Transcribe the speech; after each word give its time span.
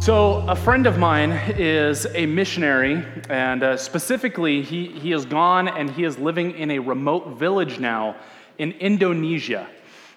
So, 0.00 0.38
a 0.48 0.56
friend 0.56 0.86
of 0.86 0.96
mine 0.96 1.30
is 1.58 2.06
a 2.14 2.24
missionary, 2.24 3.04
and 3.28 3.62
uh, 3.62 3.76
specifically, 3.76 4.62
he, 4.62 4.86
he 4.86 5.10
has 5.10 5.26
gone 5.26 5.68
and 5.68 5.90
he 5.90 6.04
is 6.04 6.16
living 6.18 6.52
in 6.52 6.70
a 6.70 6.78
remote 6.78 7.36
village 7.36 7.78
now 7.78 8.16
in 8.56 8.72
Indonesia. 8.72 9.68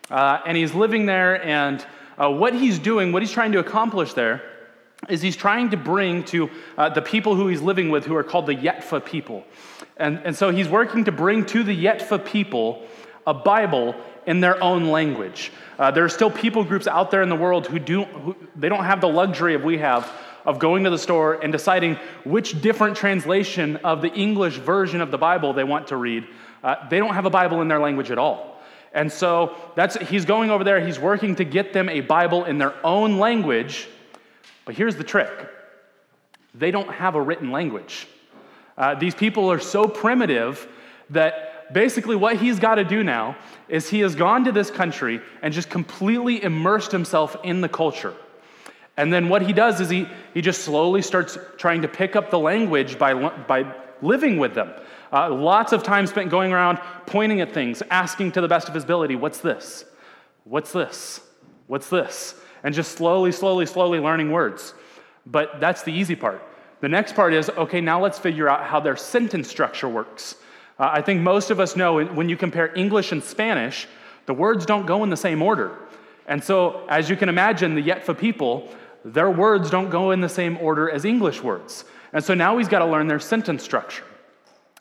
Uh, 0.09 0.39
and 0.45 0.55
he's 0.55 0.73
living 0.73 1.05
there, 1.05 1.45
and 1.45 1.85
uh, 2.17 2.31
what 2.31 2.53
he's 2.53 2.79
doing, 2.79 3.11
what 3.11 3.21
he's 3.21 3.33
trying 3.33 3.51
to 3.51 3.59
accomplish 3.59 4.13
there, 4.13 4.41
is 5.09 5.21
he's 5.21 5.35
trying 5.35 5.71
to 5.71 5.77
bring 5.77 6.23
to 6.23 6.49
uh, 6.77 6.87
the 6.87 7.01
people 7.01 7.35
who 7.35 7.49
he's 7.49 7.61
living 7.61 7.89
with, 7.89 8.05
who 8.05 8.15
are 8.15 8.23
called 8.23 8.45
the 8.45 8.55
Yetfa 8.55 9.03
people. 9.03 9.43
And, 9.97 10.19
and 10.23 10.33
so 10.33 10.49
he's 10.49 10.69
working 10.69 11.03
to 11.03 11.11
bring 11.11 11.45
to 11.47 11.61
the 11.61 11.85
Yetfa 11.85 12.25
people 12.25 12.87
a 13.27 13.33
Bible 13.33 13.95
in 14.25 14.39
their 14.39 14.61
own 14.63 14.85
language. 14.85 15.51
Uh, 15.77 15.91
there 15.91 16.03
are 16.03 16.09
still 16.09 16.31
people 16.31 16.63
groups 16.63 16.87
out 16.87 17.11
there 17.11 17.21
in 17.21 17.29
the 17.29 17.35
world 17.35 17.67
who 17.67 17.79
do 17.79 18.03
who, 18.03 18.35
they 18.55 18.69
don't 18.69 18.85
have 18.85 19.01
the 19.01 19.09
luxury 19.09 19.55
of 19.55 19.63
we 19.63 19.77
have 19.77 20.11
of 20.45 20.59
going 20.59 20.83
to 20.83 20.89
the 20.89 20.97
store 20.97 21.35
and 21.35 21.51
deciding 21.51 21.97
which 22.25 22.61
different 22.61 22.97
translation 22.97 23.77
of 23.77 24.01
the 24.01 24.11
English 24.13 24.57
version 24.57 25.01
of 25.01 25.09
the 25.09 25.17
Bible 25.17 25.53
they 25.53 25.63
want 25.63 25.87
to 25.87 25.97
read. 25.97 26.27
Uh, 26.63 26.75
they 26.89 26.99
don't 26.99 27.13
have 27.13 27.25
a 27.25 27.29
Bible 27.29 27.61
in 27.61 27.67
their 27.67 27.79
language 27.79 28.11
at 28.11 28.17
all. 28.17 28.61
And 28.93 29.11
so 29.11 29.55
that's 29.75 29.95
he's 29.97 30.25
going 30.25 30.51
over 30.51 30.63
there, 30.63 30.85
he's 30.85 30.99
working 30.99 31.35
to 31.35 31.45
get 31.45 31.73
them 31.73 31.89
a 31.89 32.01
Bible 32.01 32.45
in 32.45 32.57
their 32.57 32.73
own 32.85 33.17
language. 33.17 33.87
But 34.65 34.75
here's 34.75 34.95
the 34.95 35.03
trick. 35.03 35.31
They 36.53 36.71
don't 36.71 36.89
have 36.89 37.15
a 37.15 37.21
written 37.21 37.51
language. 37.51 38.07
Uh, 38.77 38.95
these 38.95 39.15
people 39.15 39.51
are 39.51 39.59
so 39.59 39.87
primitive 39.87 40.67
that 41.09 41.52
basically, 41.71 42.15
what 42.15 42.37
he's 42.37 42.59
got 42.59 42.75
to 42.75 42.83
do 42.83 43.03
now 43.03 43.37
is 43.69 43.89
he 43.89 43.99
has 43.99 44.15
gone 44.15 44.43
to 44.45 44.51
this 44.51 44.69
country 44.69 45.21
and 45.41 45.53
just 45.53 45.69
completely 45.69 46.43
immersed 46.43 46.91
himself 46.91 47.37
in 47.43 47.61
the 47.61 47.69
culture. 47.69 48.13
And 48.97 49.11
then 49.11 49.29
what 49.29 49.41
he 49.41 49.53
does 49.53 49.81
is 49.81 49.89
he, 49.89 50.07
he 50.33 50.41
just 50.41 50.63
slowly 50.63 51.01
starts 51.01 51.37
trying 51.57 51.81
to 51.81 51.87
pick 51.87 52.15
up 52.15 52.29
the 52.29 52.39
language 52.39 52.99
by, 52.99 53.13
by 53.13 53.73
living 54.01 54.37
with 54.37 54.53
them. 54.53 54.71
Uh, 55.11 55.33
lots 55.33 55.73
of 55.73 55.83
time 55.83 56.07
spent 56.07 56.29
going 56.29 56.51
around 56.51 56.79
pointing 57.05 57.41
at 57.41 57.51
things, 57.53 57.81
asking 57.89 58.31
to 58.33 58.41
the 58.41 58.47
best 58.47 58.67
of 58.67 58.75
his 58.75 58.83
ability, 58.83 59.15
What's 59.15 59.39
this? 59.39 59.85
What's 60.43 60.71
this? 60.71 61.21
What's 61.67 61.89
this? 61.89 62.35
And 62.63 62.73
just 62.73 62.93
slowly, 62.93 63.31
slowly, 63.31 63.65
slowly 63.65 63.99
learning 63.99 64.31
words. 64.31 64.73
But 65.25 65.59
that's 65.59 65.83
the 65.83 65.93
easy 65.93 66.15
part. 66.15 66.41
The 66.81 66.89
next 66.89 67.15
part 67.15 67.33
is 67.33 67.49
okay, 67.49 67.79
now 67.79 68.01
let's 68.01 68.19
figure 68.19 68.49
out 68.49 68.65
how 68.65 68.79
their 68.79 68.97
sentence 68.97 69.49
structure 69.49 69.87
works. 69.87 70.35
Uh, 70.79 70.89
I 70.93 71.01
think 71.01 71.21
most 71.21 71.51
of 71.51 71.59
us 71.59 71.75
know 71.75 72.03
when 72.03 72.29
you 72.29 72.37
compare 72.37 72.75
English 72.75 73.11
and 73.11 73.23
Spanish, 73.23 73.87
the 74.25 74.33
words 74.33 74.65
don't 74.65 74.85
go 74.85 75.03
in 75.03 75.09
the 75.09 75.17
same 75.17 75.41
order. 75.41 75.77
And 76.27 76.43
so, 76.43 76.85
as 76.87 77.09
you 77.09 77.15
can 77.15 77.29
imagine, 77.29 77.75
the 77.75 77.83
Yetfa 77.83 78.17
people, 78.17 78.69
their 79.03 79.29
words 79.29 79.69
don't 79.69 79.89
go 79.89 80.11
in 80.11 80.21
the 80.21 80.29
same 80.29 80.57
order 80.57 80.89
as 80.89 81.05
English 81.05 81.43
words. 81.43 81.85
And 82.13 82.23
so 82.23 82.33
now 82.33 82.57
he's 82.57 82.67
got 82.67 82.79
to 82.79 82.85
learn 82.85 83.07
their 83.07 83.19
sentence 83.19 83.63
structure. 83.63 84.03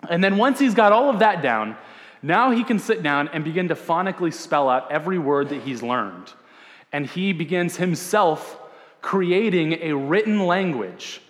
And 0.09 0.23
then 0.23 0.37
once 0.37 0.59
he's 0.59 0.75
got 0.75 0.93
all 0.93 1.11
of 1.11 1.20
that 1.20 1.43
down, 1.43 1.77
now 2.23 2.51
he 2.51 2.63
can 2.63 2.79
sit 2.79 3.03
down 3.03 3.29
and 3.29 3.43
begin 3.43 3.69
to 3.69 3.75
phonically 3.75 4.33
spell 4.33 4.69
out 4.69 4.93
every 4.93 5.19
word 5.19 5.48
that 5.48 5.63
he's 5.63 5.83
learned. 5.83 6.33
And 6.92 7.07
he 7.07 7.33
begins 7.33 7.77
himself 7.77 8.58
creating 9.01 9.75
a 9.83 9.92
written 9.95 10.47
language. 10.47 11.20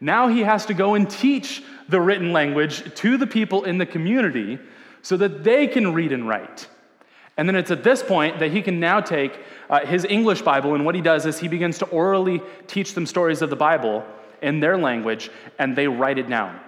Now 0.00 0.28
he 0.28 0.40
has 0.40 0.66
to 0.66 0.74
go 0.74 0.94
and 0.94 1.08
teach 1.08 1.62
the 1.88 2.00
written 2.00 2.32
language 2.32 2.94
to 2.96 3.16
the 3.16 3.26
people 3.26 3.64
in 3.64 3.78
the 3.78 3.86
community 3.86 4.58
so 5.02 5.16
that 5.16 5.44
they 5.44 5.66
can 5.66 5.94
read 5.94 6.12
and 6.12 6.28
write. 6.28 6.68
And 7.36 7.48
then 7.48 7.56
it's 7.56 7.70
at 7.70 7.84
this 7.84 8.02
point 8.02 8.38
that 8.38 8.50
he 8.50 8.62
can 8.62 8.80
now 8.80 9.00
take 9.00 9.38
uh, 9.68 9.84
his 9.84 10.04
English 10.04 10.42
Bible, 10.42 10.74
and 10.74 10.84
what 10.84 10.94
he 10.94 11.00
does 11.00 11.26
is 11.26 11.38
he 11.38 11.48
begins 11.48 11.78
to 11.78 11.86
orally 11.86 12.40
teach 12.66 12.94
them 12.94 13.06
stories 13.06 13.42
of 13.42 13.50
the 13.50 13.56
Bible 13.56 14.04
in 14.42 14.60
their 14.60 14.78
language, 14.78 15.30
and 15.58 15.76
they 15.76 15.86
write 15.86 16.18
it 16.18 16.28
down. 16.28 16.58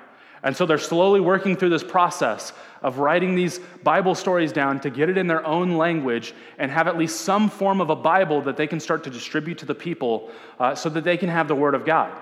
And 0.43 0.57
so 0.57 0.67
they're 0.67 0.79
slowly 0.79 1.21
working 1.21 1.57
through 1.57 1.71
this 1.71 1.83
process 1.83 2.53
of 2.83 2.99
writing 2.99 3.35
these 3.35 3.59
Bible 3.83 4.15
stories 4.15 4.53
down 4.53 4.79
to 4.81 4.91
get 4.91 5.09
it 5.09 5.19
in 5.19 5.27
their 5.27 5.45
own 5.45 5.77
language 5.77 6.33
and 6.59 6.71
have 6.71 6.87
at 6.87 6.97
least 6.97 7.23
some 7.23 7.51
form 7.51 7.81
of 7.81 7.91
a 7.91 7.97
Bible 7.97 8.41
that 8.43 8.57
they 8.57 8.67
can 8.67 8.79
start 8.79 9.03
to 9.05 9.11
distribute 9.11 9.59
to 9.59 9.67
the 9.67 9.75
people 9.75 10.31
uh, 10.61 10.75
so 10.75 10.89
that 10.91 11.03
they 11.03 11.17
can 11.17 11.29
have 11.29 11.49
the 11.49 11.57
Word 11.57 11.75
of 11.75 11.85
God. 11.85 12.13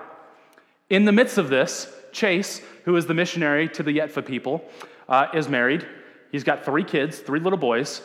In 0.89 1.03
the 1.03 1.11
midst 1.11 1.37
of 1.37 1.49
this, 1.49 1.93
Chase, 2.13 2.61
who 2.85 2.95
is 2.95 3.05
the 3.05 3.13
missionary 3.13 3.67
to 3.69 3.83
the 3.83 3.97
Yetfa 3.97 4.25
people, 4.25 4.63
uh, 5.09 5.27
is 5.33 5.49
married. 5.49 5.85
He's 6.31 6.45
got 6.45 6.63
three 6.63 6.85
kids, 6.85 7.19
three 7.19 7.41
little 7.41 7.59
boys, 7.59 8.01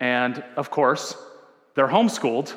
and 0.00 0.42
of 0.56 0.68
course, 0.68 1.16
they're 1.74 1.88
homeschooled 1.88 2.54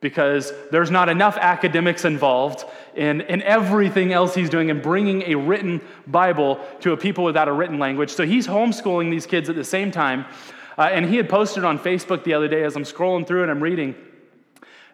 because 0.00 0.52
there's 0.70 0.90
not 0.90 1.10
enough 1.10 1.36
academics 1.36 2.06
involved 2.06 2.64
in, 2.94 3.20
in 3.22 3.42
everything 3.42 4.14
else 4.14 4.34
he's 4.34 4.48
doing 4.48 4.70
and 4.70 4.80
bringing 4.80 5.22
a 5.22 5.34
written 5.34 5.82
Bible 6.06 6.58
to 6.80 6.92
a 6.92 6.96
people 6.96 7.22
without 7.22 7.48
a 7.48 7.52
written 7.52 7.78
language. 7.78 8.10
So 8.10 8.24
he's 8.24 8.46
homeschooling 8.46 9.10
these 9.10 9.26
kids 9.26 9.50
at 9.50 9.56
the 9.56 9.64
same 9.64 9.90
time. 9.90 10.24
Uh, 10.78 10.88
and 10.90 11.04
he 11.04 11.16
had 11.16 11.28
posted 11.28 11.64
on 11.64 11.78
Facebook 11.78 12.24
the 12.24 12.32
other 12.32 12.48
day 12.48 12.62
as 12.62 12.76
I'm 12.76 12.84
scrolling 12.84 13.26
through 13.26 13.42
and 13.42 13.50
I'm 13.50 13.62
reading. 13.62 13.94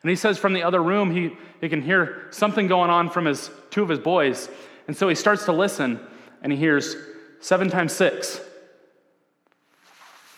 And 0.03 0.11
he 0.11 0.17
says 0.17 0.39
from 0.39 0.53
the 0.53 0.63
other 0.63 0.83
room, 0.83 1.11
he, 1.11 1.37
he 1.61 1.69
can 1.69 1.83
hear 1.83 2.29
something 2.31 2.67
going 2.67 2.91
on 2.91 3.11
from 3.11 3.25
his, 3.25 3.51
two 3.71 3.83
of 3.83 3.89
his 3.89 3.99
boys. 3.99 4.49
And 4.87 4.97
so 4.97 5.09
he 5.09 5.15
starts 5.15 5.45
to 5.47 5.53
listen 5.53 6.01
and 6.43 6.53
he 6.53 6.59
hears 6.59 6.95
seven 7.41 7.71
times 7.71 7.93
six, 7.93 8.41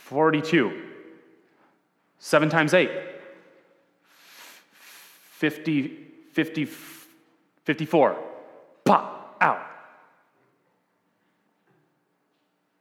42. 0.05 0.85
Seven 2.19 2.49
times 2.49 2.75
eight, 2.75 2.91
50, 5.33 5.89
50, 6.33 6.65
54. 6.65 8.19
Pop, 8.85 9.37
out. 9.41 9.61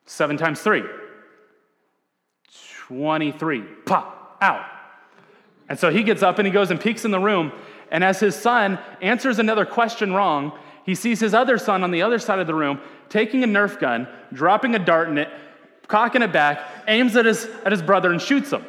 Seven 0.06 0.38
times 0.38 0.62
three, 0.62 0.84
23. 2.88 3.62
Pop, 3.86 4.38
out. 4.42 4.77
And 5.70 5.78
so 5.78 5.92
he 5.92 6.04
gets 6.04 6.24
up 6.24 6.40
and 6.40 6.46
he 6.46 6.52
goes 6.52 6.72
and 6.72 6.80
peeks 6.80 7.06
in 7.06 7.12
the 7.12 7.20
room. 7.20 7.52
And 7.92 8.04
as 8.04 8.20
his 8.20 8.36
son 8.36 8.80
answers 9.02 9.40
another 9.40 9.66
question 9.66 10.14
wrong, 10.14 10.58
he 10.86 10.96
sees 10.96 11.20
his 11.20 11.34
other 11.34 11.58
son 11.58 11.84
on 11.84 11.92
the 11.92 12.02
other 12.02 12.20
side 12.20 12.40
of 12.40 12.48
the 12.48 12.56
room 12.56 12.80
taking 13.10 13.44
a 13.44 13.48
Nerf 13.48 13.80
gun, 13.80 14.08
dropping 14.34 14.76
a 14.76 14.80
dart 14.80 15.10
in 15.10 15.18
it, 15.18 15.30
cocking 15.88 16.22
it 16.22 16.34
back, 16.34 16.60
aims 16.88 17.16
at 17.16 17.26
his, 17.26 17.46
at 17.66 17.72
his 17.72 17.82
brother, 17.82 18.12
and 18.12 18.22
shoots 18.22 18.52
him. 18.52 18.66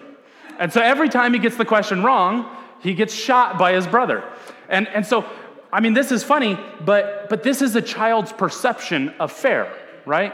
And 0.59 0.73
so 0.73 0.81
every 0.81 1.09
time 1.09 1.33
he 1.33 1.39
gets 1.39 1.57
the 1.57 1.65
question 1.65 2.03
wrong, 2.03 2.49
he 2.81 2.95
gets 2.95 3.15
shot 3.15 3.59
by 3.59 3.73
his 3.73 3.87
brother. 3.87 4.25
And, 4.69 4.89
and 4.89 5.05
so, 5.05 5.25
I 5.73 5.81
mean, 5.81 5.95
this 5.95 6.13
is 6.13 6.23
funny, 6.23 6.59
but, 6.85 7.29
but 7.29 7.43
this 7.43 7.63
is 7.63 7.75
a 7.77 7.83
child's 7.83 8.33
perception 8.33 9.11
of 9.21 9.33
fair, 9.33 9.73
right? 10.07 10.33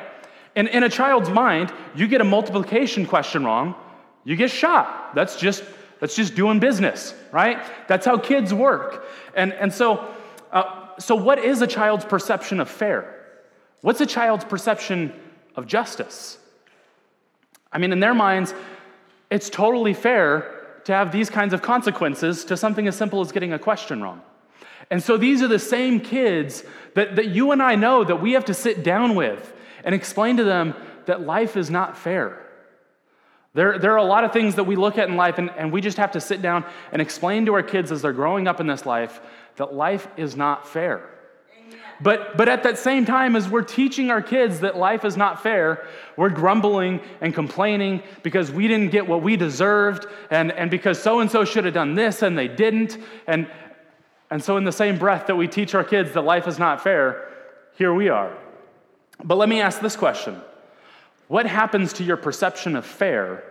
And 0.57 0.69
in 0.69 0.83
a 0.83 0.89
child's 0.89 1.31
mind, 1.31 1.73
you 1.95 2.07
get 2.07 2.21
a 2.21 2.25
multiplication 2.25 3.07
question 3.07 3.45
wrong, 3.45 3.75
you 4.25 4.37
get 4.37 4.51
shot. 4.51 5.15
That's 5.15 5.37
just, 5.37 5.65
that's 6.01 6.17
just 6.17 6.35
doing 6.35 6.61
business, 6.61 7.15
right? 7.33 7.63
That's 7.89 8.07
how 8.07 8.19
kids 8.19 8.53
work. 8.53 9.07
And, 9.35 9.53
and 9.53 9.73
so, 9.73 10.09
uh, 10.53 10.99
so, 10.99 11.15
what 11.15 11.39
is 11.39 11.63
a 11.63 11.67
child's 11.67 12.05
perception 12.05 12.61
of 12.61 12.69
fair? 12.69 13.23
What's 13.81 14.01
a 14.01 14.07
child's 14.07 14.45
perception 14.45 15.13
of 15.57 15.67
justice? 15.67 16.39
I 17.73 17.79
mean, 17.79 17.93
in 17.93 18.01
their 18.01 18.15
minds, 18.15 18.55
it's 19.31 19.51
totally 19.51 19.95
fair 19.95 20.81
to 20.85 20.93
have 20.93 21.11
these 21.11 21.31
kinds 21.31 21.53
of 21.53 21.63
consequences 21.63 22.45
to 22.47 22.57
something 22.57 22.87
as 22.87 22.97
simple 22.97 23.21
as 23.21 23.33
getting 23.33 23.53
a 23.53 23.59
question 23.59 24.03
wrong. 24.03 24.23
And 24.91 25.03
so 25.03 25.17
these 25.17 25.43
are 25.43 25.49
the 25.49 25.59
same 25.59 26.01
kids 26.01 26.63
that, 26.95 27.17
that 27.17 27.29
you 27.29 27.51
and 27.53 27.63
I 27.63 27.75
know 27.75 28.05
that 28.05 28.21
we 28.21 28.33
have 28.33 28.45
to 28.47 28.55
sit 28.55 28.85
down 28.85 29.15
with 29.15 29.53
and 29.83 29.95
explain 29.95 30.37
to 30.37 30.45
them 30.45 30.75
that 31.07 31.23
life 31.23 31.57
is 31.57 31.71
not 31.71 31.97
fair. 31.97 32.44
There, 33.55 33.79
there 33.79 33.93
are 33.93 33.99
a 33.99 34.05
lot 34.05 34.25
of 34.25 34.33
things 34.33 34.57
that 34.57 34.65
we 34.65 34.75
look 34.77 34.99
at 34.99 35.09
in 35.09 35.17
life, 35.17 35.39
and, 35.39 35.51
and 35.51 35.73
we 35.73 35.81
just 35.81 35.97
have 35.97 36.13
to 36.13 36.21
sit 36.21 36.43
down 36.43 36.65
and 36.93 37.01
explain 37.01 37.47
to 37.47 37.55
our 37.55 37.63
kids 37.63 37.93
as 37.93 38.03
they're 38.03 38.13
growing 38.13 38.49
up 38.49 38.61
in 38.61 38.67
this 38.67 38.85
life 38.85 39.21
that 39.57 39.73
life 39.73 40.09
is 40.17 40.37
not 40.37 40.67
fair. 40.67 41.09
But, 42.01 42.37
but 42.37 42.49
at 42.49 42.65
that 42.65 42.77
same 42.79 43.05
time, 43.05 43.37
as 43.37 43.49
we're 43.49 43.63
teaching 43.63 44.11
our 44.11 44.21
kids 44.21 44.61
that 44.61 44.77
life 44.77 45.05
is 45.05 45.17
not 45.17 45.43
fair, 45.43 45.87
we're 46.17 46.31
grumbling 46.31 47.01
and 47.21 47.33
complaining 47.33 48.03
because 48.25 48.51
we 48.51 48.67
didn't 48.67 48.91
get 48.91 49.07
what 49.07 49.23
we 49.23 49.37
deserved, 49.37 50.07
and, 50.31 50.51
and 50.51 50.71
because 50.71 51.01
so 51.01 51.21
and 51.21 51.31
so 51.31 51.45
should 51.45 51.65
have 51.65 51.75
done 51.75 51.95
this 51.95 52.23
and 52.23 52.37
they 52.37 52.49
didn't. 52.49 52.99
And, 53.29 53.49
and 54.31 54.43
so, 54.43 54.57
in 54.57 54.65
the 54.65 54.73
same 54.73 54.99
breath 54.99 55.29
that 55.29 55.37
we 55.37 55.47
teach 55.47 55.77
our 55.77 55.85
kids 55.85 56.13
that 56.15 56.23
life 56.23 56.49
is 56.49 56.59
not 56.59 56.83
fair, 56.83 57.29
here 57.77 57.95
we 57.95 58.09
are. 58.09 58.37
But 59.23 59.37
let 59.37 59.49
me 59.49 59.61
ask 59.61 59.81
this 59.81 59.95
question 59.95 60.41
What 61.29 61.47
happens 61.47 61.95
to 61.95 62.05
your 62.05 62.17
perception 62.17 62.77
of 62.77 62.85
fair 62.85 63.45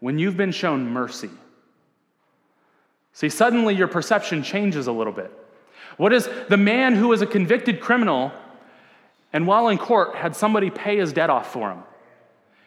when 0.00 0.18
you've 0.18 0.36
been 0.36 0.52
shown 0.52 0.88
mercy. 0.88 1.30
See, 3.12 3.28
suddenly 3.28 3.74
your 3.74 3.88
perception 3.88 4.42
changes 4.42 4.86
a 4.86 4.92
little 4.92 5.12
bit. 5.12 5.32
What 5.96 6.12
is 6.12 6.28
the 6.48 6.56
man 6.56 6.94
who 6.94 7.08
was 7.08 7.22
a 7.22 7.26
convicted 7.26 7.80
criminal 7.80 8.32
and 9.32 9.46
while 9.46 9.68
in 9.68 9.78
court 9.78 10.14
had 10.14 10.36
somebody 10.36 10.70
pay 10.70 10.98
his 10.98 11.12
debt 11.12 11.30
off 11.30 11.52
for 11.52 11.72
him? 11.72 11.82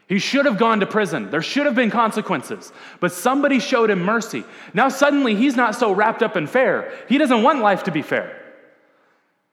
He 0.08 0.20
should 0.20 0.46
have 0.46 0.58
gone 0.58 0.82
to 0.82 0.86
prison. 0.86 1.32
There 1.32 1.42
should 1.42 1.66
have 1.66 1.76
been 1.76 1.90
consequences. 1.90 2.74
But 3.00 3.14
somebody 3.14 3.60
showed 3.60 3.90
him 3.90 4.04
mercy. 4.04 4.44
Now 4.74 4.90
suddenly 4.90 5.36
he's 5.36 5.56
not 5.56 5.74
so 5.76 5.94
wrapped 5.94 6.22
up 6.22 6.36
in 6.36 6.48
fair. 6.48 6.94
He 7.08 7.18
doesn't 7.18 7.44
want 7.44 7.62
life 7.62 7.84
to 7.84 7.92
be 7.92 8.02
fair. 8.02 8.38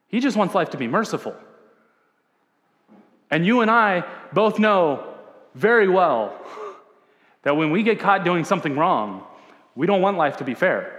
He 0.08 0.18
just 0.18 0.36
wants 0.36 0.56
life 0.56 0.70
to 0.70 0.76
be 0.76 0.88
merciful. 0.88 1.36
And 3.30 3.44
you 3.44 3.60
and 3.60 3.70
I 3.70 4.04
both 4.32 4.58
know 4.58 5.14
very 5.54 5.88
well 5.88 6.34
that 7.42 7.56
when 7.56 7.70
we 7.70 7.82
get 7.82 8.00
caught 8.00 8.24
doing 8.24 8.44
something 8.44 8.76
wrong, 8.76 9.24
we 9.74 9.86
don't 9.86 10.00
want 10.00 10.16
life 10.16 10.38
to 10.38 10.44
be 10.44 10.54
fair. 10.54 10.94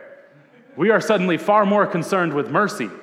We 0.76 0.92
are 0.92 1.02
suddenly 1.02 1.38
far 1.38 1.66
more 1.66 1.86
concerned 1.86 2.34
with 2.34 2.50
mercy. 2.50 2.86
And 2.86 2.94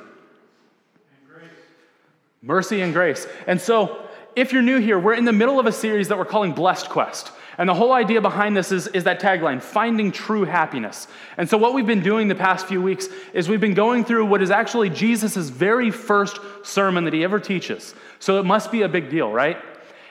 mercy 2.40 2.80
and 2.80 2.92
grace. 2.92 3.26
And 3.46 3.60
so 3.60 4.05
if 4.36 4.52
you're 4.52 4.62
new 4.62 4.78
here, 4.78 4.98
we're 4.98 5.14
in 5.14 5.24
the 5.24 5.32
middle 5.32 5.58
of 5.58 5.64
a 5.64 5.72
series 5.72 6.08
that 6.08 6.18
we're 6.18 6.26
calling 6.26 6.52
Blessed 6.52 6.90
Quest. 6.90 7.32
And 7.56 7.66
the 7.66 7.74
whole 7.74 7.94
idea 7.94 8.20
behind 8.20 8.54
this 8.54 8.70
is, 8.70 8.86
is 8.88 9.04
that 9.04 9.18
tagline, 9.18 9.62
finding 9.62 10.12
true 10.12 10.44
happiness. 10.44 11.08
And 11.38 11.48
so, 11.48 11.56
what 11.56 11.72
we've 11.72 11.86
been 11.86 12.02
doing 12.02 12.28
the 12.28 12.34
past 12.34 12.66
few 12.66 12.82
weeks 12.82 13.08
is 13.32 13.48
we've 13.48 13.62
been 13.62 13.72
going 13.72 14.04
through 14.04 14.26
what 14.26 14.42
is 14.42 14.50
actually 14.50 14.90
Jesus' 14.90 15.48
very 15.48 15.90
first 15.90 16.38
sermon 16.62 17.04
that 17.04 17.14
he 17.14 17.24
ever 17.24 17.40
teaches. 17.40 17.94
So, 18.18 18.38
it 18.38 18.44
must 18.44 18.70
be 18.70 18.82
a 18.82 18.88
big 18.90 19.08
deal, 19.08 19.32
right? 19.32 19.56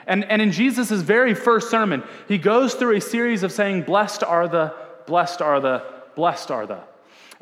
And, 0.07 0.24
and 0.25 0.42
in 0.42 0.51
Jesus' 0.51 0.89
very 0.89 1.36
first 1.36 1.69
sermon, 1.69 2.04
he 2.28 2.39
goes 2.39 2.74
through 2.74 2.95
a 2.95 3.01
series 3.01 3.44
of 3.44 3.51
saying, 3.51 3.83
Blessed 3.83 4.24
are 4.24 4.48
the, 4.48 4.74
blessed 5.06 5.44
are 5.44 5.60
the, 5.60 5.83
blessed 6.16 6.50
are 6.50 6.66
the. 6.66 6.80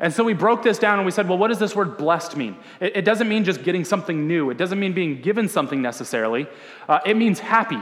And 0.00 0.12
so 0.12 0.24
we 0.24 0.34
broke 0.34 0.62
this 0.62 0.78
down 0.78 0.98
and 0.98 1.06
we 1.06 1.12
said, 1.12 1.28
well, 1.28 1.38
what 1.38 1.48
does 1.48 1.58
this 1.58 1.76
word 1.76 1.96
blessed 1.96 2.36
mean? 2.36 2.56
It, 2.80 2.96
it 2.96 3.04
doesn't 3.04 3.28
mean 3.28 3.44
just 3.44 3.62
getting 3.62 3.84
something 3.84 4.26
new, 4.26 4.50
it 4.50 4.56
doesn't 4.56 4.78
mean 4.78 4.92
being 4.92 5.20
given 5.20 5.48
something 5.48 5.80
necessarily. 5.80 6.46
Uh, 6.88 7.00
it 7.06 7.16
means 7.16 7.38
happy. 7.38 7.80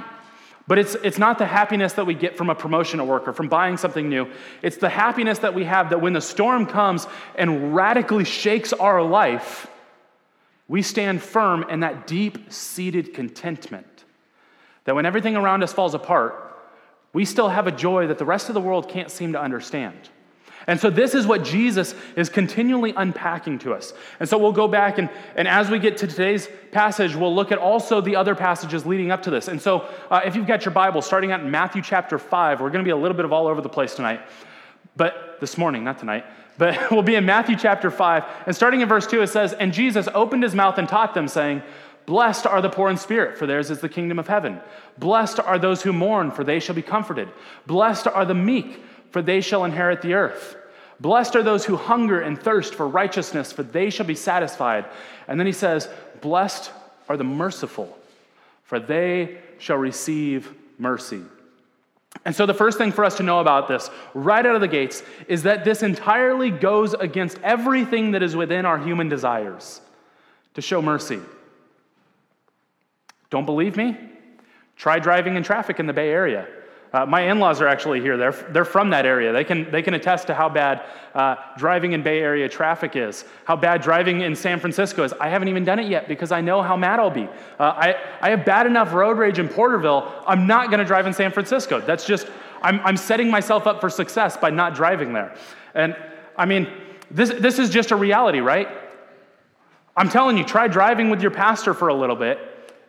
But 0.69 0.79
it's, 0.79 0.95
it's 0.97 1.19
not 1.19 1.39
the 1.39 1.47
happiness 1.47 1.95
that 1.95 2.07
we 2.07 2.15
get 2.15 2.37
from 2.37 2.49
a 2.49 2.55
promotion 2.55 3.01
at 3.01 3.07
work 3.07 3.27
or 3.27 3.33
from 3.33 3.49
buying 3.49 3.77
something 3.77 4.09
new. 4.09 4.29
It's 4.63 4.77
the 4.77 4.89
happiness 4.89 5.41
that 5.41 5.55
we 5.55 5.65
have 5.65 5.91
that 5.91 6.01
when 6.01 6.13
the 6.13 6.21
storm 6.21 6.67
comes 6.67 7.07
and 7.35 7.75
radically 7.75 8.25
shakes 8.25 8.73
our 8.73 9.03
life, 9.03 9.67
we 10.69 10.83
stand 10.83 11.21
firm 11.21 11.65
in 11.69 11.81
that 11.81 12.07
deep 12.07 12.53
seated 12.53 13.13
contentment. 13.13 14.05
That 14.85 14.95
when 14.95 15.05
everything 15.05 15.37
around 15.37 15.63
us 15.63 15.73
falls 15.73 15.95
apart, 15.95 16.35
we 17.13 17.25
still 17.25 17.49
have 17.49 17.67
a 17.67 17.73
joy 17.73 18.07
that 18.07 18.19
the 18.19 18.25
rest 18.25 18.49
of 18.49 18.55
the 18.55 18.61
world 18.61 18.89
can't 18.89 19.11
seem 19.11 19.33
to 19.33 19.41
understand. 19.41 20.09
And 20.67 20.81
so, 20.81 20.91
this 20.91 21.15
is 21.15 21.27
what 21.27 21.45
Jesus 21.45 21.95
is 22.17 22.29
continually 22.29 22.93
unpacking 22.97 23.59
to 23.61 23.75
us. 23.75 23.93
And 24.21 24.29
so, 24.29 24.39
we'll 24.39 24.53
go 24.53 24.69
back 24.69 24.99
and, 24.99 25.09
and 25.37 25.49
as 25.49 25.71
we 25.71 25.79
get 25.79 25.97
to 25.99 26.07
today's 26.07 26.49
passage, 26.71 27.15
we'll 27.15 27.35
look 27.35 27.53
at 27.53 27.59
also 27.59 28.01
the 28.01 28.17
other 28.17 28.35
passages 28.35 28.87
leading 28.87 29.11
up 29.11 29.23
to 29.23 29.31
this. 29.31 29.49
And 29.49 29.61
so, 29.61 29.89
uh, 30.11 30.21
if 30.25 30.37
you've 30.37 30.47
got 30.47 30.65
your 30.65 30.73
Bible, 30.73 31.03
starting 31.03 31.33
out 31.33 31.41
in 31.41 31.51
Matthew 31.51 31.83
chapter 31.83 32.19
5, 32.19 32.61
we're 32.61 32.71
going 32.71 32.85
to 32.85 32.89
be 32.89 32.91
a 32.91 32.97
little 32.97 33.17
bit 33.17 33.25
of 33.25 33.33
all 33.33 33.47
over 33.47 33.61
the 33.61 33.69
place 33.69 33.95
tonight. 33.95 34.21
But 34.97 35.39
this 35.41 35.57
morning, 35.57 35.85
not 35.85 35.99
tonight, 35.99 36.25
but 36.59 36.91
we'll 36.91 37.03
be 37.03 37.15
in 37.15 37.25
Matthew 37.25 37.57
chapter 37.57 37.91
5. 37.91 38.25
And 38.47 38.55
starting 38.55 38.81
in 38.81 38.89
verse 38.89 39.07
2, 39.07 39.23
it 39.23 39.29
says, 39.29 39.53
And 39.53 39.73
Jesus 39.73 40.09
opened 40.15 40.43
his 40.43 40.55
mouth 40.55 40.79
and 40.79 40.89
taught 40.89 41.15
them, 41.15 41.29
saying, 41.29 41.63
Blessed 42.07 42.47
are 42.47 42.61
the 42.61 42.69
poor 42.69 42.91
in 42.91 42.97
spirit, 42.97 43.39
for 43.39 43.47
theirs 43.47 43.71
is 43.71 43.81
the 43.81 43.89
kingdom 43.89 44.19
of 44.19 44.27
heaven. 44.27 44.61
Blessed 44.99 45.39
are 45.41 45.59
those 45.59 45.83
who 45.83 45.93
mourn, 45.93 46.31
for 46.31 46.43
they 46.43 46.59
shall 46.59 46.75
be 46.75 46.83
comforted. 46.83 47.29
Blessed 47.67 48.09
are 48.09 48.25
the 48.25 48.35
meek 48.35 48.83
for 49.13 49.23
they 49.23 49.41
shall 49.41 49.65
inherit 49.65 50.03
the 50.03 50.15
earth. 50.15 50.57
Blessed 50.99 51.37
are 51.37 51.43
those 51.43 51.65
who 51.65 51.77
hunger 51.77 52.21
and 52.21 52.41
thirst 52.41 52.75
for 52.75 52.89
righteousness, 52.89 53.53
for 53.53 53.63
they 53.63 53.91
shall 53.91 54.07
be 54.07 54.15
satisfied. 54.15 54.87
And 55.29 55.39
then 55.39 55.47
he 55.47 55.53
says, 55.53 55.89
Blessed 56.21 56.71
are 57.09 57.17
the 57.17 57.25
merciful, 57.25 57.97
for 58.65 58.81
they 58.81 59.39
shall 59.59 59.77
receive 59.77 60.53
mercy. 60.79 61.23
And 62.25 62.37
so, 62.37 62.47
the 62.47 62.55
first 62.55 62.79
thing 62.79 62.93
for 62.93 63.05
us 63.05 63.17
to 63.17 63.23
know 63.23 63.41
about 63.41 63.69
this, 63.69 63.91
right 64.15 64.45
out 64.45 64.55
of 64.55 64.61
the 64.61 64.69
gates, 64.69 65.03
is 65.29 65.43
that 65.45 65.65
this 65.65 65.83
entirely 65.83 66.51
goes 66.51 66.95
against 66.95 67.39
everything 67.43 68.13
that 68.13 68.23
is 68.23 68.37
within 68.37 68.65
our 68.65 68.79
human 68.79 69.09
desires 69.09 69.81
to 70.55 70.61
show 70.61 70.83
mercy. 70.83 71.21
Don't 73.31 73.47
believe 73.47 73.77
me? 73.77 73.97
Try 74.77 74.99
driving 74.99 75.37
in 75.37 75.43
traffic 75.43 75.81
in 75.81 75.87
the 75.87 75.93
Bay 75.93 76.11
Area. 76.11 76.47
Uh, 76.93 77.07
my 77.07 77.23
in 77.23 77.39
laws 77.39 77.61
are 77.61 77.69
actually 77.69 78.01
here. 78.01 78.17
They're, 78.19 78.33
they're 78.51 78.65
from 78.67 78.91
that 78.91 79.07
area. 79.07 79.33
They 79.33 79.45
can, 79.45 79.71
they 79.71 79.81
can 79.81 79.95
attest 79.95 80.27
to 80.27 80.35
how 80.35 80.51
bad 80.51 80.83
uh, 81.15 81.37
driving 81.57 81.93
in 81.93 82.03
Bay 82.03 82.21
Area 82.21 82.49
traffic 82.49 82.97
is, 82.97 83.25
how 83.45 83.57
bad 83.57 83.81
driving 83.81 84.21
in 84.21 84.37
San 84.37 84.61
Francisco 84.61 85.03
is. 85.03 85.13
I 85.15 85.29
haven't 85.29 85.49
even 85.49 85.65
done 85.65 85.79
it 85.79 85.89
yet 85.89 86.07
because 86.07 86.33
I 86.33 86.43
know 86.43 86.61
how 86.61 86.77
mad 86.77 87.01
I'll 87.01 87.11
be. 87.11 87.25
Uh, 87.59 87.63
I, 87.63 87.95
I 88.21 88.31
have 88.31 88.45
bad 88.45 88.67
enough 88.67 88.93
road 88.93 89.17
rage 89.17 89.39
in 89.39 89.49
Porterville. 89.49 90.13
I'm 90.27 90.47
not 90.47 90.69
going 90.69 90.81
to 90.81 90.85
drive 90.85 91.07
in 91.07 91.15
San 91.15 91.33
Francisco. 91.33 91.81
That's 91.81 92.07
just, 92.07 92.29
I'm, 92.61 92.81
I'm 92.81 92.97
setting 92.97 93.31
myself 93.31 93.67
up 93.67 93.81
for 93.81 93.89
success 93.89 94.37
by 94.37 94.51
not 94.51 94.75
driving 94.75 95.15
there. 95.15 95.35
And 95.75 95.97
I 96.37 96.45
mean, 96.45 96.69
this, 97.11 97.31
this 97.31 97.59
is 97.59 97.71
just 97.71 97.91
a 97.91 97.97
reality, 97.97 98.41
right? 98.41 98.69
I'm 99.97 100.09
telling 100.09 100.37
you, 100.37 100.45
try 100.45 100.69
driving 100.69 101.11
with 101.11 101.23
your 101.23 101.31
pastor 101.31 101.75
for 101.75 101.89
a 101.89 101.95
little 101.95 102.17
bit, 102.17 102.39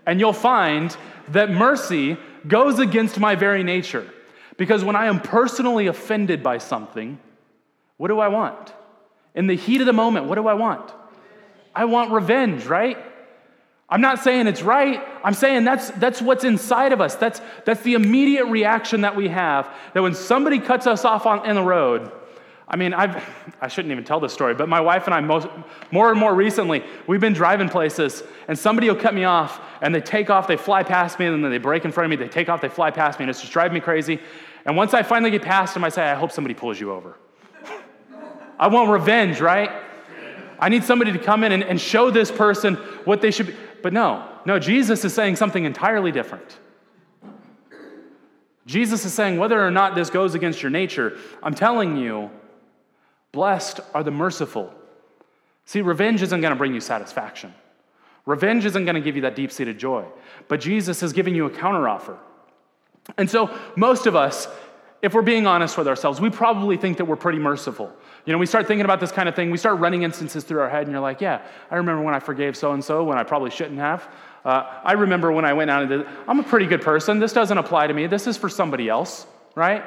and 0.06 0.20
you'll 0.20 0.34
find 0.34 0.96
that 1.30 1.52
mercy 1.52 2.18
goes 2.48 2.80
against 2.80 3.20
my 3.20 3.36
very 3.36 3.64
nature. 3.64 4.10
Because 4.58 4.84
when 4.84 4.96
I 4.96 5.06
am 5.08 5.20
personally 5.20 5.88
offended 5.88 6.44
by 6.44 6.58
something, 6.60 7.20
what 7.98 8.10
do 8.10 8.20
I 8.20 8.28
want? 8.28 8.74
In 9.36 9.48
the 9.48 9.56
heat 9.56 9.82
of 9.82 9.88
the 9.88 9.94
moment, 9.94 10.28
what 10.28 10.36
do 10.36 10.48
I 10.48 10.54
want? 10.54 10.92
I 11.74 11.86
want 11.86 12.12
revenge, 12.12 12.66
right? 12.66 12.98
I'm 13.90 14.02
not 14.02 14.20
saying 14.20 14.48
it's 14.48 14.62
right. 14.62 15.02
I'm 15.24 15.34
saying 15.34 15.66
that's, 15.66 15.90
that's 15.92 16.22
what's 16.22 16.44
inside 16.44 16.94
of 16.94 17.02
us. 17.02 17.16
That's, 17.16 17.42
that's 17.66 17.82
the 17.82 17.94
immediate 17.94 18.46
reaction 18.46 19.02
that 19.02 19.16
we 19.16 19.28
have. 19.28 19.70
That 19.94 20.02
when 20.02 20.16
somebody 20.16 20.60
cuts 20.60 20.88
us 20.88 21.06
off 21.06 21.26
on, 21.26 21.48
in 21.48 21.56
the 21.56 21.64
road, 21.64 22.12
I 22.68 22.78
mean, 22.78 22.94
I've, 22.94 23.22
I 23.62 23.68
shouldn't 23.68 23.92
even 23.92 24.04
tell 24.04 24.20
this 24.20 24.34
story, 24.34 24.54
but 24.54 24.70
my 24.70 24.80
wife 24.80 25.06
and 25.06 25.14
I, 25.14 25.20
most, 25.20 25.48
more 25.92 26.10
and 26.10 26.20
more 26.20 26.34
recently, 26.34 26.84
we've 27.08 27.20
been 27.20 27.34
driving 27.34 27.70
places, 27.70 28.24
and 28.48 28.58
somebody 28.58 28.90
will 28.90 28.96
cut 28.96 29.14
me 29.14 29.26
off, 29.26 29.60
and 29.82 29.94
they 29.94 30.00
take 30.00 30.30
off, 30.30 30.48
they 30.48 30.56
fly 30.56 30.82
past 30.84 31.20
me, 31.20 31.26
and 31.26 31.44
then 31.44 31.52
they 31.52 31.58
brake 31.58 31.84
in 31.84 31.92
front 31.92 32.06
of 32.06 32.10
me, 32.18 32.24
they 32.24 32.30
take 32.30 32.50
off, 32.50 32.62
they 32.62 32.70
fly 32.70 32.90
past 32.90 33.20
me, 33.20 33.24
and 33.24 33.30
it's 33.30 33.42
just 33.42 33.52
driving 33.52 33.74
me 33.74 33.80
crazy. 33.80 34.20
And 34.66 34.78
once 34.78 34.94
I 34.94 35.04
finally 35.04 35.30
get 35.30 35.42
past 35.42 35.74
them, 35.74 35.84
I 35.84 35.90
say, 35.90 36.04
I 36.04 36.16
hope 36.16 36.32
somebody 36.32 36.54
pulls 36.54 36.80
you 36.80 36.92
over. 36.92 37.18
I 38.58 38.68
want 38.68 38.90
revenge, 38.90 39.42
right? 39.42 39.70
I 40.58 40.70
need 40.70 40.86
somebody 40.86 41.12
to 41.12 41.20
come 41.20 41.44
in 41.44 41.52
and, 41.52 41.64
and 41.64 41.82
show 41.82 42.12
this 42.12 42.32
person 42.32 42.76
what 43.04 43.20
they 43.20 43.32
should 43.32 43.48
be. 43.48 43.56
But 43.82 43.92
no, 43.92 44.26
no, 44.46 44.60
Jesus 44.60 45.04
is 45.04 45.14
saying 45.14 45.36
something 45.36 45.66
entirely 45.66 46.14
different. 46.14 46.60
Jesus 48.66 49.04
is 49.04 49.14
saying, 49.14 49.38
whether 49.38 49.62
or 49.62 49.72
not 49.72 49.96
this 49.96 50.10
goes 50.10 50.36
against 50.36 50.62
your 50.62 50.70
nature, 50.70 51.18
I'm 51.42 51.54
telling 51.54 51.98
you, 51.98 52.32
Blessed 53.34 53.82
are 53.94 54.04
the 54.04 54.12
merciful. 54.12 54.74
See, 55.66 55.82
revenge 55.82 56.22
isn't 56.22 56.40
going 56.40 56.52
to 56.52 56.58
bring 56.58 56.74
you 56.74 56.80
satisfaction. 56.80 57.54
Revenge 58.26 58.64
isn't 58.64 58.86
going 58.86 58.96
to 58.96 59.02
give 59.02 59.18
you 59.18 59.24
that 59.24 59.36
deep 59.36 59.52
seated 59.52 59.78
joy. 59.78 60.06
But 60.48 60.62
Jesus 60.62 61.04
is 61.04 61.12
giving 61.12 61.36
you 61.36 61.46
a 61.46 61.50
counteroffer. 61.50 62.18
And 63.18 63.30
so, 63.30 63.54
most 63.76 64.06
of 64.06 64.16
us, 64.16 64.48
if 65.02 65.14
we're 65.14 65.24
being 65.24 65.46
honest 65.46 65.78
with 65.78 65.90
ourselves, 65.90 66.22
we 66.22 66.30
probably 66.30 66.78
think 66.78 66.98
that 66.98 67.06
we're 67.06 67.18
pretty 67.18 67.40
merciful. 67.40 67.92
You 68.26 68.32
know, 68.32 68.40
we 68.40 68.46
start 68.46 68.68
thinking 68.68 68.86
about 68.86 69.02
this 69.02 69.12
kind 69.12 69.28
of 69.28 69.36
thing, 69.36 69.52
we 69.52 69.58
start 69.58 69.80
running 69.80 70.04
instances 70.04 70.46
through 70.46 70.62
our 70.62 70.70
head, 70.70 70.84
and 70.84 70.92
you're 70.92 71.02
like, 71.02 71.20
yeah, 71.20 71.42
I 71.70 71.76
remember 71.76 72.02
when 72.04 72.14
I 72.14 72.20
forgave 72.20 72.56
so 72.56 72.72
and 72.72 72.82
so 72.82 73.04
when 73.04 73.18
I 73.18 73.24
probably 73.24 73.50
shouldn't 73.50 73.80
have. 73.80 74.08
Uh, 74.46 74.80
I 74.84 74.94
remember 74.94 75.32
when 75.32 75.44
I 75.44 75.52
went 75.52 75.70
out 75.70 75.82
and 75.82 75.90
did, 75.90 76.08
I'm 76.28 76.40
a 76.40 76.44
pretty 76.44 76.68
good 76.68 76.82
person. 76.82 77.20
This 77.20 77.34
doesn't 77.34 77.58
apply 77.58 77.88
to 77.88 77.94
me. 77.94 78.08
This 78.08 78.28
is 78.28 78.38
for 78.38 78.48
somebody 78.48 78.88
else, 78.88 79.26
right? 79.56 79.84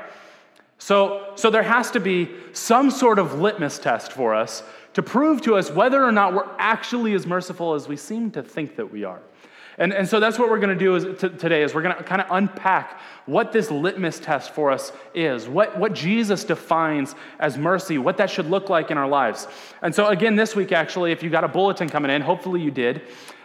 So, 0.78 1.32
so 1.36 1.50
there 1.50 1.62
has 1.62 1.90
to 1.92 2.00
be 2.00 2.28
some 2.52 2.90
sort 2.90 3.18
of 3.18 3.40
litmus 3.40 3.78
test 3.78 4.12
for 4.12 4.34
us 4.34 4.62
to 4.94 5.02
prove 5.02 5.42
to 5.42 5.56
us 5.56 5.70
whether 5.70 6.02
or 6.02 6.12
not 6.12 6.34
we're 6.34 6.48
actually 6.58 7.14
as 7.14 7.26
merciful 7.26 7.74
as 7.74 7.88
we 7.88 7.96
seem 7.96 8.30
to 8.32 8.42
think 8.42 8.76
that 8.76 8.90
we 8.90 9.04
are. 9.04 9.20
And, 9.78 9.92
and 9.92 10.08
so 10.08 10.20
that's 10.20 10.38
what 10.38 10.48
we're 10.48 10.58
going 10.58 10.76
to 10.76 10.84
do 10.84 10.94
is, 10.94 11.20
t- 11.20 11.28
today 11.28 11.62
is 11.62 11.74
we're 11.74 11.82
going 11.82 11.96
to 11.96 12.02
kind 12.02 12.22
of 12.22 12.28
unpack 12.30 12.98
what 13.26 13.52
this 13.52 13.70
litmus 13.70 14.18
test 14.18 14.52
for 14.52 14.70
us 14.70 14.92
is, 15.14 15.48
what, 15.48 15.78
what 15.78 15.92
Jesus 15.92 16.44
defines 16.44 17.14
as 17.38 17.58
mercy, 17.58 17.98
what 17.98 18.16
that 18.16 18.30
should 18.30 18.48
look 18.48 18.70
like 18.70 18.90
in 18.90 18.96
our 18.96 19.08
lives. 19.08 19.48
And 19.82 19.94
so 19.94 20.06
again, 20.06 20.34
this 20.34 20.56
week, 20.56 20.72
actually, 20.72 21.12
if 21.12 21.22
you 21.22 21.28
got 21.28 21.44
a 21.44 21.48
bulletin 21.48 21.90
coming 21.90 22.10
in, 22.10 22.22
hopefully 22.22 22.62
you 22.62 22.70
did, 22.70 23.02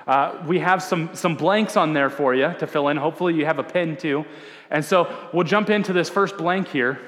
uh, 0.08 0.42
we 0.48 0.60
have 0.60 0.82
some, 0.82 1.14
some 1.14 1.36
blanks 1.36 1.76
on 1.76 1.94
there 1.94 2.10
for 2.10 2.34
you 2.34 2.54
to 2.60 2.66
fill 2.66 2.88
in. 2.88 2.98
Hopefully 2.98 3.34
you 3.34 3.46
have 3.46 3.60
a 3.60 3.64
pen 3.64 3.98
too. 3.98 4.26
And 4.70 4.86
so 4.86 5.14
we'll 5.34 5.44
jump 5.44 5.70
into 5.70 5.92
this 5.92 6.10
first 6.10 6.38
blank 6.38 6.70
here. 6.70 7.00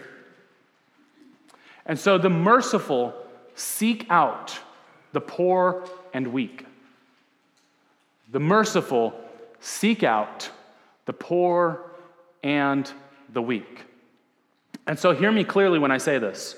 And 1.85 1.99
so 1.99 2.17
the 2.17 2.29
merciful 2.29 3.13
seek 3.55 4.07
out 4.09 4.57
the 5.11 5.21
poor 5.21 5.85
and 6.13 6.27
weak. 6.27 6.65
The 8.31 8.39
merciful 8.39 9.13
seek 9.59 10.03
out 10.03 10.49
the 11.05 11.13
poor 11.13 11.91
and 12.43 12.91
the 13.31 13.41
weak. 13.41 13.85
And 14.85 14.99
so, 14.99 15.13
hear 15.13 15.31
me 15.31 15.43
clearly 15.43 15.79
when 15.79 15.91
I 15.91 15.97
say 15.97 16.17
this. 16.17 16.57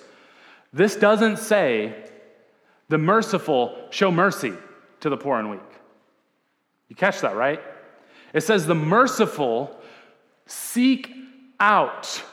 This 0.74 0.96
doesn't 0.96 1.38
say 1.38 1.94
the 2.90 2.98
merciful 2.98 3.88
show 3.92 4.12
mercy 4.12 4.54
to 5.02 5.10
the 5.10 5.18
poor 5.18 5.38
and 5.38 5.52
weak. 5.52 5.60
You 6.90 6.96
catch 6.96 7.22
that, 7.22 7.36
right? 7.36 7.62
It 8.34 8.42
says 8.42 8.66
the 8.66 8.76
merciful 8.76 9.80
seek 10.48 11.12
out 11.60 12.24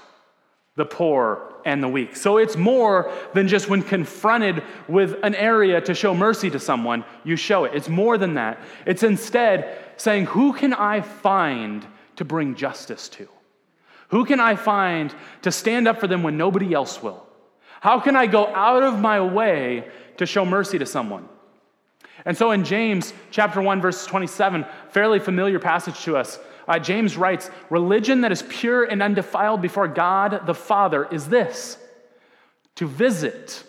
the 0.76 0.84
poor 0.84 1.51
and 1.64 1.82
the 1.82 1.88
weak. 1.88 2.16
So 2.16 2.38
it's 2.38 2.56
more 2.56 3.12
than 3.34 3.48
just 3.48 3.68
when 3.68 3.82
confronted 3.82 4.62
with 4.88 5.16
an 5.22 5.34
area 5.34 5.80
to 5.82 5.94
show 5.94 6.14
mercy 6.14 6.50
to 6.50 6.58
someone, 6.58 7.04
you 7.24 7.36
show 7.36 7.64
it. 7.64 7.72
It's 7.74 7.88
more 7.88 8.18
than 8.18 8.34
that. 8.34 8.60
It's 8.86 9.02
instead 9.02 9.78
saying, 9.96 10.26
Who 10.26 10.52
can 10.52 10.72
I 10.72 11.00
find 11.00 11.86
to 12.16 12.24
bring 12.24 12.54
justice 12.54 13.08
to? 13.10 13.28
Who 14.08 14.24
can 14.24 14.40
I 14.40 14.56
find 14.56 15.14
to 15.42 15.50
stand 15.50 15.88
up 15.88 15.98
for 15.98 16.06
them 16.06 16.22
when 16.22 16.36
nobody 16.36 16.74
else 16.74 17.02
will? 17.02 17.26
How 17.80 17.98
can 17.98 18.14
I 18.14 18.26
go 18.26 18.46
out 18.46 18.82
of 18.82 19.00
my 19.00 19.20
way 19.20 19.88
to 20.18 20.26
show 20.26 20.44
mercy 20.44 20.78
to 20.78 20.86
someone? 20.86 21.28
And 22.24 22.36
so 22.36 22.50
in 22.52 22.64
James 22.64 23.12
chapter 23.30 23.60
1 23.60 23.80
verse 23.80 24.06
27, 24.06 24.66
fairly 24.90 25.18
familiar 25.18 25.58
passage 25.58 26.00
to 26.04 26.16
us, 26.16 26.38
uh, 26.68 26.78
James 26.78 27.16
writes, 27.16 27.50
Religion 27.70 28.22
that 28.22 28.32
is 28.32 28.42
pure 28.48 28.84
and 28.84 29.02
undefiled 29.02 29.60
before 29.62 29.88
God 29.88 30.46
the 30.46 30.54
Father 30.54 31.06
is 31.10 31.28
this 31.28 31.78
to 32.76 32.86
visit 32.86 33.64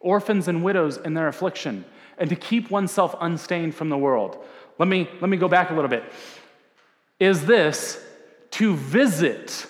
orphans 0.00 0.48
and 0.48 0.62
widows 0.62 0.96
in 0.96 1.14
their 1.14 1.28
affliction 1.28 1.84
and 2.18 2.30
to 2.30 2.36
keep 2.36 2.70
oneself 2.70 3.14
unstained 3.20 3.74
from 3.74 3.88
the 3.88 3.98
world. 3.98 4.38
Let 4.78 4.88
me, 4.88 5.08
let 5.20 5.28
me 5.28 5.36
go 5.36 5.48
back 5.48 5.70
a 5.70 5.74
little 5.74 5.88
bit. 5.88 6.04
Is 7.18 7.46
this 7.46 8.02
to 8.52 8.74
visit 8.76 9.66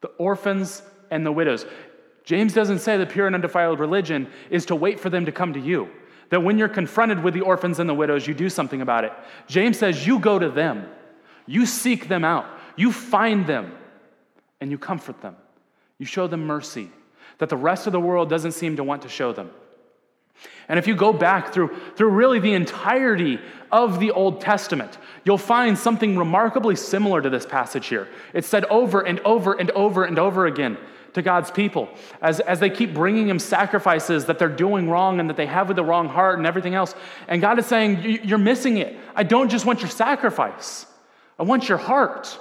the 0.00 0.08
orphans 0.08 0.82
and 1.10 1.24
the 1.24 1.32
widows? 1.32 1.64
James 2.24 2.52
doesn't 2.52 2.80
say 2.80 2.96
the 2.96 3.06
pure 3.06 3.26
and 3.26 3.34
undefiled 3.34 3.80
religion 3.80 4.28
is 4.50 4.66
to 4.66 4.76
wait 4.76 5.00
for 5.00 5.10
them 5.10 5.26
to 5.26 5.32
come 5.32 5.54
to 5.54 5.60
you. 5.60 5.88
That 6.30 6.42
when 6.42 6.58
you're 6.58 6.68
confronted 6.68 7.22
with 7.22 7.34
the 7.34 7.40
orphans 7.40 7.78
and 7.78 7.88
the 7.88 7.94
widows, 7.94 8.26
you 8.26 8.34
do 8.34 8.50
something 8.50 8.82
about 8.82 9.04
it. 9.04 9.12
James 9.46 9.78
says 9.78 10.06
you 10.06 10.18
go 10.18 10.38
to 10.38 10.50
them. 10.50 10.86
You 11.48 11.66
seek 11.66 12.06
them 12.06 12.24
out, 12.24 12.46
you 12.76 12.92
find 12.92 13.46
them, 13.46 13.72
and 14.60 14.70
you 14.70 14.78
comfort 14.78 15.20
them. 15.20 15.34
You 15.98 16.06
show 16.06 16.28
them 16.28 16.46
mercy 16.46 16.90
that 17.38 17.48
the 17.48 17.56
rest 17.56 17.86
of 17.86 17.92
the 17.92 18.00
world 18.00 18.28
doesn't 18.30 18.52
seem 18.52 18.76
to 18.76 18.84
want 18.84 19.02
to 19.02 19.08
show 19.08 19.32
them. 19.32 19.50
And 20.68 20.78
if 20.78 20.86
you 20.86 20.94
go 20.94 21.12
back 21.12 21.52
through, 21.52 21.76
through 21.96 22.10
really 22.10 22.38
the 22.38 22.54
entirety 22.54 23.40
of 23.72 23.98
the 23.98 24.12
Old 24.12 24.40
Testament, 24.40 24.98
you'll 25.24 25.38
find 25.38 25.76
something 25.76 26.16
remarkably 26.16 26.76
similar 26.76 27.20
to 27.20 27.30
this 27.30 27.46
passage 27.46 27.86
here. 27.86 28.08
It's 28.34 28.46
said 28.46 28.64
over 28.66 29.00
and 29.00 29.18
over 29.20 29.54
and 29.54 29.70
over 29.72 30.04
and 30.04 30.18
over 30.18 30.46
again 30.46 30.76
to 31.14 31.22
God's 31.22 31.50
people 31.50 31.88
as, 32.20 32.40
as 32.40 32.60
they 32.60 32.70
keep 32.70 32.94
bringing 32.94 33.28
Him 33.28 33.38
sacrifices 33.38 34.26
that 34.26 34.38
they're 34.38 34.48
doing 34.48 34.88
wrong 34.90 35.20
and 35.20 35.28
that 35.30 35.36
they 35.36 35.46
have 35.46 35.68
with 35.68 35.76
the 35.76 35.84
wrong 35.84 36.08
heart 36.08 36.38
and 36.38 36.46
everything 36.46 36.74
else. 36.74 36.94
And 37.26 37.40
God 37.40 37.58
is 37.58 37.66
saying, 37.66 38.20
You're 38.24 38.38
missing 38.38 38.76
it. 38.76 38.96
I 39.16 39.22
don't 39.22 39.48
just 39.48 39.64
want 39.64 39.80
your 39.80 39.90
sacrifice, 39.90 40.86
I 41.38 41.44
want 41.44 41.68
your 41.68 41.78
heart. 41.78 42.38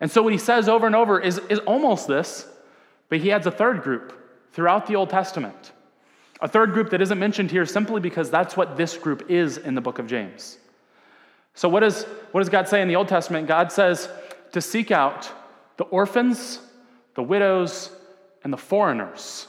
And 0.00 0.10
so 0.10 0.22
what 0.22 0.32
he 0.32 0.38
says 0.38 0.68
over 0.68 0.86
and 0.86 0.96
over 0.96 1.20
is, 1.20 1.38
is 1.48 1.58
almost 1.60 2.08
this, 2.08 2.46
but 3.08 3.20
he 3.20 3.30
adds 3.30 3.46
a 3.46 3.50
third 3.50 3.82
group 3.82 4.18
throughout 4.52 4.86
the 4.86 4.96
Old 4.96 5.10
Testament. 5.10 5.72
A 6.40 6.48
third 6.48 6.72
group 6.72 6.90
that 6.90 7.00
isn't 7.00 7.18
mentioned 7.18 7.50
here 7.50 7.64
simply 7.64 8.00
because 8.00 8.30
that's 8.30 8.56
what 8.56 8.76
this 8.76 8.96
group 8.96 9.30
is 9.30 9.58
in 9.58 9.74
the 9.74 9.80
book 9.80 9.98
of 9.98 10.06
James. 10.06 10.58
So, 11.54 11.68
what, 11.68 11.82
is, 11.82 12.04
what 12.32 12.40
does 12.40 12.48
God 12.48 12.68
say 12.68 12.82
in 12.82 12.88
the 12.88 12.96
Old 12.96 13.08
Testament? 13.08 13.46
God 13.46 13.70
says 13.70 14.08
to 14.52 14.60
seek 14.60 14.90
out 14.90 15.30
the 15.76 15.84
orphans, 15.84 16.58
the 17.14 17.22
widows, 17.22 17.90
and 18.42 18.52
the 18.52 18.56
foreigners. 18.56 19.46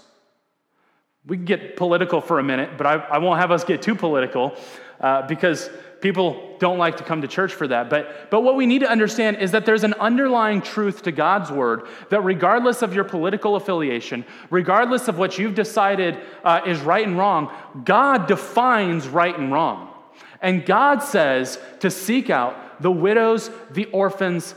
We 1.25 1.37
can 1.37 1.45
get 1.45 1.77
political 1.77 2.19
for 2.21 2.39
a 2.39 2.43
minute, 2.43 2.77
but 2.77 2.85
I, 2.85 2.95
I 2.95 3.17
won't 3.19 3.39
have 3.39 3.51
us 3.51 3.63
get 3.63 3.81
too 3.81 3.95
political 3.95 4.55
uh, 4.99 5.25
because 5.25 5.69
People 6.03 6.57
don't 6.59 6.77
like 6.77 6.97
to 6.97 7.03
come 7.05 7.21
to 7.21 7.29
church 7.29 7.53
for 7.53 7.65
that. 7.65 7.89
But, 7.89 8.29
but 8.29 8.41
what 8.41 8.57
we 8.57 8.65
need 8.65 8.79
to 8.79 8.89
understand 8.89 9.37
is 9.37 9.51
that 9.51 9.65
there's 9.65 9.85
an 9.85 9.93
underlying 9.93 10.61
truth 10.61 11.03
to 11.03 11.13
God's 11.13 11.49
word 11.49 11.87
that, 12.09 12.19
regardless 12.25 12.81
of 12.81 12.93
your 12.93 13.05
political 13.05 13.55
affiliation, 13.55 14.25
regardless 14.49 15.07
of 15.07 15.17
what 15.17 15.37
you've 15.39 15.55
decided 15.55 16.17
uh, 16.43 16.59
is 16.65 16.81
right 16.81 17.07
and 17.07 17.17
wrong, 17.17 17.49
God 17.85 18.27
defines 18.27 19.07
right 19.07 19.33
and 19.39 19.49
wrong. 19.49 19.93
And 20.41 20.65
God 20.65 21.01
says 21.01 21.57
to 21.79 21.89
seek 21.89 22.29
out 22.29 22.81
the 22.81 22.91
widows, 22.91 23.49
the 23.71 23.85
orphans, 23.85 24.55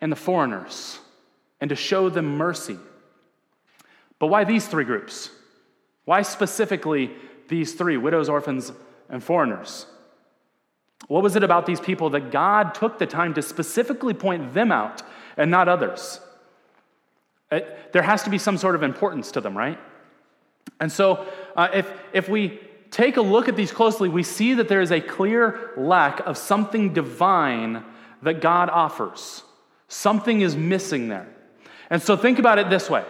and 0.00 0.10
the 0.10 0.16
foreigners, 0.16 0.98
and 1.60 1.68
to 1.68 1.76
show 1.76 2.08
them 2.08 2.38
mercy. 2.38 2.78
But 4.18 4.28
why 4.28 4.44
these 4.44 4.66
three 4.66 4.84
groups? 4.84 5.28
Why 6.06 6.22
specifically 6.22 7.10
these 7.48 7.74
three 7.74 7.98
widows, 7.98 8.30
orphans, 8.30 8.72
and 9.10 9.22
foreigners? 9.22 9.84
What 11.08 11.22
was 11.22 11.36
it 11.36 11.42
about 11.42 11.66
these 11.66 11.80
people 11.80 12.10
that 12.10 12.30
God 12.30 12.74
took 12.74 12.98
the 12.98 13.06
time 13.06 13.34
to 13.34 13.42
specifically 13.42 14.14
point 14.14 14.54
them 14.54 14.72
out 14.72 15.02
and 15.36 15.50
not 15.50 15.68
others? 15.68 16.20
It, 17.50 17.62
uh, 17.62 17.88
there 17.92 18.02
has 18.02 18.22
to 18.24 18.30
be 18.30 18.38
some 18.38 18.56
sort 18.56 18.74
of 18.74 18.82
importance 18.82 19.30
to 19.32 19.40
them, 19.40 19.56
right? 19.56 19.78
And 20.80 20.90
so, 20.90 21.26
uh, 21.54 21.68
if, 21.72 21.90
if 22.12 22.28
we 22.28 22.60
take 22.90 23.16
a 23.16 23.22
look 23.22 23.48
at 23.48 23.56
these 23.56 23.70
closely, 23.70 24.08
we 24.08 24.22
see 24.22 24.54
that 24.54 24.68
there 24.68 24.80
is 24.80 24.90
a 24.90 25.00
clear 25.00 25.72
lack 25.76 26.20
of 26.26 26.36
something 26.36 26.92
divine 26.92 27.84
that 28.22 28.40
God 28.40 28.68
offers. 28.68 29.44
Something 29.88 30.40
is 30.40 30.56
missing 30.56 31.08
there. 31.08 31.28
And 31.88 32.02
so, 32.02 32.16
think 32.16 32.38
about 32.38 32.58
it 32.58 32.68
this 32.68 32.90
way 32.90 33.04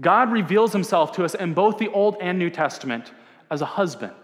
God 0.00 0.30
reveals 0.30 0.72
himself 0.72 1.12
to 1.12 1.24
us 1.24 1.34
in 1.34 1.52
both 1.52 1.78
the 1.78 1.88
Old 1.88 2.16
and 2.20 2.38
New 2.38 2.50
Testament 2.50 3.12
as 3.50 3.60
a 3.60 3.66
husband. 3.66 4.14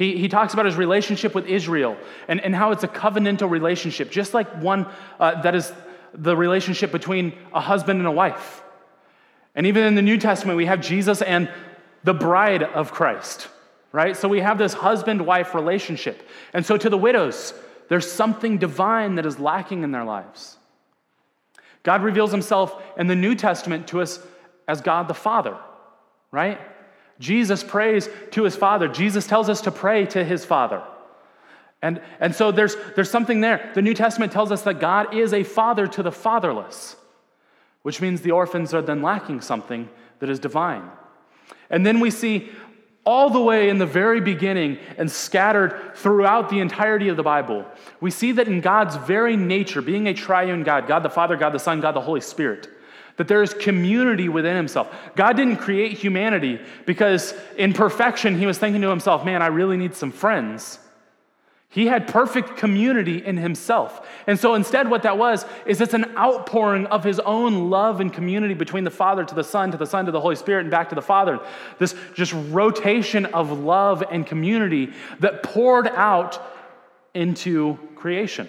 He, 0.00 0.16
he 0.16 0.28
talks 0.28 0.54
about 0.54 0.64
his 0.64 0.76
relationship 0.76 1.34
with 1.34 1.44
Israel 1.44 1.94
and, 2.26 2.40
and 2.40 2.54
how 2.54 2.72
it's 2.72 2.82
a 2.84 2.88
covenantal 2.88 3.50
relationship, 3.50 4.10
just 4.10 4.32
like 4.32 4.48
one 4.62 4.86
uh, 5.20 5.42
that 5.42 5.54
is 5.54 5.70
the 6.14 6.34
relationship 6.34 6.90
between 6.90 7.34
a 7.52 7.60
husband 7.60 7.98
and 7.98 8.08
a 8.08 8.10
wife. 8.10 8.62
And 9.54 9.66
even 9.66 9.84
in 9.84 9.96
the 9.96 10.00
New 10.00 10.16
Testament, 10.16 10.56
we 10.56 10.64
have 10.64 10.80
Jesus 10.80 11.20
and 11.20 11.50
the 12.02 12.14
bride 12.14 12.62
of 12.62 12.92
Christ, 12.92 13.48
right? 13.92 14.16
So 14.16 14.26
we 14.26 14.40
have 14.40 14.56
this 14.56 14.72
husband 14.72 15.26
wife 15.26 15.54
relationship. 15.54 16.26
And 16.54 16.64
so 16.64 16.78
to 16.78 16.88
the 16.88 16.96
widows, 16.96 17.52
there's 17.90 18.10
something 18.10 18.56
divine 18.56 19.16
that 19.16 19.26
is 19.26 19.38
lacking 19.38 19.82
in 19.82 19.92
their 19.92 20.04
lives. 20.04 20.56
God 21.82 22.02
reveals 22.02 22.30
himself 22.30 22.82
in 22.96 23.06
the 23.06 23.14
New 23.14 23.34
Testament 23.34 23.88
to 23.88 24.00
us 24.00 24.18
as 24.66 24.80
God 24.80 25.08
the 25.08 25.14
Father, 25.14 25.58
right? 26.32 26.58
Jesus 27.20 27.62
prays 27.62 28.08
to 28.32 28.42
his 28.42 28.56
Father. 28.56 28.88
Jesus 28.88 29.26
tells 29.26 29.48
us 29.48 29.60
to 29.62 29.70
pray 29.70 30.06
to 30.06 30.24
his 30.24 30.44
Father. 30.44 30.82
And, 31.82 32.00
and 32.18 32.34
so 32.34 32.50
there's, 32.50 32.76
there's 32.96 33.10
something 33.10 33.40
there. 33.40 33.70
The 33.74 33.82
New 33.82 33.94
Testament 33.94 34.32
tells 34.32 34.50
us 34.50 34.62
that 34.62 34.80
God 34.80 35.14
is 35.14 35.32
a 35.32 35.44
father 35.44 35.86
to 35.86 36.02
the 36.02 36.12
fatherless, 36.12 36.96
which 37.82 38.00
means 38.00 38.20
the 38.20 38.32
orphans 38.32 38.74
are 38.74 38.82
then 38.82 39.02
lacking 39.02 39.40
something 39.40 39.88
that 40.18 40.28
is 40.28 40.38
divine. 40.38 40.90
And 41.70 41.86
then 41.86 42.00
we 42.00 42.10
see 42.10 42.50
all 43.06 43.30
the 43.30 43.40
way 43.40 43.70
in 43.70 43.78
the 43.78 43.86
very 43.86 44.20
beginning 44.20 44.78
and 44.98 45.10
scattered 45.10 45.92
throughout 45.94 46.50
the 46.50 46.60
entirety 46.60 47.08
of 47.08 47.16
the 47.16 47.22
Bible, 47.22 47.64
we 48.00 48.10
see 48.10 48.32
that 48.32 48.46
in 48.46 48.60
God's 48.60 48.96
very 48.96 49.36
nature, 49.36 49.80
being 49.80 50.06
a 50.06 50.14
triune 50.14 50.62
God, 50.62 50.86
God 50.86 51.02
the 51.02 51.10
Father, 51.10 51.36
God 51.36 51.50
the 51.50 51.58
Son, 51.58 51.80
God 51.80 51.92
the 51.92 52.00
Holy 52.00 52.20
Spirit, 52.20 52.68
that 53.20 53.28
there 53.28 53.42
is 53.42 53.52
community 53.52 54.30
within 54.30 54.56
himself. 54.56 54.90
God 55.14 55.36
didn't 55.36 55.56
create 55.56 55.92
humanity 55.92 56.58
because 56.86 57.34
in 57.58 57.74
perfection 57.74 58.38
he 58.38 58.46
was 58.46 58.56
thinking 58.56 58.80
to 58.80 58.88
himself, 58.88 59.26
man, 59.26 59.42
I 59.42 59.48
really 59.48 59.76
need 59.76 59.94
some 59.94 60.10
friends. 60.10 60.78
He 61.68 61.86
had 61.86 62.08
perfect 62.08 62.56
community 62.56 63.22
in 63.22 63.36
himself. 63.36 64.08
And 64.26 64.40
so 64.40 64.54
instead, 64.54 64.88
what 64.88 65.02
that 65.02 65.18
was 65.18 65.44
is 65.66 65.82
it's 65.82 65.92
an 65.92 66.16
outpouring 66.16 66.86
of 66.86 67.04
his 67.04 67.20
own 67.20 67.68
love 67.68 68.00
and 68.00 68.10
community 68.10 68.54
between 68.54 68.84
the 68.84 68.90
Father 68.90 69.22
to 69.22 69.34
the 69.34 69.44
Son, 69.44 69.70
to 69.72 69.76
the 69.76 69.84
Son 69.84 70.06
to 70.06 70.12
the 70.12 70.20
Holy 70.22 70.34
Spirit, 70.34 70.62
and 70.62 70.70
back 70.70 70.88
to 70.88 70.94
the 70.94 71.02
Father. 71.02 71.40
This 71.78 71.94
just 72.14 72.32
rotation 72.48 73.26
of 73.26 73.52
love 73.52 74.02
and 74.10 74.26
community 74.26 74.94
that 75.18 75.42
poured 75.42 75.88
out 75.88 76.40
into 77.12 77.78
creation. 77.96 78.48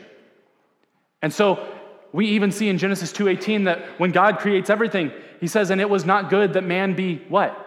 And 1.21 1.33
so 1.33 1.67
we 2.13 2.27
even 2.27 2.51
see 2.51 2.69
in 2.69 2.77
Genesis 2.77 3.11
2:18 3.11 3.65
that 3.65 3.79
when 3.97 4.11
God 4.11 4.39
creates 4.39 4.69
everything, 4.69 5.11
he 5.39 5.47
says, 5.47 5.69
"And 5.69 5.79
it 5.79 5.89
was 5.89 6.05
not 6.05 6.29
good 6.29 6.53
that 6.53 6.63
man 6.63 6.93
be 6.93 7.21
what? 7.29 7.57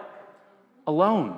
Alone." 0.85 1.37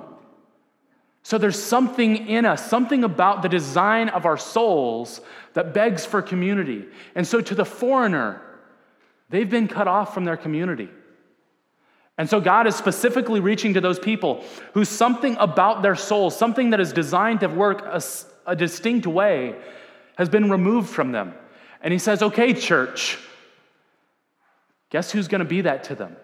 So 1.22 1.36
there's 1.36 1.62
something 1.62 2.28
in 2.28 2.46
us, 2.46 2.68
something 2.68 3.04
about 3.04 3.42
the 3.42 3.48
design 3.48 4.08
of 4.08 4.24
our 4.24 4.36
souls 4.36 5.20
that 5.54 5.74
begs 5.74 6.06
for 6.06 6.22
community. 6.22 6.86
And 7.14 7.26
so 7.26 7.40
to 7.40 7.54
the 7.54 7.64
foreigner, 7.64 8.40
they've 9.28 9.48
been 9.48 9.68
cut 9.68 9.88
off 9.88 10.14
from 10.14 10.24
their 10.24 10.36
community. 10.36 10.88
And 12.16 12.28
so 12.28 12.40
God 12.40 12.66
is 12.66 12.74
specifically 12.74 13.40
reaching 13.40 13.74
to 13.74 13.80
those 13.80 13.98
people 13.98 14.44
whose 14.74 14.88
something 14.88 15.36
about 15.38 15.82
their 15.82 15.94
soul, 15.94 16.30
something 16.30 16.70
that 16.70 16.80
is 16.80 16.92
designed 16.92 17.40
to 17.40 17.48
work 17.48 17.82
a, 17.84 18.02
a 18.46 18.56
distinct 18.56 19.06
way, 19.06 19.54
has 20.16 20.28
been 20.28 20.50
removed 20.50 20.90
from 20.90 21.12
them. 21.12 21.34
And 21.82 21.92
he 21.92 21.98
says, 21.98 22.22
Okay, 22.22 22.54
church, 22.54 23.18
Guess 24.90 25.10
who's 25.10 25.28
going 25.28 25.40
to 25.40 25.44
be 25.44 25.62
that 25.62 25.84
to 25.84 25.94
them? 25.94 26.16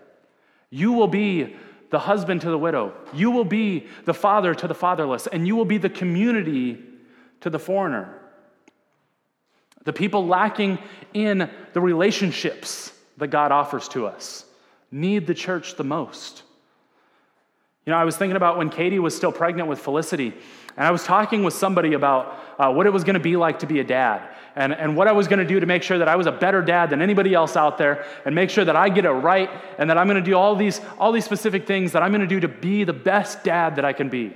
You 0.70 0.92
will 0.92 1.08
be 1.08 1.56
the 1.90 1.99
husband 1.99 2.40
to 2.42 2.50
the 2.50 2.58
widow. 2.58 2.92
You 3.12 3.30
will 3.30 3.44
be 3.44 3.87
the 4.04 4.14
father 4.14 4.54
to 4.54 4.66
the 4.66 4.75
fatherless, 4.75 5.26
and 5.26 5.46
you 5.46 5.54
will 5.54 5.64
be 5.64 5.78
the 5.78 5.90
community 5.90 6.82
to 7.40 7.50
the 7.50 7.58
foreigner. 7.58 8.20
The 9.84 9.92
people 9.92 10.26
lacking 10.26 10.78
in 11.12 11.50
the 11.75 11.80
relationships 11.80 12.92
that 13.18 13.28
God 13.28 13.52
offers 13.52 13.87
to 13.88 14.06
us 14.06 14.44
need 14.90 15.26
the 15.26 15.34
church 15.34 15.76
the 15.76 15.84
most. 15.84 16.42
You 17.84 17.90
know, 17.92 17.99
I 17.99 18.04
was 18.04 18.16
thinking 18.16 18.37
about 18.37 18.56
when 18.56 18.70
Katie 18.70 18.99
was 18.99 19.14
still 19.14 19.30
pregnant 19.30 19.68
with 19.68 19.78
Felicity, 19.78 20.32
and 20.76 20.87
I 20.87 20.90
was 20.90 21.04
talking 21.04 21.44
with 21.44 21.52
somebody 21.52 21.92
about 21.92 22.40
uh, 22.58 22.73
what 22.73 22.87
it 22.87 22.92
was 22.94 23.04
going 23.04 23.14
to 23.14 23.20
be 23.20 23.37
like 23.37 23.58
to 23.58 23.66
be 23.66 23.78
a 23.78 23.84
dad 23.84 24.34
and, 24.56 24.73
and 24.73 24.96
what 24.96 25.08
I 25.08 25.12
was 25.12 25.26
going 25.26 25.40
to 25.40 25.44
do 25.44 25.58
to 25.58 25.66
make 25.66 25.82
sure 25.82 25.99
that 25.99 26.08
I 26.08 26.16
was 26.16 26.26
a 26.26 26.32
better 26.32 26.62
dad 26.62 26.90
than 26.90 27.02
anybody 27.02 27.34
else 27.34 27.56
out 27.56 27.76
there 27.76 28.04
and 28.25 28.34
make 28.34 28.50
sure 28.50 28.64
that 28.64 28.76
I 28.76 28.88
get 28.88 29.04
it 29.04 29.11
right 29.11 29.50
and 29.78 29.90
that 29.90 29.99
I'm 29.99 30.06
going 30.06 30.23
to 30.23 30.30
do 30.30 30.37
all 30.37 30.54
these, 30.54 30.80
all 30.99 31.11
these 31.11 31.25
specific 31.25 31.66
things 31.66 31.92
that 31.92 32.02
I'm 32.02 32.12
going 32.12 32.20
to 32.20 32.26
do 32.26 32.40
to 32.40 32.49
be 32.49 32.84
the 32.84 32.92
best 32.92 33.42
dad 33.42 33.76
that 33.76 33.84
I 33.84 33.92
can 33.92 34.08
be. 34.08 34.32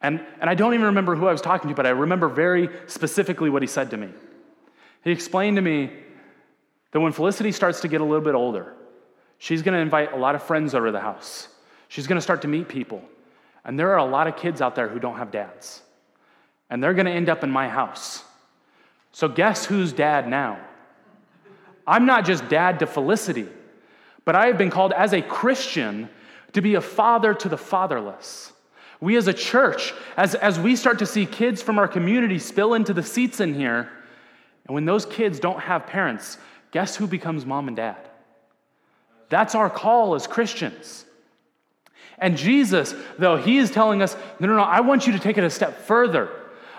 And, 0.00 0.24
and 0.40 0.48
I 0.48 0.54
don't 0.54 0.74
even 0.74 0.86
remember 0.86 1.16
who 1.16 1.26
I 1.26 1.32
was 1.32 1.40
talking 1.42 1.68
to, 1.68 1.74
but 1.74 1.86
I 1.86 1.90
remember 1.90 2.28
very 2.28 2.70
specifically 2.86 3.50
what 3.50 3.62
he 3.62 3.68
said 3.68 3.90
to 3.90 3.96
me. 3.96 4.08
He 5.04 5.10
explained 5.10 5.56
to 5.56 5.62
me 5.62 5.90
that 6.92 7.00
when 7.00 7.12
Felicity 7.12 7.52
starts 7.52 7.80
to 7.80 7.88
get 7.88 8.00
a 8.00 8.04
little 8.04 8.24
bit 8.24 8.34
older, 8.34 8.74
she's 9.38 9.62
going 9.62 9.74
to 9.74 9.80
invite 9.80 10.12
a 10.12 10.16
lot 10.16 10.34
of 10.34 10.42
friends 10.42 10.74
over 10.74 10.86
to 10.86 10.92
the 10.92 11.00
house. 11.00 11.48
She's 11.88 12.06
going 12.06 12.16
to 12.16 12.22
start 12.22 12.42
to 12.42 12.48
meet 12.48 12.68
people. 12.68 13.02
And 13.64 13.78
there 13.78 13.92
are 13.92 13.98
a 13.98 14.04
lot 14.04 14.28
of 14.28 14.36
kids 14.36 14.62
out 14.62 14.74
there 14.74 14.88
who 14.88 14.98
don't 14.98 15.16
have 15.16 15.30
dads. 15.30 15.82
And 16.70 16.82
they're 16.82 16.94
going 16.94 17.06
to 17.06 17.12
end 17.12 17.28
up 17.28 17.44
in 17.44 17.50
my 17.50 17.68
house. 17.68 18.24
So, 19.12 19.28
guess 19.28 19.64
who's 19.64 19.92
dad 19.92 20.28
now? 20.28 20.60
I'm 21.86 22.06
not 22.06 22.26
just 22.26 22.48
dad 22.48 22.80
to 22.80 22.86
Felicity, 22.86 23.48
but 24.24 24.34
I 24.36 24.46
have 24.46 24.58
been 24.58 24.70
called 24.70 24.92
as 24.92 25.12
a 25.14 25.22
Christian 25.22 26.08
to 26.52 26.60
be 26.60 26.74
a 26.74 26.80
father 26.80 27.34
to 27.34 27.48
the 27.48 27.56
fatherless. 27.56 28.52
We 29.00 29.16
as 29.16 29.28
a 29.28 29.32
church, 29.32 29.94
as, 30.16 30.34
as 30.34 30.58
we 30.58 30.76
start 30.76 30.98
to 30.98 31.06
see 31.06 31.24
kids 31.24 31.62
from 31.62 31.78
our 31.78 31.88
community 31.88 32.38
spill 32.38 32.74
into 32.74 32.92
the 32.92 33.02
seats 33.02 33.40
in 33.40 33.54
here, 33.54 33.88
and 34.66 34.74
when 34.74 34.84
those 34.84 35.06
kids 35.06 35.40
don't 35.40 35.60
have 35.60 35.86
parents, 35.86 36.36
guess 36.72 36.96
who 36.96 37.06
becomes 37.06 37.46
mom 37.46 37.68
and 37.68 37.76
dad? 37.76 37.96
That's 39.30 39.54
our 39.54 39.70
call 39.70 40.14
as 40.14 40.26
Christians. 40.26 41.04
And 42.18 42.36
Jesus, 42.36 42.94
though, 43.18 43.36
he 43.36 43.58
is 43.58 43.70
telling 43.70 44.02
us, 44.02 44.16
no, 44.40 44.48
no, 44.48 44.56
no, 44.56 44.62
I 44.62 44.80
want 44.80 45.06
you 45.06 45.12
to 45.12 45.18
take 45.18 45.38
it 45.38 45.44
a 45.44 45.50
step 45.50 45.78
further. 45.82 46.30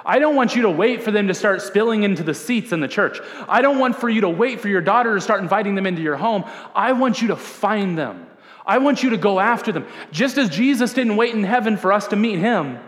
I 0.05 0.19
don't 0.19 0.35
want 0.35 0.55
you 0.55 0.63
to 0.63 0.69
wait 0.69 1.03
for 1.03 1.11
them 1.11 1.27
to 1.27 1.33
start 1.33 1.61
spilling 1.61 2.03
into 2.03 2.23
the 2.23 2.33
seats 2.33 2.71
in 2.71 2.79
the 2.79 2.87
church. 2.87 3.19
I 3.47 3.61
don't 3.61 3.79
want 3.79 3.95
for 3.95 4.09
you 4.09 4.21
to 4.21 4.29
wait 4.29 4.61
for 4.61 4.69
your 4.69 4.81
daughter 4.81 5.13
to 5.15 5.21
start 5.21 5.41
inviting 5.41 5.75
them 5.75 5.85
into 5.85 6.01
your 6.01 6.15
home. 6.15 6.45
I 6.73 6.93
want 6.93 7.21
you 7.21 7.29
to 7.29 7.35
find 7.35 7.97
them. 7.97 8.25
I 8.65 8.77
want 8.77 9.03
you 9.03 9.09
to 9.11 9.17
go 9.17 9.39
after 9.39 9.71
them. 9.71 9.85
Just 10.11 10.37
as 10.37 10.49
Jesus 10.49 10.93
didn't 10.93 11.15
wait 11.15 11.33
in 11.33 11.43
heaven 11.43 11.75
for 11.75 11.91
us 11.91 12.07
to 12.09 12.15
meet 12.15 12.39
him 12.39 12.79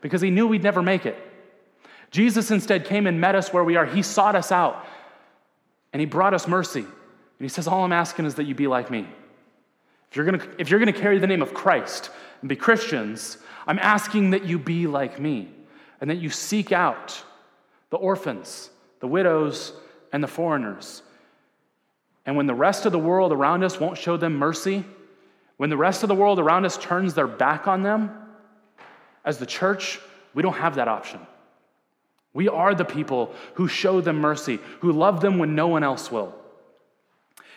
because 0.00 0.20
he 0.20 0.30
knew 0.30 0.46
we'd 0.46 0.62
never 0.62 0.82
make 0.82 1.06
it. 1.06 1.16
Jesus 2.10 2.50
instead 2.50 2.84
came 2.84 3.06
and 3.06 3.20
met 3.20 3.34
us 3.34 3.52
where 3.52 3.64
we 3.64 3.76
are. 3.76 3.84
He 3.84 4.02
sought 4.02 4.34
us 4.34 4.50
out 4.50 4.86
and 5.92 6.00
he 6.00 6.06
brought 6.06 6.34
us 6.34 6.48
mercy. 6.48 6.80
And 6.80 6.88
he 7.38 7.48
says, 7.48 7.68
All 7.68 7.84
I'm 7.84 7.92
asking 7.92 8.24
is 8.24 8.36
that 8.36 8.44
you 8.44 8.54
be 8.54 8.66
like 8.66 8.90
me. 8.90 9.06
If 10.10 10.16
you're 10.16 10.24
gonna, 10.24 10.46
if 10.58 10.70
you're 10.70 10.80
gonna 10.80 10.92
carry 10.92 11.18
the 11.18 11.26
name 11.26 11.42
of 11.42 11.52
Christ 11.52 12.10
and 12.40 12.48
be 12.48 12.56
Christians, 12.56 13.38
I'm 13.66 13.78
asking 13.78 14.30
that 14.30 14.44
you 14.44 14.58
be 14.58 14.86
like 14.86 15.20
me 15.20 15.50
and 16.00 16.10
that 16.10 16.18
you 16.18 16.30
seek 16.30 16.72
out 16.72 17.22
the 17.90 17.96
orphans, 17.96 18.70
the 19.00 19.06
widows, 19.06 19.72
and 20.12 20.22
the 20.22 20.28
foreigners. 20.28 21.02
And 22.24 22.36
when 22.36 22.46
the 22.46 22.54
rest 22.54 22.86
of 22.86 22.92
the 22.92 22.98
world 22.98 23.32
around 23.32 23.62
us 23.62 23.78
won't 23.78 23.96
show 23.96 24.16
them 24.16 24.36
mercy, 24.36 24.84
when 25.56 25.70
the 25.70 25.76
rest 25.76 26.02
of 26.02 26.08
the 26.08 26.14
world 26.14 26.38
around 26.38 26.64
us 26.64 26.76
turns 26.76 27.14
their 27.14 27.28
back 27.28 27.66
on 27.66 27.82
them, 27.82 28.10
as 29.24 29.38
the 29.38 29.46
church, 29.46 30.00
we 30.34 30.42
don't 30.42 30.56
have 30.56 30.76
that 30.76 30.88
option. 30.88 31.20
We 32.32 32.48
are 32.48 32.74
the 32.74 32.84
people 32.84 33.34
who 33.54 33.66
show 33.66 34.00
them 34.00 34.20
mercy, 34.20 34.58
who 34.80 34.92
love 34.92 35.20
them 35.20 35.38
when 35.38 35.54
no 35.54 35.68
one 35.68 35.82
else 35.82 36.12
will. 36.12 36.34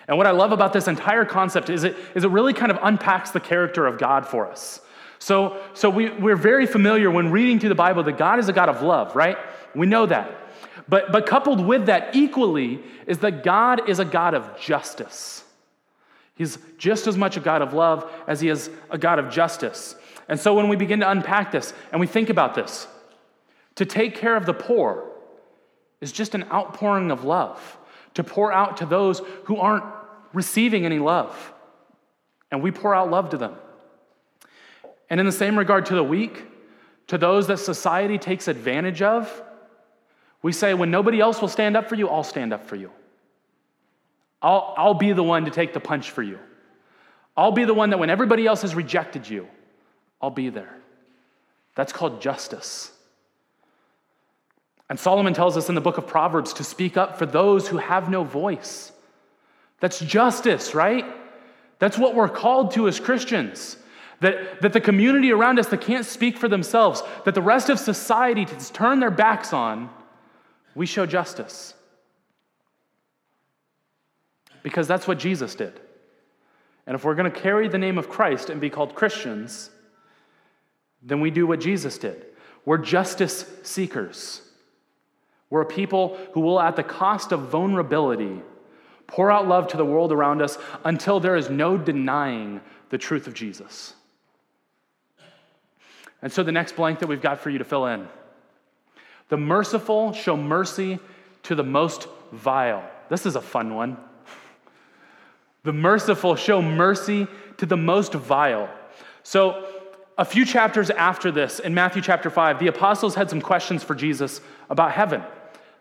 And 0.08 0.18
what 0.18 0.26
I 0.26 0.32
love 0.32 0.52
about 0.52 0.74
this 0.74 0.88
entire 0.88 1.26
concept 1.26 1.70
is 1.70 1.84
it, 1.84 1.96
is 2.16 2.24
it 2.24 2.30
really 2.30 2.54
kind 2.54 2.72
of 2.72 2.80
unpacks 2.82 3.32
the 3.32 3.40
character 3.40 3.86
of 3.86 3.98
God 4.00 4.26
for 4.26 4.50
us. 4.50 4.82
So, 5.20 5.62
so 5.74 5.90
we, 5.90 6.10
we're 6.10 6.38
very 6.38 6.66
familiar 6.66 7.12
when 7.12 7.30
reading 7.30 7.60
through 7.60 7.70
the 7.70 7.76
Bible 7.76 8.04
that 8.04 8.18
God 8.18 8.40
is 8.40 8.50
a 8.50 8.54
God 8.54 8.70
of 8.70 8.82
love, 8.82 9.16
right? 9.16 9.38
We 9.76 9.86
know 9.86 10.06
that. 10.06 10.36
But, 10.88 11.12
but 11.12 11.28
coupled 11.28 11.66
with 11.66 11.86
that 11.86 12.16
equally 12.16 12.82
is 13.06 13.20
that 13.20 13.44
God 13.44 13.88
is 13.90 14.00
a 14.00 14.06
God 14.06 14.34
of 14.34 14.60
justice. 14.60 15.44
He's 16.36 16.58
just 16.78 17.06
as 17.06 17.18
much 17.18 17.36
a 17.36 17.42
God 17.42 17.62
of 17.62 17.74
love 17.74 18.10
as 18.26 18.40
he 18.40 18.48
is 18.48 18.70
a 18.90 18.98
God 18.98 19.20
of 19.20 19.30
justice. 19.30 19.96
And 20.30 20.40
so 20.40 20.56
when 20.56 20.70
we 20.70 20.78
begin 20.78 21.02
to 21.02 21.10
unpack 21.10 21.52
this 21.52 21.74
and 21.92 22.00
we 22.00 22.08
think 22.08 22.30
about 22.30 22.56
this, 22.56 22.88
to 23.76 23.86
take 23.86 24.16
care 24.16 24.36
of 24.36 24.46
the 24.46 24.54
poor 24.54 25.06
is 26.02 26.12
just 26.12 26.34
an 26.34 26.46
outpouring 26.52 27.12
of 27.12 27.26
love, 27.26 27.78
to 28.14 28.24
pour 28.24 28.54
out 28.54 28.78
to 28.78 28.86
those 28.86 29.22
who 29.46 29.58
aren't 29.58 29.84
receiving 30.34 30.86
any 30.86 31.00
love. 31.00 31.54
And 32.52 32.64
we 32.64 32.72
pour 32.72 32.96
out 32.96 33.12
love 33.12 33.32
to 33.32 33.38
them. 33.38 33.56
And 35.10 35.20
in 35.20 35.26
the 35.26 35.32
same 35.32 35.58
regard 35.58 35.88
to 35.88 35.96
the 35.96 36.04
weak, 36.04 36.46
to 37.08 37.18
those 37.18 37.48
that 37.48 37.58
society 37.58 38.18
takes 38.18 38.48
advantage 38.48 39.02
of, 39.02 39.44
we 40.42 40.54
say, 40.54 40.74
when 40.74 40.92
nobody 40.92 41.20
else 41.20 41.42
will 41.42 41.48
stand 41.48 41.76
up 41.76 41.90
for 41.90 41.96
you, 41.96 42.08
I'll 42.08 42.24
stand 42.24 42.54
up 42.54 42.68
for 42.68 42.76
you. 42.76 42.92
I'll, 44.42 44.74
I'll 44.78 44.94
be 44.94 45.12
the 45.12 45.24
one 45.24 45.46
to 45.46 45.52
take 45.52 45.74
the 45.74 45.80
punch 45.80 46.12
for 46.12 46.24
you. 46.24 46.40
I'll 47.36 47.52
be 47.52 47.66
the 47.66 47.74
one 47.74 47.90
that 47.90 48.00
when 48.00 48.10
everybody 48.10 48.46
else 48.46 48.62
has 48.62 48.76
rejected 48.76 49.28
you, 49.28 49.48
I'll 50.22 50.30
be 50.30 50.50
there. 50.50 50.78
That's 51.76 51.92
called 51.92 52.22
justice. 52.22 52.92
And 54.90 55.00
Solomon 55.00 55.34
tells 55.34 55.56
us 55.56 55.70
in 55.70 55.76
the 55.76 55.82
book 55.82 55.98
of 55.98 56.08
Proverbs 56.08 56.54
to 56.54 56.64
speak 56.64 56.98
up 56.98 57.18
for 57.18 57.26
those 57.26 57.68
who 57.68 57.78
have 57.78 58.10
no 58.10 58.24
voice. 58.24 58.92
That's 59.80 60.00
justice, 60.00 60.74
right? 60.74 61.06
That's 61.80 61.98
what 61.98 62.16
we're 62.16 62.30
called 62.30 62.72
to 62.72 62.88
as 62.88 63.00
Christians. 63.00 63.78
That, 64.22 64.62
that 64.62 64.74
the 64.74 64.82
community 64.82 65.32
around 65.32 65.60
us 65.60 65.68
that 65.68 65.82
can't 65.82 66.06
speak 66.06 66.38
for 66.38 66.50
themselves, 66.50 67.02
that 67.26 67.36
the 67.36 67.42
rest 67.42 67.70
of 67.70 67.80
society 67.80 68.46
to 68.46 68.74
turn 68.74 69.00
their 69.00 69.12
backs 69.12 69.54
on, 69.54 69.90
we 70.76 70.86
show 70.86 71.06
justice. 71.06 71.74
Because 74.62 74.88
that's 74.88 75.08
what 75.08 75.20
Jesus 75.20 75.56
did. 75.56 75.80
And 76.86 76.96
if 76.96 77.06
we're 77.06 77.16
going 77.16 77.32
to 77.32 77.40
carry 77.40 77.68
the 77.68 77.78
name 77.78 77.98
of 77.98 78.10
Christ 78.10 78.50
and 78.50 78.60
be 78.60 78.70
called 78.70 78.96
Christians, 78.96 79.70
then 81.02 81.22
we 81.22 81.32
do 81.32 81.48
what 81.48 81.62
Jesus 81.62 81.98
did. 81.98 82.26
We're 82.66 82.78
justice 82.78 83.46
seekers. 83.64 84.42
We're 85.50 85.62
a 85.62 85.66
people 85.66 86.18
who 86.34 86.42
will, 86.42 86.60
at 86.60 86.76
the 86.76 86.84
cost 86.84 87.32
of 87.32 87.50
vulnerability, 87.50 88.42
pour 89.08 89.32
out 89.32 89.48
love 89.48 89.68
to 89.70 89.78
the 89.78 89.86
world 89.86 90.12
around 90.12 90.42
us 90.42 90.58
until 90.84 91.20
there 91.20 91.36
is 91.36 91.50
no 91.50 91.78
denying 91.78 92.62
the 92.90 92.98
truth 92.98 93.28
of 93.28 93.34
Jesus. 93.34 93.96
And 96.22 96.32
so, 96.32 96.44
the 96.44 96.52
next 96.52 96.76
blank 96.76 97.00
that 97.00 97.08
we've 97.08 97.22
got 97.22 97.40
for 97.40 97.50
you 97.50 97.58
to 97.60 97.64
fill 97.64 97.86
in 97.86 98.08
the 99.30 99.38
merciful 99.38 100.12
show 100.12 100.36
mercy 100.36 101.00
to 101.44 101.56
the 101.56 101.64
most 101.64 102.08
vile. 102.32 102.84
This 103.10 103.26
is 103.26 103.36
a 103.36 103.42
fun 103.42 103.76
one. 103.76 103.98
The 105.64 105.74
merciful 105.74 106.36
show 106.36 106.62
mercy 106.62 107.28
to 107.58 107.66
the 107.66 107.78
most 107.78 108.14
vile. 108.14 108.70
So, 109.24 109.66
a 110.18 110.26
few 110.26 110.46
chapters 110.46 110.90
after 110.90 111.32
this, 111.32 111.60
in 111.60 111.74
Matthew 111.74 112.02
chapter 112.02 112.30
5, 112.30 112.60
the 112.60 112.68
apostles 112.68 113.16
had 113.16 113.30
some 113.30 113.40
questions 113.40 113.84
for 113.84 113.96
Jesus 113.96 114.42
about 114.70 114.92
heaven. 114.92 115.24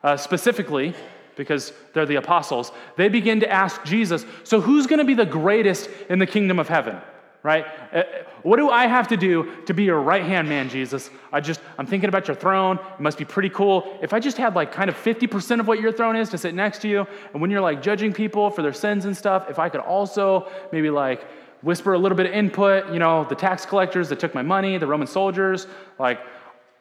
Uh, 0.02 0.16
specifically, 0.16 0.94
because 1.34 1.72
they're 1.92 2.06
the 2.06 2.16
apostles, 2.16 2.70
they 2.96 3.08
begin 3.08 3.40
to 3.40 3.50
ask 3.50 3.82
Jesus, 3.84 4.24
so 4.44 4.60
who's 4.60 4.86
going 4.86 5.00
to 5.00 5.04
be 5.04 5.14
the 5.14 5.26
greatest 5.26 5.90
in 6.08 6.20
the 6.20 6.26
kingdom 6.26 6.60
of 6.60 6.68
heaven? 6.68 6.98
Right? 7.42 7.66
Uh, 7.92 8.02
what 8.42 8.56
do 8.56 8.68
I 8.68 8.86
have 8.86 9.08
to 9.08 9.16
do 9.16 9.64
to 9.66 9.72
be 9.72 9.84
your 9.84 10.00
right 10.00 10.24
hand 10.24 10.48
man, 10.48 10.68
Jesus? 10.68 11.08
I 11.32 11.40
just, 11.40 11.60
I'm 11.78 11.86
thinking 11.86 12.08
about 12.08 12.26
your 12.26 12.34
throne. 12.34 12.78
It 12.78 13.00
must 13.00 13.16
be 13.16 13.24
pretty 13.24 13.48
cool. 13.48 13.98
If 14.02 14.12
I 14.12 14.18
just 14.18 14.36
had 14.36 14.54
like 14.54 14.72
kind 14.72 14.90
of 14.90 14.96
50% 14.96 15.60
of 15.60 15.68
what 15.68 15.80
your 15.80 15.92
throne 15.92 16.16
is 16.16 16.28
to 16.30 16.38
sit 16.38 16.54
next 16.54 16.82
to 16.82 16.88
you, 16.88 17.06
and 17.32 17.40
when 17.40 17.50
you're 17.50 17.60
like 17.60 17.80
judging 17.80 18.12
people 18.12 18.50
for 18.50 18.62
their 18.62 18.72
sins 18.72 19.04
and 19.04 19.16
stuff, 19.16 19.48
if 19.48 19.58
I 19.58 19.68
could 19.68 19.80
also 19.80 20.50
maybe 20.72 20.90
like 20.90 21.26
whisper 21.62 21.94
a 21.94 21.98
little 21.98 22.16
bit 22.16 22.26
of 22.26 22.32
input, 22.32 22.92
you 22.92 22.98
know, 22.98 23.24
the 23.24 23.34
tax 23.34 23.66
collectors 23.66 24.08
that 24.08 24.20
took 24.20 24.34
my 24.34 24.42
money, 24.42 24.78
the 24.78 24.86
Roman 24.86 25.06
soldiers, 25.06 25.66
like, 25.98 26.20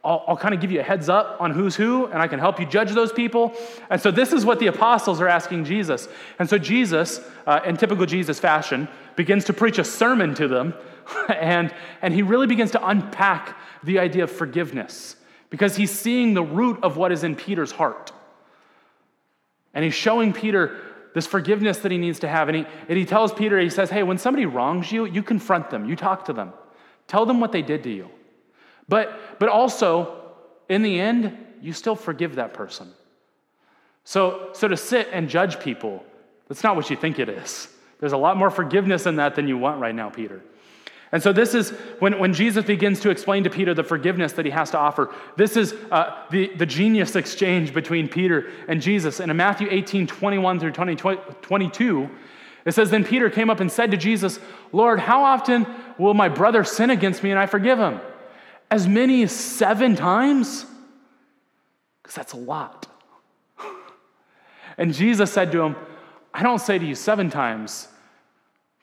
I'll, 0.04 0.24
I'll, 0.28 0.38
kind 0.38 0.54
of 0.54 0.62
give 0.62 0.72
you 0.72 0.80
a 0.80 0.84
heads 0.84 1.10
up 1.10 1.38
on 1.42 1.52
who's 1.52 1.76
who, 1.76 2.06
and 2.06 2.22
I 2.22 2.28
can 2.28 2.40
help 2.40 2.60
you 2.60 2.66
judge 2.66 2.92
those 2.92 3.12
people. 3.12 3.54
And 3.90 4.00
so, 4.00 4.12
this 4.12 4.32
is 4.32 4.46
what 4.46 4.60
the 4.60 4.68
apostles 4.68 5.20
are 5.20 5.28
asking 5.28 5.66
Jesus. 5.66 6.08
And 6.40 6.50
so, 6.50 6.58
Jesus, 6.58 7.20
uh, 7.46 7.60
in 7.66 7.78
typical 7.78 8.06
Jesus 8.06 8.40
fashion, 8.40 8.88
begins 9.16 9.46
to 9.46 9.54
preach 9.54 9.80
a 9.80 9.84
sermon 9.84 10.34
to 10.36 10.48
them, 10.48 10.74
and, 11.30 11.74
and 12.02 12.14
he 12.14 12.22
really 12.22 12.48
begins 12.48 12.72
to 12.72 12.88
unpack 12.88 13.58
the 13.84 14.00
idea 14.00 14.24
of 14.24 14.32
forgiveness 14.32 15.16
because 15.50 15.76
he's 15.76 15.92
seeing 15.92 16.34
the 16.34 16.44
root 16.44 16.80
of 16.84 16.98
what 16.98 17.12
is 17.12 17.24
in 17.24 17.36
Peter's 17.36 17.72
heart. 17.72 18.12
And 19.74 19.84
he's 19.84 19.94
showing 19.94 20.34
Peter 20.34 20.80
this 21.14 21.28
forgiveness 21.28 21.80
that 21.80 21.92
he 21.92 21.98
needs 21.98 22.20
to 22.20 22.28
have. 22.28 22.48
And 22.48 22.58
he, 22.58 22.66
and 22.88 22.98
he 22.98 23.06
tells 23.06 23.34
Peter, 23.34 23.60
he 23.60 23.70
says, 23.70 23.90
Hey, 23.90 24.04
when 24.04 24.18
somebody 24.18 24.46
wrongs 24.46 24.92
you, 24.92 25.06
you 25.06 25.24
confront 25.24 25.70
them, 25.70 25.86
you 25.90 25.96
talk 25.96 26.26
to 26.26 26.34
them, 26.34 26.54
tell 27.08 27.26
them 27.26 27.40
what 27.40 27.52
they 27.52 27.62
did 27.62 27.84
to 27.84 27.90
you. 27.90 28.10
But, 28.88 29.40
but 29.40 29.50
also, 29.50 30.24
in 30.70 30.82
the 30.82 31.00
end, 31.00 31.38
you 31.62 31.74
still 31.74 31.96
forgive 31.96 32.36
that 32.36 32.54
person. 32.54 32.92
So, 34.04 34.50
so 34.54 34.68
to 34.68 34.78
sit 34.78 35.10
and 35.12 35.30
judge 35.30 35.60
people, 35.60 36.04
that's 36.48 36.64
not 36.64 36.76
what 36.76 36.90
you 36.90 36.96
think 36.96 37.20
it 37.20 37.28
is. 37.28 37.68
There's 38.00 38.14
a 38.14 38.18
lot 38.18 38.38
more 38.38 38.50
forgiveness 38.50 39.06
in 39.06 39.18
that 39.18 39.36
than 39.36 39.48
you 39.48 39.58
want 39.58 39.82
right 39.82 39.96
now, 39.96 40.10
Peter. 40.10 40.42
And 41.12 41.24
so, 41.24 41.32
this 41.34 41.54
is 41.54 41.72
when, 42.00 42.20
when 42.20 42.34
Jesus 42.34 42.66
begins 42.66 43.00
to 43.02 43.10
explain 43.10 43.44
to 43.46 43.50
Peter 43.50 43.74
the 43.74 43.84
forgiveness 43.84 44.34
that 44.34 44.46
he 44.46 44.52
has 44.52 44.72
to 44.72 44.78
offer. 44.78 45.14
This 45.36 45.58
is 45.58 45.74
uh, 45.92 46.24
the, 46.32 46.54
the 46.56 46.66
genius 46.66 47.16
exchange 47.16 47.74
between 47.74 48.08
Peter 48.08 48.50
and 48.68 48.82
Jesus. 48.82 49.20
And 49.20 49.32
in 49.32 49.38
Matthew 49.38 49.68
18 49.72 50.08
21 50.08 50.60
through 50.60 50.72
20, 50.72 50.96
22, 50.96 52.10
it 52.66 52.74
says, 52.74 52.90
Then 52.90 53.06
Peter 53.06 53.30
came 53.30 53.50
up 53.50 53.62
and 53.62 53.72
said 53.72 53.92
to 53.92 53.98
Jesus, 53.98 54.40
Lord, 54.74 55.00
how 55.00 55.24
often 55.24 55.66
will 55.98 56.14
my 56.14 56.28
brother 56.28 56.66
sin 56.66 56.90
against 56.90 57.24
me 57.24 57.32
and 57.32 57.40
I 57.40 57.46
forgive 57.46 57.80
him? 57.80 58.02
As 58.70 58.88
many 58.88 59.24
as 59.24 59.32
seven 59.32 59.96
times? 59.96 60.66
Because 62.02 62.16
that's 62.16 62.34
a 62.34 62.38
lot. 62.38 62.88
And 64.78 64.94
Jesus 64.94 65.32
said 65.32 65.52
to 65.54 65.62
him, 65.62 65.76
I 66.34 66.44
don't 66.44 66.60
say 66.60 66.78
to 66.78 66.86
you 66.86 66.96
seven 66.96 67.30
times, 67.30 67.88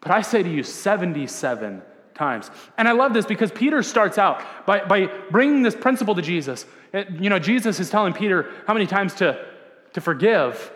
but 0.01 0.11
I 0.11 0.23
say 0.23 0.43
to 0.43 0.51
you 0.51 0.63
77 0.63 1.83
times. 2.15 2.51
And 2.77 2.89
I 2.89 2.93
love 2.93 3.13
this 3.13 3.27
because 3.27 3.53
Peter 3.53 3.83
starts 3.83 4.19
out 4.19 4.43
by, 4.67 4.85
by 4.85 5.07
bringing 5.31 5.63
this 5.63 5.75
principle 5.75 6.15
to 6.15 6.23
Jesus. 6.23 6.67
It, 6.93 7.11
you 7.11 7.31
know, 7.31 7.39
Jesus 7.39 7.81
is 7.81 7.91
telling 7.91 8.13
Peter 8.13 8.51
how 8.67 8.75
many 8.75 8.87
times 8.87 9.15
to, 9.15 9.45
to 9.93 10.01
forgive. 10.01 10.73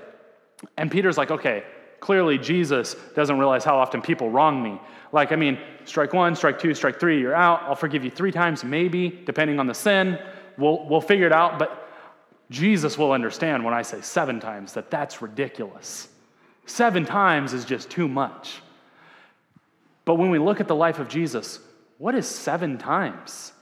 And 0.76 0.90
Peter's 0.90 1.16
like, 1.16 1.30
okay, 1.30 1.64
clearly 2.00 2.38
Jesus 2.38 2.94
doesn't 3.14 3.38
realize 3.38 3.64
how 3.64 3.76
often 3.78 4.00
people 4.02 4.30
wrong 4.30 4.62
me. 4.62 4.80
Like, 5.12 5.32
I 5.32 5.36
mean, 5.36 5.58
strike 5.84 6.12
one, 6.12 6.34
strike 6.36 6.58
two, 6.58 6.74
strike 6.74 7.00
three, 7.00 7.20
you're 7.20 7.34
out. 7.34 7.62
I'll 7.62 7.74
forgive 7.74 8.04
you 8.04 8.10
three 8.10 8.32
times, 8.32 8.64
maybe, 8.64 9.08
depending 9.24 9.58
on 9.58 9.66
the 9.66 9.74
sin. 9.74 10.18
We'll, 10.56 10.86
we'll 10.86 11.00
figure 11.00 11.26
it 11.26 11.32
out. 11.32 11.58
But 11.58 11.88
Jesus 12.50 12.98
will 12.98 13.12
understand 13.12 13.64
when 13.64 13.74
I 13.74 13.82
say 13.82 14.00
seven 14.00 14.40
times 14.40 14.74
that 14.74 14.90
that's 14.90 15.22
ridiculous. 15.22 16.08
Seven 16.66 17.04
times 17.04 17.52
is 17.54 17.64
just 17.64 17.90
too 17.90 18.08
much. 18.08 18.60
But 20.04 20.14
when 20.14 20.30
we 20.30 20.38
look 20.38 20.60
at 20.60 20.68
the 20.68 20.74
life 20.74 20.98
of 20.98 21.08
Jesus, 21.08 21.60
what 21.98 22.14
is 22.14 22.26
seven 22.26 22.78
times? 22.78 23.52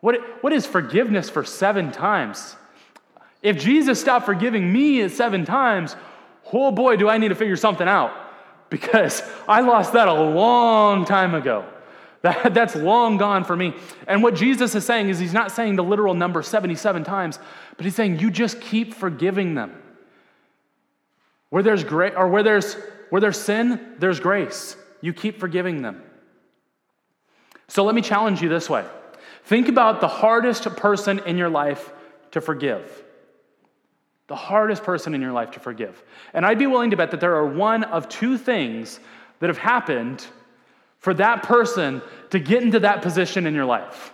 What, 0.00 0.16
what 0.42 0.52
is 0.52 0.66
forgiveness 0.66 1.30
for 1.30 1.44
seven 1.44 1.92
times? 1.92 2.56
If 3.42 3.58
Jesus 3.58 4.00
stopped 4.00 4.26
forgiving 4.26 4.72
me 4.72 5.02
at 5.02 5.10
seven 5.12 5.44
times, 5.44 5.94
oh 6.52 6.70
boy, 6.70 6.96
do 6.96 7.08
I 7.08 7.18
need 7.18 7.28
to 7.28 7.34
figure 7.34 7.56
something 7.56 7.88
out 7.88 8.12
because 8.70 9.22
I 9.48 9.60
lost 9.60 9.92
that 9.92 10.08
a 10.08 10.12
long 10.12 11.04
time 11.04 11.34
ago. 11.34 11.64
That, 12.22 12.54
that's 12.54 12.74
long 12.74 13.18
gone 13.18 13.44
for 13.44 13.54
me. 13.54 13.74
And 14.08 14.22
what 14.22 14.34
Jesus 14.34 14.74
is 14.74 14.84
saying 14.84 15.08
is, 15.08 15.18
he's 15.18 15.32
not 15.32 15.52
saying 15.52 15.76
the 15.76 15.84
literal 15.84 16.14
number 16.14 16.42
77 16.42 17.04
times, 17.04 17.38
but 17.76 17.84
he's 17.84 17.94
saying 17.94 18.18
you 18.18 18.30
just 18.30 18.60
keep 18.60 18.94
forgiving 18.94 19.54
them. 19.54 19.80
Where 21.50 21.62
there's 21.62 21.84
grace, 21.84 22.14
or 22.16 22.28
where 22.28 22.42
there's 22.42 22.76
where 23.10 23.20
there's 23.20 23.40
sin, 23.40 23.94
there's 23.98 24.18
grace. 24.18 24.76
You 25.00 25.12
keep 25.12 25.38
forgiving 25.38 25.82
them. 25.82 26.02
So 27.68 27.84
let 27.84 27.94
me 27.94 28.02
challenge 28.02 28.42
you 28.42 28.48
this 28.48 28.68
way 28.68 28.84
think 29.44 29.68
about 29.68 30.00
the 30.00 30.08
hardest 30.08 30.64
person 30.76 31.20
in 31.20 31.38
your 31.38 31.48
life 31.48 31.92
to 32.32 32.40
forgive. 32.40 33.04
The 34.28 34.36
hardest 34.36 34.82
person 34.82 35.14
in 35.14 35.20
your 35.20 35.32
life 35.32 35.52
to 35.52 35.60
forgive. 35.60 36.02
And 36.34 36.44
I'd 36.44 36.58
be 36.58 36.66
willing 36.66 36.90
to 36.90 36.96
bet 36.96 37.12
that 37.12 37.20
there 37.20 37.36
are 37.36 37.46
one 37.46 37.84
of 37.84 38.08
two 38.08 38.36
things 38.36 38.98
that 39.38 39.48
have 39.48 39.58
happened 39.58 40.26
for 40.98 41.14
that 41.14 41.42
person 41.42 42.02
to 42.30 42.38
get 42.38 42.62
into 42.62 42.80
that 42.80 43.02
position 43.02 43.46
in 43.46 43.54
your 43.54 43.64
life. 43.64 44.12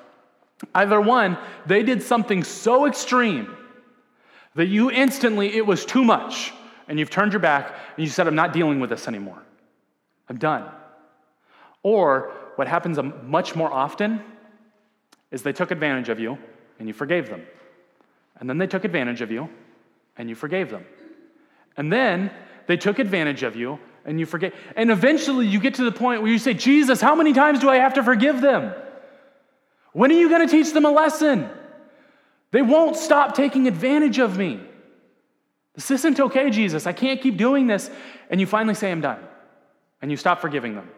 Either 0.74 1.00
one, 1.00 1.38
they 1.66 1.82
did 1.82 2.02
something 2.02 2.44
so 2.44 2.86
extreme 2.86 3.56
that 4.54 4.66
you 4.66 4.90
instantly, 4.90 5.56
it 5.56 5.66
was 5.66 5.86
too 5.86 6.04
much, 6.04 6.52
and 6.88 6.98
you've 6.98 7.10
turned 7.10 7.32
your 7.32 7.40
back 7.40 7.74
and 7.96 8.04
you 8.04 8.10
said, 8.10 8.26
I'm 8.26 8.34
not 8.34 8.52
dealing 8.52 8.80
with 8.80 8.90
this 8.90 9.08
anymore. 9.08 9.42
I'm 10.28 10.36
done. 10.36 10.68
Or 11.82 12.32
what 12.56 12.68
happens 12.68 12.98
much 13.24 13.56
more 13.56 13.72
often 13.72 14.22
is 15.30 15.42
they 15.42 15.52
took 15.52 15.70
advantage 15.70 16.10
of 16.10 16.20
you 16.20 16.36
and 16.78 16.86
you 16.86 16.94
forgave 16.94 17.28
them. 17.28 17.42
And 18.38 18.48
then 18.48 18.58
they 18.58 18.66
took 18.66 18.84
advantage 18.84 19.22
of 19.22 19.30
you 19.30 19.48
and 20.16 20.28
you 20.28 20.34
forgave 20.34 20.70
them. 20.70 20.84
And 21.76 21.92
then 21.92 22.30
they 22.66 22.76
took 22.76 22.98
advantage 22.98 23.42
of 23.42 23.56
you 23.56 23.78
and 24.04 24.18
you 24.20 24.26
forgave. 24.26 24.54
And 24.76 24.90
eventually 24.90 25.46
you 25.46 25.60
get 25.60 25.74
to 25.74 25.84
the 25.84 25.92
point 25.92 26.22
where 26.22 26.30
you 26.30 26.38
say, 26.38 26.54
Jesus, 26.54 27.00
how 27.00 27.14
many 27.14 27.32
times 27.32 27.60
do 27.60 27.68
I 27.68 27.76
have 27.76 27.94
to 27.94 28.02
forgive 28.02 28.40
them? 28.40 28.74
When 29.92 30.10
are 30.10 30.14
you 30.14 30.28
going 30.28 30.46
to 30.46 30.50
teach 30.50 30.72
them 30.72 30.84
a 30.84 30.90
lesson? 30.90 31.48
They 32.50 32.62
won't 32.62 32.96
stop 32.96 33.34
taking 33.34 33.66
advantage 33.68 34.18
of 34.18 34.36
me. 34.36 34.60
This 35.74 35.90
isn't 35.90 36.20
okay, 36.20 36.50
Jesus. 36.50 36.86
I 36.86 36.92
can't 36.92 37.20
keep 37.20 37.36
doing 37.36 37.66
this. 37.66 37.90
And 38.28 38.40
you 38.40 38.46
finally 38.46 38.74
say, 38.74 38.90
I'm 38.90 39.00
done 39.00 39.20
and 40.02 40.10
you 40.10 40.16
stop 40.16 40.40
forgiving 40.40 40.74
them. 40.74 40.90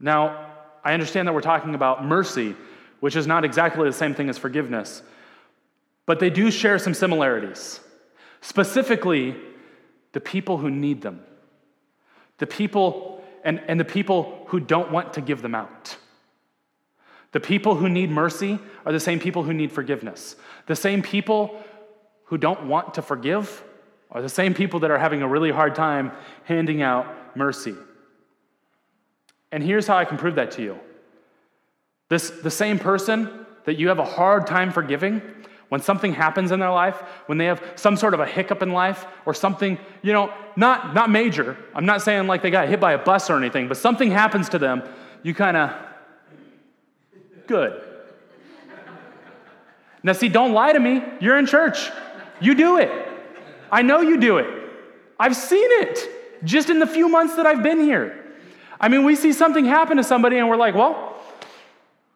Now, 0.00 0.52
I 0.82 0.94
understand 0.94 1.28
that 1.28 1.34
we're 1.34 1.40
talking 1.42 1.74
about 1.74 2.04
mercy, 2.04 2.56
which 3.00 3.16
is 3.16 3.26
not 3.26 3.44
exactly 3.44 3.84
the 3.88 3.92
same 3.92 4.14
thing 4.14 4.28
as 4.28 4.38
forgiveness, 4.38 5.02
but 6.06 6.20
they 6.20 6.30
do 6.30 6.50
share 6.50 6.78
some 6.78 6.94
similarities. 6.94 7.80
Specifically, 8.40 9.36
the 10.12 10.20
people 10.20 10.56
who 10.58 10.70
need 10.70 11.02
them, 11.02 11.20
the 12.38 12.46
people 12.46 13.22
and, 13.44 13.60
and 13.68 13.78
the 13.78 13.84
people 13.84 14.44
who 14.48 14.58
don't 14.58 14.90
want 14.90 15.12
to 15.14 15.20
give 15.20 15.40
them 15.40 15.54
out. 15.54 15.96
The 17.30 17.40
people 17.40 17.76
who 17.76 17.88
need 17.88 18.10
mercy 18.10 18.58
are 18.84 18.92
the 18.92 19.00
same 19.00 19.20
people 19.20 19.44
who 19.44 19.52
need 19.52 19.70
forgiveness. 19.70 20.36
The 20.66 20.74
same 20.74 21.00
people 21.00 21.62
who 22.24 22.38
don't 22.38 22.66
want 22.66 22.94
to 22.94 23.02
forgive 23.02 23.62
are 24.10 24.22
the 24.22 24.28
same 24.28 24.52
people 24.52 24.80
that 24.80 24.90
are 24.90 24.98
having 24.98 25.22
a 25.22 25.28
really 25.28 25.52
hard 25.52 25.74
time 25.74 26.12
handing 26.44 26.82
out 26.82 27.36
mercy. 27.36 27.74
And 29.52 29.62
here's 29.62 29.86
how 29.86 29.96
I 29.96 30.04
can 30.04 30.18
prove 30.18 30.36
that 30.36 30.52
to 30.52 30.62
you. 30.62 30.80
This, 32.08 32.30
the 32.30 32.50
same 32.50 32.78
person 32.78 33.46
that 33.64 33.78
you 33.78 33.88
have 33.88 33.98
a 33.98 34.04
hard 34.04 34.46
time 34.46 34.72
forgiving, 34.72 35.22
when 35.68 35.80
something 35.80 36.12
happens 36.12 36.52
in 36.52 36.60
their 36.60 36.70
life, 36.70 36.96
when 37.26 37.38
they 37.38 37.46
have 37.46 37.62
some 37.74 37.96
sort 37.96 38.14
of 38.14 38.20
a 38.20 38.26
hiccup 38.26 38.62
in 38.62 38.70
life 38.70 39.06
or 39.24 39.34
something, 39.34 39.78
you 40.02 40.12
know, 40.12 40.32
not, 40.54 40.94
not 40.94 41.10
major. 41.10 41.56
I'm 41.74 41.86
not 41.86 42.02
saying 42.02 42.26
like 42.26 42.42
they 42.42 42.50
got 42.50 42.68
hit 42.68 42.78
by 42.78 42.92
a 42.92 42.98
bus 42.98 43.28
or 43.30 43.36
anything, 43.36 43.66
but 43.66 43.76
something 43.76 44.10
happens 44.10 44.48
to 44.50 44.58
them, 44.58 44.82
you 45.22 45.34
kind 45.34 45.56
of, 45.56 45.72
good. 47.46 47.82
Now, 50.02 50.12
see, 50.12 50.28
don't 50.28 50.52
lie 50.52 50.72
to 50.72 50.78
me. 50.78 51.02
You're 51.20 51.36
in 51.36 51.46
church. 51.46 51.90
You 52.40 52.54
do 52.54 52.78
it. 52.78 52.90
I 53.72 53.82
know 53.82 54.00
you 54.00 54.18
do 54.18 54.38
it. 54.38 54.46
I've 55.18 55.34
seen 55.34 55.68
it 55.68 56.44
just 56.44 56.70
in 56.70 56.78
the 56.78 56.86
few 56.86 57.08
months 57.08 57.34
that 57.36 57.46
I've 57.46 57.62
been 57.62 57.80
here. 57.80 58.24
I 58.80 58.88
mean, 58.88 59.04
we 59.04 59.16
see 59.16 59.32
something 59.32 59.64
happen 59.64 59.96
to 59.96 60.04
somebody 60.04 60.36
and 60.36 60.48
we're 60.48 60.56
like, 60.56 60.76
well, 60.76 61.20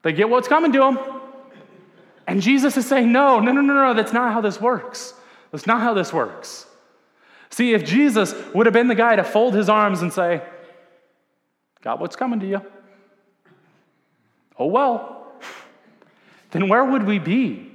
they 0.02 0.12
get 0.12 0.28
what's 0.28 0.46
coming 0.46 0.72
to 0.72 0.78
them. 0.78 1.19
And 2.30 2.40
Jesus 2.40 2.76
is 2.76 2.86
saying, 2.86 3.10
no, 3.10 3.40
no, 3.40 3.50
no, 3.50 3.60
no, 3.60 3.74
no, 3.74 3.92
that's 3.92 4.12
not 4.12 4.32
how 4.32 4.40
this 4.40 4.60
works. 4.60 5.14
That's 5.50 5.66
not 5.66 5.80
how 5.80 5.94
this 5.94 6.12
works. 6.12 6.64
See, 7.50 7.74
if 7.74 7.84
Jesus 7.84 8.32
would 8.54 8.66
have 8.66 8.72
been 8.72 8.86
the 8.86 8.94
guy 8.94 9.16
to 9.16 9.24
fold 9.24 9.52
his 9.52 9.68
arms 9.68 10.00
and 10.00 10.12
say, 10.12 10.40
Got 11.82 11.98
what's 11.98 12.14
coming 12.14 12.38
to 12.38 12.46
you. 12.46 12.62
Oh, 14.56 14.66
well, 14.66 15.32
then 16.52 16.68
where 16.68 16.84
would 16.84 17.04
we 17.04 17.18
be? 17.18 17.68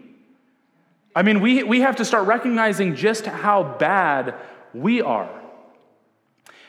I 1.13 1.23
mean, 1.23 1.41
we, 1.41 1.63
we 1.63 1.81
have 1.81 1.97
to 1.97 2.05
start 2.05 2.25
recognizing 2.25 2.95
just 2.95 3.25
how 3.25 3.75
bad 3.77 4.35
we 4.73 5.01
are. 5.01 5.29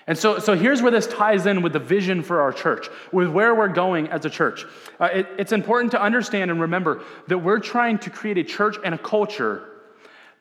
And 0.06 0.16
so, 0.16 0.38
so 0.38 0.54
here's 0.54 0.82
where 0.82 0.92
this 0.92 1.06
ties 1.06 1.46
in 1.46 1.62
with 1.62 1.72
the 1.72 1.80
vision 1.80 2.22
for 2.22 2.40
our 2.40 2.52
church, 2.52 2.88
with 3.10 3.28
where 3.28 3.54
we're 3.54 3.68
going 3.68 4.08
as 4.08 4.24
a 4.24 4.30
church. 4.30 4.64
Uh, 5.00 5.08
it, 5.12 5.26
it's 5.36 5.52
important 5.52 5.90
to 5.92 6.00
understand 6.00 6.50
and 6.50 6.60
remember 6.60 7.02
that 7.26 7.38
we're 7.38 7.58
trying 7.58 7.98
to 7.98 8.10
create 8.10 8.38
a 8.38 8.44
church 8.44 8.76
and 8.84 8.94
a 8.94 8.98
culture 8.98 9.68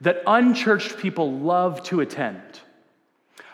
that 0.01 0.21
unchurched 0.27 0.97
people 0.97 1.39
love 1.39 1.81
to 1.83 2.01
attend. 2.01 2.41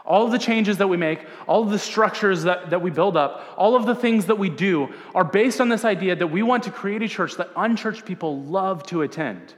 All 0.04 0.26
of 0.26 0.32
the 0.32 0.40
changes 0.40 0.78
that 0.78 0.88
we 0.88 0.98
make, 0.98 1.20
all 1.48 1.64
of 1.64 1.70
the 1.70 1.80
structures 1.80 2.44
that, 2.44 2.72
that 2.72 2.82
we 2.82 2.90
build 2.90 3.16
up, 3.16 3.46
all 3.56 3.76
of 3.76 3.86
the 3.86 3.96
things 3.96 4.26
that 4.26 4.38
we 4.38 4.50
do 4.50 4.90
are 5.16 5.24
based 5.24 5.62
on 5.62 5.70
this 5.70 5.86
idea 5.86 6.16
that 6.16 6.28
we 6.28 6.42
want 6.44 6.64
to 6.64 6.72
create 6.72 7.04
a 7.04 7.08
church 7.08 7.36
that 7.36 7.50
unchurched 7.56 8.04
people 8.04 8.42
love 8.42 8.84
to 8.88 9.04
attend. 9.04 9.54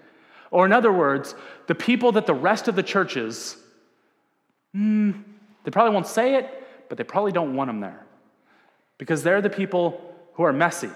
Or, 0.52 0.68
in 0.68 0.74
other 0.74 0.92
words, 0.92 1.34
the 1.66 1.74
people 1.74 2.12
that 2.12 2.28
the 2.28 2.34
rest 2.36 2.68
of 2.68 2.76
the 2.76 2.84
churches, 2.84 3.58
mm, 4.76 5.24
they 5.64 5.72
probably 5.72 5.94
won't 5.94 6.08
say 6.08 6.36
it, 6.36 6.64
but 6.90 6.98
they 6.98 7.04
probably 7.04 7.32
don't 7.32 7.56
want 7.56 7.70
them 7.70 7.80
there 7.80 8.06
because 8.98 9.24
they're 9.24 9.42
the 9.42 9.50
people 9.50 10.16
who 10.34 10.44
are 10.44 10.54
messy. 10.54 10.90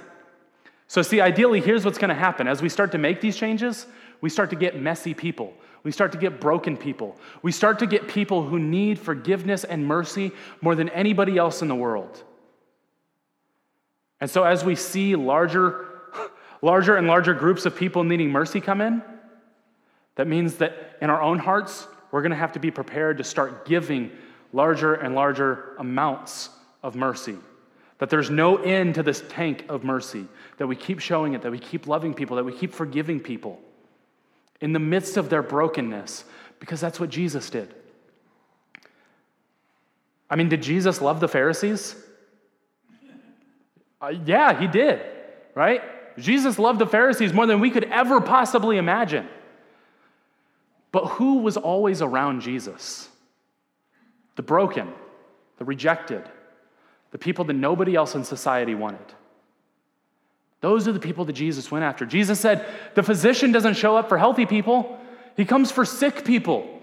So, 0.88 1.02
see, 1.02 1.20
ideally, 1.20 1.60
here's 1.60 1.84
what's 1.84 1.98
going 1.98 2.10
to 2.10 2.16
happen. 2.16 2.48
As 2.48 2.62
we 2.62 2.70
start 2.70 2.92
to 2.94 2.98
make 2.98 3.20
these 3.20 3.36
changes, 3.36 3.88
we 4.22 4.30
start 4.30 4.50
to 4.52 4.56
get 4.56 4.80
messy 4.80 5.14
people. 5.14 5.54
We 5.84 5.92
start 5.92 6.12
to 6.14 6.18
get 6.18 6.40
broken 6.40 6.78
people. 6.78 7.18
We 7.42 7.52
start 7.52 7.80
to 7.80 7.88
get 7.88 8.08
people 8.08 8.44
who 8.44 8.60
need 8.60 8.98
forgiveness 8.98 9.64
and 9.64 9.86
mercy 9.86 10.32
more 10.62 10.76
than 10.76 10.90
anybody 10.90 11.38
else 11.38 11.62
in 11.62 11.68
the 11.68 11.76
world. 11.76 12.24
And 14.20 14.30
so, 14.30 14.44
as 14.44 14.64
we 14.64 14.76
see 14.76 15.16
larger, 15.16 15.88
larger 16.62 16.96
and 16.96 17.08
larger 17.08 17.34
groups 17.34 17.66
of 17.66 17.76
people 17.76 18.04
needing 18.04 18.32
mercy 18.32 18.62
come 18.62 18.82
in, 18.82 19.04
that 20.16 20.28
means 20.28 20.56
that 20.56 20.98
in 21.02 21.10
our 21.10 21.22
own 21.22 21.38
hearts, 21.38 21.88
we're 22.12 22.22
going 22.22 22.32
to 22.32 22.38
have 22.38 22.54
to 22.54 22.60
be 22.60 22.72
prepared 22.72 23.18
to 23.18 23.24
start 23.24 23.66
giving 23.66 24.12
larger 24.58 24.96
and 24.96 25.16
larger 25.16 25.76
amounts 25.78 26.50
of 26.84 26.96
mercy. 26.96 27.38
That 28.00 28.10
there's 28.10 28.30
no 28.30 28.58
end 28.58 28.96
to 28.96 29.04
this 29.04 29.24
tank 29.30 29.66
of 29.70 29.84
mercy, 29.84 30.26
that 30.58 30.68
we 30.68 30.76
keep 30.76 31.00
showing 31.00 31.34
it, 31.34 31.44
that 31.44 31.52
we 31.52 31.60
keep 31.60 31.88
loving 31.88 32.14
people, 32.14 32.36
that 32.36 32.44
we 32.44 32.52
keep 32.52 32.74
forgiving 32.74 33.20
people 33.20 33.62
in 34.60 34.74
the 34.74 34.80
midst 34.80 35.16
of 35.16 35.30
their 35.30 35.44
brokenness, 35.44 36.26
because 36.60 36.82
that's 36.82 37.00
what 37.00 37.10
Jesus 37.10 37.50
did. 37.50 37.74
I 40.30 40.36
mean, 40.36 40.50
did 40.50 40.64
Jesus 40.64 41.02
love 41.02 41.20
the 41.20 41.28
Pharisees? 41.28 41.96
Uh, 44.02 44.14
yeah, 44.26 44.60
he 44.60 44.68
did, 44.68 45.00
right? 45.56 45.82
Jesus 46.18 46.58
loved 46.58 46.80
the 46.80 46.88
Pharisees 46.88 47.32
more 47.32 47.46
than 47.46 47.60
we 47.60 47.70
could 47.70 47.86
ever 47.86 48.20
possibly 48.20 48.78
imagine. 48.78 49.28
But 50.92 51.06
who 51.06 51.40
was 51.40 51.58
always 51.58 52.02
around 52.02 52.42
Jesus? 52.42 53.08
The 54.38 54.44
broken, 54.44 54.88
the 55.58 55.66
rejected, 55.66 56.24
the 57.12 57.18
people 57.18 57.44
that 57.46 57.54
nobody 57.54 57.96
else 57.96 58.16
in 58.16 58.24
society 58.24 58.74
wanted. 58.74 59.14
Those 60.62 60.88
are 60.88 60.92
the 60.92 61.00
people 61.00 61.26
that 61.26 61.34
Jesus 61.34 61.70
went 61.70 61.84
after. 61.84 62.06
Jesus 62.06 62.40
said, 62.40 62.66
The 62.96 63.04
physician 63.04 63.52
doesn't 63.52 63.76
show 63.76 63.98
up 63.98 64.10
for 64.10 64.18
healthy 64.18 64.46
people, 64.46 64.98
he 65.36 65.44
comes 65.44 65.72
for 65.72 65.84
sick 65.84 66.24
people. 66.24 66.74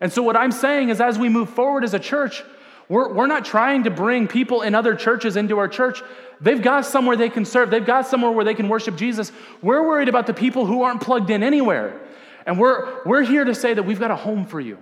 And 0.00 0.12
so, 0.12 0.22
what 0.22 0.36
I'm 0.36 0.52
saying 0.52 0.90
is, 0.90 1.00
as 1.00 1.18
we 1.18 1.28
move 1.28 1.48
forward 1.48 1.82
as 1.82 1.94
a 1.94 1.98
church, 1.98 2.42
we're, 2.88 3.12
we're 3.12 3.26
not 3.26 3.44
trying 3.44 3.84
to 3.84 3.90
bring 3.90 4.28
people 4.28 4.62
in 4.62 4.74
other 4.74 4.94
churches 4.94 5.36
into 5.36 5.58
our 5.58 5.68
church. 5.68 6.02
They've 6.40 6.60
got 6.60 6.84
somewhere 6.84 7.16
they 7.16 7.30
can 7.30 7.44
serve, 7.44 7.70
they've 7.70 7.84
got 7.84 8.06
somewhere 8.06 8.30
where 8.30 8.44
they 8.44 8.54
can 8.54 8.68
worship 8.68 8.96
Jesus. 8.96 9.32
We're 9.62 9.86
worried 9.86 10.08
about 10.08 10.26
the 10.26 10.34
people 10.34 10.66
who 10.66 10.82
aren't 10.82 11.00
plugged 11.00 11.30
in 11.30 11.42
anywhere. 11.42 12.00
And 12.46 12.58
we're, 12.58 13.02
we're 13.04 13.22
here 13.22 13.44
to 13.44 13.54
say 13.54 13.72
that 13.72 13.84
we've 13.84 14.00
got 14.00 14.10
a 14.10 14.16
home 14.16 14.44
for 14.44 14.60
you, 14.60 14.78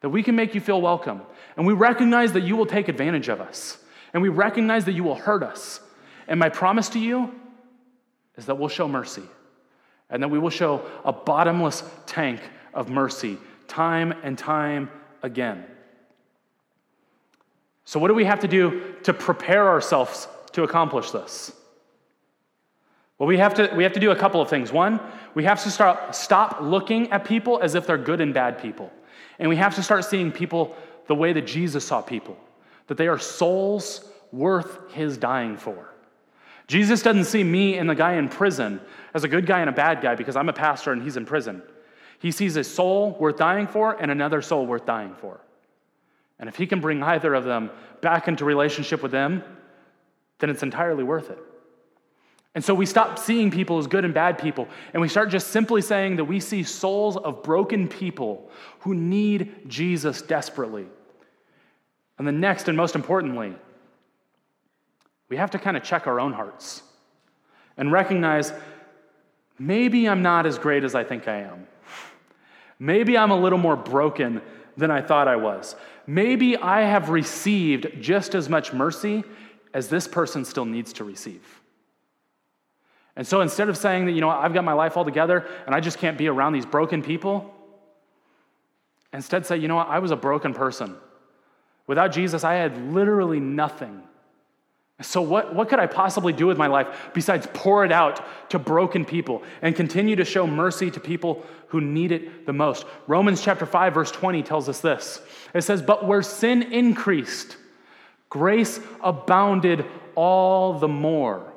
that 0.00 0.08
we 0.10 0.22
can 0.22 0.36
make 0.36 0.54
you 0.54 0.60
feel 0.60 0.80
welcome. 0.80 1.22
And 1.56 1.66
we 1.66 1.72
recognize 1.72 2.32
that 2.32 2.42
you 2.42 2.56
will 2.56 2.66
take 2.66 2.88
advantage 2.88 3.28
of 3.28 3.40
us, 3.40 3.78
and 4.12 4.22
we 4.22 4.28
recognize 4.28 4.84
that 4.84 4.92
you 4.92 5.04
will 5.04 5.16
hurt 5.16 5.42
us. 5.42 5.80
And 6.26 6.38
my 6.38 6.48
promise 6.48 6.88
to 6.90 6.98
you 6.98 7.34
is 8.36 8.46
that 8.46 8.58
we'll 8.58 8.68
show 8.68 8.88
mercy, 8.88 9.24
and 10.10 10.22
that 10.22 10.28
we 10.28 10.38
will 10.38 10.50
show 10.50 10.84
a 11.04 11.12
bottomless 11.12 11.82
tank 12.06 12.40
of 12.74 12.88
mercy 12.88 13.38
time 13.66 14.12
and 14.22 14.38
time 14.38 14.90
again. 15.22 15.64
So, 17.84 17.98
what 17.98 18.08
do 18.08 18.14
we 18.14 18.24
have 18.24 18.40
to 18.40 18.48
do 18.48 18.94
to 19.04 19.14
prepare 19.14 19.68
ourselves 19.68 20.28
to 20.52 20.62
accomplish 20.62 21.10
this? 21.10 21.52
Well, 23.18 23.26
we 23.26 23.38
have 23.38 23.54
to, 23.54 23.72
we 23.74 23.82
have 23.82 23.94
to 23.94 24.00
do 24.00 24.10
a 24.10 24.16
couple 24.16 24.40
of 24.40 24.48
things. 24.48 24.72
One, 24.72 25.00
we 25.34 25.44
have 25.44 25.62
to 25.64 25.70
start, 25.70 26.14
stop 26.14 26.58
looking 26.60 27.10
at 27.10 27.24
people 27.24 27.58
as 27.60 27.74
if 27.74 27.86
they're 27.86 27.98
good 27.98 28.20
and 28.20 28.32
bad 28.32 28.60
people. 28.60 28.92
And 29.38 29.48
we 29.48 29.56
have 29.56 29.74
to 29.76 29.82
start 29.82 30.04
seeing 30.04 30.32
people 30.32 30.76
the 31.06 31.14
way 31.14 31.32
that 31.32 31.46
Jesus 31.46 31.84
saw 31.84 32.00
people, 32.02 32.36
that 32.86 32.96
they 32.96 33.08
are 33.08 33.18
souls 33.18 34.04
worth 34.32 34.92
his 34.92 35.16
dying 35.16 35.56
for. 35.56 35.94
Jesus 36.66 37.02
doesn't 37.02 37.24
see 37.24 37.42
me 37.42 37.78
and 37.78 37.88
the 37.88 37.94
guy 37.94 38.14
in 38.14 38.28
prison 38.28 38.80
as 39.14 39.24
a 39.24 39.28
good 39.28 39.46
guy 39.46 39.60
and 39.60 39.70
a 39.70 39.72
bad 39.72 40.02
guy 40.02 40.14
because 40.14 40.36
I'm 40.36 40.50
a 40.50 40.52
pastor 40.52 40.92
and 40.92 41.02
he's 41.02 41.16
in 41.16 41.24
prison. 41.24 41.62
He 42.18 42.30
sees 42.30 42.56
a 42.56 42.64
soul 42.64 43.16
worth 43.18 43.36
dying 43.36 43.66
for 43.66 43.92
and 43.92 44.10
another 44.10 44.42
soul 44.42 44.66
worth 44.66 44.84
dying 44.84 45.14
for. 45.14 45.40
And 46.38 46.48
if 46.48 46.56
he 46.56 46.66
can 46.66 46.80
bring 46.80 47.02
either 47.02 47.34
of 47.34 47.44
them 47.44 47.70
back 48.02 48.28
into 48.28 48.44
relationship 48.44 49.02
with 49.02 49.12
them, 49.12 49.42
then 50.40 50.50
it's 50.50 50.62
entirely 50.62 51.04
worth 51.04 51.30
it. 51.30 51.38
And 52.54 52.64
so 52.64 52.74
we 52.74 52.86
stop 52.86 53.18
seeing 53.18 53.50
people 53.50 53.78
as 53.78 53.86
good 53.86 54.04
and 54.04 54.12
bad 54.12 54.38
people, 54.38 54.68
and 54.92 55.00
we 55.00 55.08
start 55.08 55.28
just 55.30 55.48
simply 55.48 55.82
saying 55.82 56.16
that 56.16 56.24
we 56.24 56.40
see 56.40 56.62
souls 56.62 57.16
of 57.16 57.42
broken 57.42 57.86
people 57.86 58.50
who 58.80 58.94
need 58.94 59.68
Jesus 59.68 60.22
desperately. 60.22 60.86
And 62.18 62.26
the 62.26 62.32
next 62.32 62.68
and 62.68 62.76
most 62.76 62.94
importantly, 62.94 63.54
we 65.28 65.36
have 65.36 65.50
to 65.52 65.58
kind 65.58 65.76
of 65.76 65.82
check 65.82 66.06
our 66.06 66.18
own 66.18 66.32
hearts 66.32 66.82
and 67.76 67.92
recognize 67.92 68.52
maybe 69.58 70.08
I'm 70.08 70.22
not 70.22 70.46
as 70.46 70.58
great 70.58 70.84
as 70.84 70.94
I 70.94 71.04
think 71.04 71.28
I 71.28 71.42
am. 71.42 71.66
Maybe 72.78 73.18
I'm 73.18 73.30
a 73.30 73.38
little 73.38 73.58
more 73.58 73.76
broken 73.76 74.40
than 74.76 74.90
I 74.90 75.02
thought 75.02 75.28
I 75.28 75.36
was. 75.36 75.76
Maybe 76.06 76.56
I 76.56 76.82
have 76.82 77.10
received 77.10 78.00
just 78.00 78.34
as 78.34 78.48
much 78.48 78.72
mercy 78.72 79.24
as 79.74 79.88
this 79.88 80.08
person 80.08 80.44
still 80.44 80.64
needs 80.64 80.92
to 80.94 81.04
receive. 81.04 81.60
And 83.18 83.26
so 83.26 83.40
instead 83.40 83.68
of 83.68 83.76
saying 83.76 84.06
that, 84.06 84.12
you 84.12 84.20
know, 84.20 84.30
I've 84.30 84.54
got 84.54 84.64
my 84.64 84.74
life 84.74 84.96
all 84.96 85.04
together 85.04 85.44
and 85.66 85.74
I 85.74 85.80
just 85.80 85.98
can't 85.98 86.16
be 86.16 86.28
around 86.28 86.52
these 86.52 86.64
broken 86.64 87.02
people, 87.02 87.52
instead 89.12 89.44
say, 89.44 89.56
you 89.56 89.66
know 89.66 89.74
what, 89.74 89.88
I 89.88 89.98
was 89.98 90.12
a 90.12 90.16
broken 90.16 90.54
person. 90.54 90.96
Without 91.88 92.12
Jesus, 92.12 92.44
I 92.44 92.54
had 92.54 92.92
literally 92.92 93.40
nothing. 93.40 94.04
So, 95.00 95.20
what, 95.20 95.54
what 95.54 95.68
could 95.68 95.80
I 95.80 95.86
possibly 95.86 96.32
do 96.32 96.46
with 96.46 96.58
my 96.58 96.68
life 96.68 97.10
besides 97.12 97.48
pour 97.52 97.84
it 97.84 97.90
out 97.90 98.24
to 98.50 98.58
broken 98.58 99.04
people 99.04 99.42
and 99.62 99.74
continue 99.74 100.16
to 100.16 100.24
show 100.24 100.46
mercy 100.46 100.90
to 100.90 101.00
people 101.00 101.44
who 101.68 101.80
need 101.80 102.12
it 102.12 102.46
the 102.46 102.52
most? 102.52 102.84
Romans 103.08 103.42
chapter 103.42 103.66
5, 103.66 103.94
verse 103.94 104.10
20 104.12 104.42
tells 104.44 104.68
us 104.68 104.80
this 104.80 105.20
it 105.54 105.62
says, 105.62 105.82
But 105.82 106.06
where 106.06 106.22
sin 106.22 106.62
increased, 106.62 107.56
grace 108.28 108.78
abounded 109.00 109.84
all 110.14 110.78
the 110.78 110.88
more. 110.88 111.47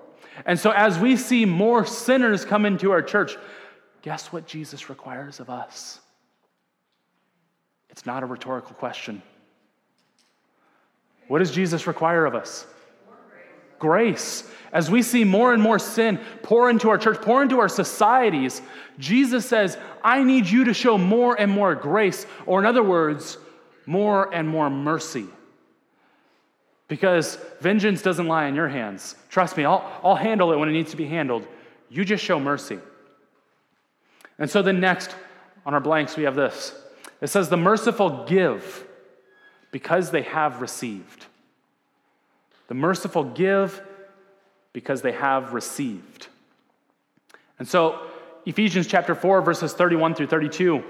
And 0.46 0.60
so, 0.60 0.72
as 0.72 0.98
we 0.98 1.16
see 1.18 1.46
more 1.46 1.86
sinners 1.86 2.46
come 2.46 2.66
into 2.66 2.92
our 2.92 3.02
church, 3.02 3.38
guess 4.02 4.32
what 4.32 4.48
Jesus 4.48 4.90
requires 4.90 5.40
of 5.40 5.50
us? 5.50 6.00
It's 7.90 8.06
not 8.06 8.24
a 8.24 8.26
rhetorical 8.26 8.74
question. 8.76 9.22
What 11.28 11.40
does 11.40 11.52
Jesus 11.52 11.88
require 11.88 12.26
of 12.26 12.36
us? 12.36 12.66
grace. 13.82 14.50
As 14.72 14.90
we 14.90 15.02
see 15.02 15.26
more 15.26 15.54
and 15.54 15.62
more 15.62 15.80
sin 15.80 16.18
pour 16.44 16.70
into 16.70 16.90
our 16.90 16.98
church, 16.98 17.20
pour 17.22 17.44
into 17.44 17.60
our 17.60 17.68
societies, 17.68 18.62
Jesus 18.98 19.46
says, 19.46 19.78
I 20.02 20.24
need 20.24 20.48
you 20.48 20.66
to 20.66 20.74
show 20.74 20.98
more 20.98 21.36
and 21.38 21.52
more 21.52 21.76
grace, 21.76 22.26
or 22.46 22.60
in 22.60 22.66
other 22.66 22.84
words, 22.84 23.38
more 23.86 24.34
and 24.34 24.48
more 24.48 24.70
mercy. 24.70 25.26
Because 26.92 27.38
vengeance 27.62 28.02
doesn't 28.02 28.28
lie 28.28 28.48
in 28.48 28.54
your 28.54 28.68
hands. 28.68 29.16
Trust 29.30 29.56
me, 29.56 29.64
I'll, 29.64 29.90
I'll 30.04 30.18
handle 30.18 30.52
it 30.52 30.58
when 30.58 30.68
it 30.68 30.74
needs 30.74 30.92
to 30.92 30.98
be 30.98 31.06
handled. 31.06 31.48
You 31.88 32.04
just 32.04 32.22
show 32.22 32.38
mercy. 32.38 32.80
And 34.38 34.50
so 34.50 34.62
then, 34.62 34.82
next 34.82 35.16
on 35.66 35.74
our 35.74 35.80
blanks, 35.80 36.18
we 36.18 36.24
have 36.24 36.36
this 36.36 36.76
it 37.22 37.28
says, 37.28 37.48
The 37.48 37.56
merciful 37.56 38.26
give 38.26 38.86
because 39.72 40.12
they 40.12 40.24
have 40.24 40.60
received. 40.60 41.28
The 42.68 42.74
merciful 42.74 43.24
give 43.24 43.82
because 44.74 45.02
they 45.02 45.14
have 45.14 45.54
received. 45.54 46.28
And 47.58 47.66
so, 47.66 48.02
Ephesians 48.46 48.86
chapter 48.86 49.16
4, 49.16 49.42
verses 49.42 49.72
31 49.72 50.16
through 50.16 50.28
32 50.28 50.84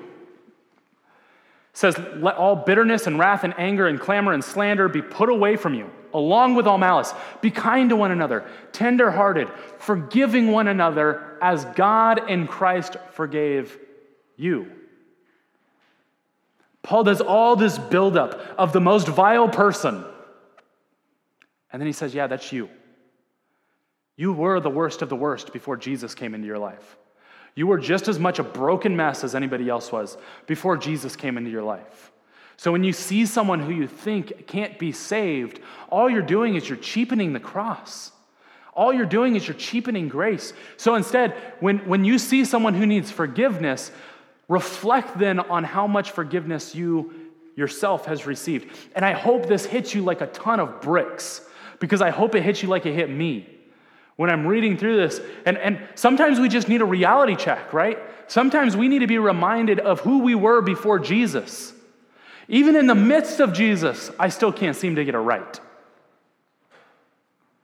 says, 1.73 1.97
Let 2.15 2.35
all 2.35 2.55
bitterness 2.55 3.07
and 3.07 3.17
wrath 3.19 3.43
and 3.43 3.53
anger 3.57 3.87
and 3.87 3.99
clamor 3.99 4.33
and 4.33 4.43
slander 4.43 4.87
be 4.87 5.01
put 5.01 5.29
away 5.29 5.55
from 5.55 5.73
you, 5.73 5.89
along 6.13 6.55
with 6.55 6.67
all 6.67 6.77
malice. 6.77 7.13
Be 7.41 7.51
kind 7.51 7.89
to 7.89 7.95
one 7.95 8.11
another, 8.11 8.45
tenderhearted, 8.71 9.49
forgiving 9.79 10.51
one 10.51 10.67
another 10.67 11.37
as 11.41 11.65
God 11.75 12.29
in 12.29 12.47
Christ 12.47 12.97
forgave 13.11 13.77
you. 14.37 14.71
Paul 16.83 17.03
does 17.03 17.21
all 17.21 17.55
this 17.55 17.77
buildup 17.77 18.55
of 18.57 18.73
the 18.73 18.81
most 18.81 19.07
vile 19.07 19.47
person 19.47 20.03
and 21.71 21.81
then 21.81 21.87
he 21.87 21.93
says, 21.93 22.13
Yeah, 22.13 22.27
that's 22.27 22.51
you. 22.51 22.69
You 24.15 24.33
were 24.33 24.59
the 24.59 24.69
worst 24.69 25.01
of 25.01 25.09
the 25.09 25.15
worst 25.15 25.53
before 25.53 25.77
Jesus 25.77 26.13
came 26.13 26.35
into 26.35 26.47
your 26.47 26.59
life. 26.59 26.97
You 27.55 27.67
were 27.67 27.77
just 27.77 28.07
as 28.07 28.19
much 28.19 28.39
a 28.39 28.43
broken 28.43 28.95
mess 28.95 29.23
as 29.23 29.35
anybody 29.35 29.69
else 29.69 29.91
was 29.91 30.17
before 30.47 30.77
Jesus 30.77 31.15
came 31.15 31.37
into 31.37 31.49
your 31.49 31.63
life. 31.63 32.11
So 32.57 32.71
when 32.71 32.83
you 32.83 32.93
see 32.93 33.25
someone 33.25 33.59
who 33.59 33.71
you 33.71 33.87
think 33.87 34.47
can't 34.47 34.77
be 34.77 34.91
saved, 34.91 35.59
all 35.89 36.09
you're 36.09 36.21
doing 36.21 36.55
is 36.55 36.69
you're 36.69 36.77
cheapening 36.77 37.33
the 37.33 37.39
cross. 37.39 38.11
All 38.73 38.93
you're 38.93 39.05
doing 39.05 39.35
is 39.35 39.47
you're 39.47 39.57
cheapening 39.57 40.07
grace. 40.07 40.53
So 40.77 40.95
instead, 40.95 41.33
when, 41.59 41.79
when 41.79 42.05
you 42.05 42.17
see 42.17 42.45
someone 42.45 42.73
who 42.73 42.85
needs 42.85 43.11
forgiveness, 43.11 43.91
reflect 44.47 45.17
then 45.17 45.39
on 45.39 45.63
how 45.63 45.87
much 45.87 46.11
forgiveness 46.11 46.73
you 46.73 47.13
yourself 47.55 48.05
has 48.05 48.25
received. 48.25 48.69
And 48.95 49.03
I 49.03 49.11
hope 49.11 49.47
this 49.47 49.65
hits 49.65 49.93
you 49.93 50.03
like 50.03 50.21
a 50.21 50.27
ton 50.27 50.59
of 50.59 50.81
bricks 50.81 51.41
because 51.79 52.01
I 52.01 52.11
hope 52.11 52.35
it 52.35 52.43
hits 52.43 52.63
you 52.63 52.69
like 52.69 52.85
it 52.85 52.93
hit 52.93 53.09
me. 53.09 53.47
When 54.15 54.29
I'm 54.29 54.45
reading 54.45 54.77
through 54.77 54.97
this. 54.97 55.19
And, 55.45 55.57
and 55.57 55.79
sometimes 55.95 56.39
we 56.39 56.49
just 56.49 56.67
need 56.67 56.81
a 56.81 56.85
reality 56.85 57.35
check, 57.35 57.73
right? 57.73 57.97
Sometimes 58.27 58.77
we 58.77 58.87
need 58.87 58.99
to 58.99 59.07
be 59.07 59.17
reminded 59.17 59.79
of 59.79 59.99
who 60.01 60.19
we 60.19 60.35
were 60.35 60.61
before 60.61 60.99
Jesus. 60.99 61.73
Even 62.47 62.75
in 62.75 62.87
the 62.87 62.95
midst 62.95 63.39
of 63.39 63.53
Jesus, 63.53 64.11
I 64.19 64.29
still 64.29 64.51
can't 64.51 64.75
seem 64.75 64.95
to 64.95 65.05
get 65.05 65.15
it 65.15 65.19
right. 65.19 65.59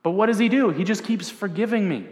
But 0.02 0.10
what 0.12 0.26
does 0.26 0.38
he 0.38 0.48
do? 0.48 0.70
He 0.70 0.84
just 0.84 1.04
keeps 1.04 1.28
forgiving 1.28 1.88
me. 1.88 2.06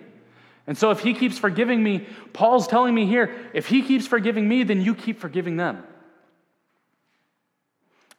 And 0.66 0.77
so 0.77 0.90
if 0.90 1.01
he 1.01 1.14
keeps 1.14 1.38
forgiving 1.38 1.83
me, 1.83 2.07
Paul's 2.33 2.66
telling 2.66 2.94
me 2.94 3.07
here 3.07 3.35
if 3.55 3.66
he 3.68 3.83
keeps 3.83 4.07
forgiving 4.07 4.49
me, 4.49 4.64
then 4.64 4.83
you 4.83 4.94
keep 4.94 5.20
forgiving 5.20 5.57
them. 5.57 5.83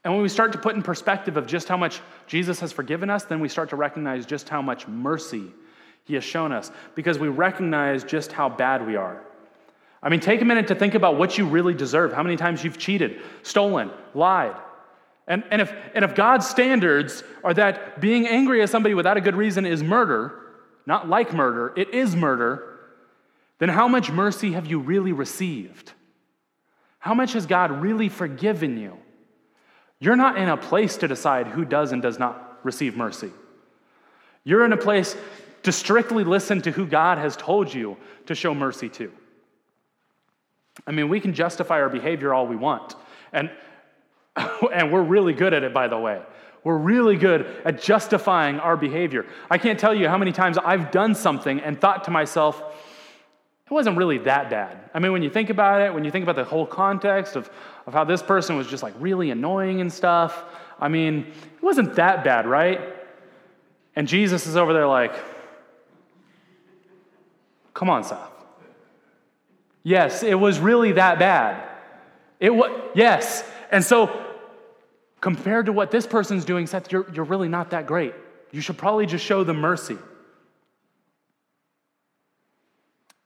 And 0.03 0.13
when 0.13 0.23
we 0.23 0.29
start 0.29 0.53
to 0.53 0.57
put 0.57 0.75
in 0.75 0.83
perspective 0.83 1.35
of 1.35 1.47
just 1.47 1.67
how 1.67 1.75
much 1.75 1.99
Jesus 2.27 2.61
has 2.61 2.71
forgiven 2.71 3.09
us, 3.09 3.25
then 3.25 3.41
we 3.41 3.49
start 3.49 3.69
to 3.71 3.75
recognize 3.75 4.25
just 4.25 4.47
how 4.47 4.61
much 4.61 4.87
mercy 4.87 5.51
he 6.07 6.15
has 6.15 6.23
shown 6.23 6.51
us 6.51 6.71
because 6.95 7.19
we 7.19 7.27
recognize 7.27 8.03
just 8.03 8.31
how 8.31 8.47
bad 8.49 8.87
we 8.87 8.95
are. 8.95 9.21
I 10.01 10.09
mean, 10.09 10.19
take 10.19 10.41
a 10.41 10.45
minute 10.45 10.67
to 10.67 10.75
think 10.75 10.95
about 10.95 11.17
what 11.17 11.37
you 11.37 11.45
really 11.45 11.73
deserve, 11.73 12.13
how 12.13 12.23
many 12.23 12.37
times 12.37 12.63
you've 12.63 12.77
cheated, 12.77 13.21
stolen, 13.43 13.91
lied. 14.13 14.55
And, 15.27 15.43
and, 15.51 15.61
if, 15.61 15.73
and 15.93 16.05
if 16.05 16.15
God's 16.15 16.47
standards 16.47 17.23
are 17.43 17.53
that 17.53 17.99
being 17.99 18.25
angry 18.27 18.61
at 18.61 18.69
somebody 18.69 18.95
without 18.95 19.17
a 19.17 19.21
good 19.21 19.35
reason 19.35 19.65
is 19.65 19.83
murder, 19.83 20.39
not 20.85 21.09
like 21.09 21.33
murder, 21.33 21.73
it 21.75 21.93
is 21.93 22.15
murder, 22.15 22.79
then 23.59 23.67
how 23.69 23.89
much 23.89 24.09
mercy 24.09 24.53
have 24.53 24.67
you 24.67 24.79
really 24.79 25.11
received? 25.11 25.91
How 26.99 27.13
much 27.13 27.33
has 27.33 27.45
God 27.45 27.81
really 27.81 28.07
forgiven 28.07 28.77
you? 28.77 28.97
You're 29.99 30.15
not 30.15 30.37
in 30.37 30.47
a 30.47 30.55
place 30.55 30.97
to 30.97 31.07
decide 31.07 31.47
who 31.47 31.65
does 31.65 31.91
and 31.91 32.01
does 32.01 32.19
not 32.19 32.59
receive 32.63 32.95
mercy. 32.95 33.31
You're 34.43 34.63
in 34.63 34.71
a 34.71 34.77
place 34.77 35.17
to 35.67 35.73
strictly 35.73 36.23
listen 36.23 36.61
to 36.61 36.71
who 36.71 36.85
God 36.85 37.17
has 37.17 37.35
told 37.35 37.73
you 37.73 37.97
to 38.27 38.33
show 38.33 38.55
mercy 38.55 38.87
to. 38.87 39.11
I 40.87 40.91
mean, 40.91 41.09
we 41.09 41.19
can 41.19 41.33
justify 41.33 41.81
our 41.81 41.89
behavior 41.89 42.33
all 42.33 42.47
we 42.47 42.55
want. 42.55 42.95
And, 43.33 43.51
and 44.73 44.93
we're 44.93 45.03
really 45.03 45.33
good 45.33 45.53
at 45.53 45.63
it, 45.63 45.73
by 45.73 45.89
the 45.89 45.99
way. 45.99 46.21
We're 46.63 46.77
really 46.77 47.17
good 47.17 47.45
at 47.65 47.81
justifying 47.81 48.61
our 48.61 48.77
behavior. 48.77 49.25
I 49.51 49.57
can't 49.57 49.77
tell 49.77 49.93
you 49.93 50.07
how 50.07 50.17
many 50.17 50.31
times 50.31 50.57
I've 50.57 50.89
done 50.89 51.13
something 51.13 51.59
and 51.59 51.81
thought 51.81 52.05
to 52.05 52.11
myself, 52.11 52.63
it 53.65 53.71
wasn't 53.73 53.97
really 53.97 54.19
that 54.19 54.49
bad. 54.49 54.89
I 54.93 54.99
mean, 54.99 55.11
when 55.11 55.21
you 55.21 55.29
think 55.29 55.49
about 55.49 55.81
it, 55.81 55.93
when 55.93 56.05
you 56.05 56.11
think 56.11 56.23
about 56.23 56.37
the 56.37 56.45
whole 56.45 56.65
context 56.65 57.35
of, 57.35 57.49
of 57.85 57.93
how 57.93 58.05
this 58.05 58.23
person 58.23 58.55
was 58.55 58.67
just 58.67 58.83
like 58.83 58.93
really 58.99 59.31
annoying 59.31 59.81
and 59.81 59.91
stuff, 59.91 60.45
I 60.79 60.87
mean, 60.87 61.33
it 61.57 61.61
wasn't 61.61 61.95
that 61.95 62.23
bad, 62.23 62.47
right? 62.47 62.79
And 63.97 64.07
Jesus 64.07 64.47
is 64.47 64.55
over 64.55 64.71
there 64.71 64.87
like, 64.87 65.13
come 67.77 67.91
on, 67.91 68.03
Seth. 68.03 68.17
Yes, 69.83 70.23
it 70.23 70.33
was 70.33 70.57
really 70.57 70.93
that 70.93 71.19
bad. 71.19 71.63
It 72.39 72.49
was, 72.49 72.71
yes. 72.95 73.43
And 73.71 73.83
so, 73.85 74.09
compared 75.21 75.67
to 75.67 75.71
what 75.71 75.91
this 75.91 76.07
person's 76.07 76.43
doing, 76.43 76.65
Seth, 76.65 76.91
you're, 76.91 77.07
you're 77.13 77.23
really 77.23 77.47
not 77.47 77.69
that 77.69 77.85
great. 77.85 78.15
You 78.51 78.61
should 78.61 78.79
probably 78.79 79.05
just 79.05 79.23
show 79.23 79.43
them 79.43 79.57
mercy. 79.57 79.97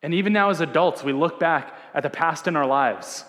And 0.04 0.14
even 0.14 0.34
now, 0.34 0.50
as 0.50 0.60
adults, 0.60 1.02
we 1.02 1.14
look 1.14 1.40
back 1.40 1.74
at 1.94 2.04
the 2.04 2.10
past 2.10 2.46
in 2.46 2.58
our 2.58 2.68
lives, 2.68 3.24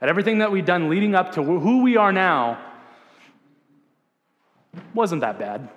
at 0.00 0.08
everything 0.08 0.38
that 0.38 0.50
we've 0.50 0.64
done 0.64 0.88
leading 0.88 1.14
up 1.14 1.32
to 1.32 1.42
who 1.42 1.82
we 1.82 1.98
are 1.98 2.12
now. 2.12 2.58
Wasn't 4.94 5.20
that 5.20 5.38
bad. 5.38 5.68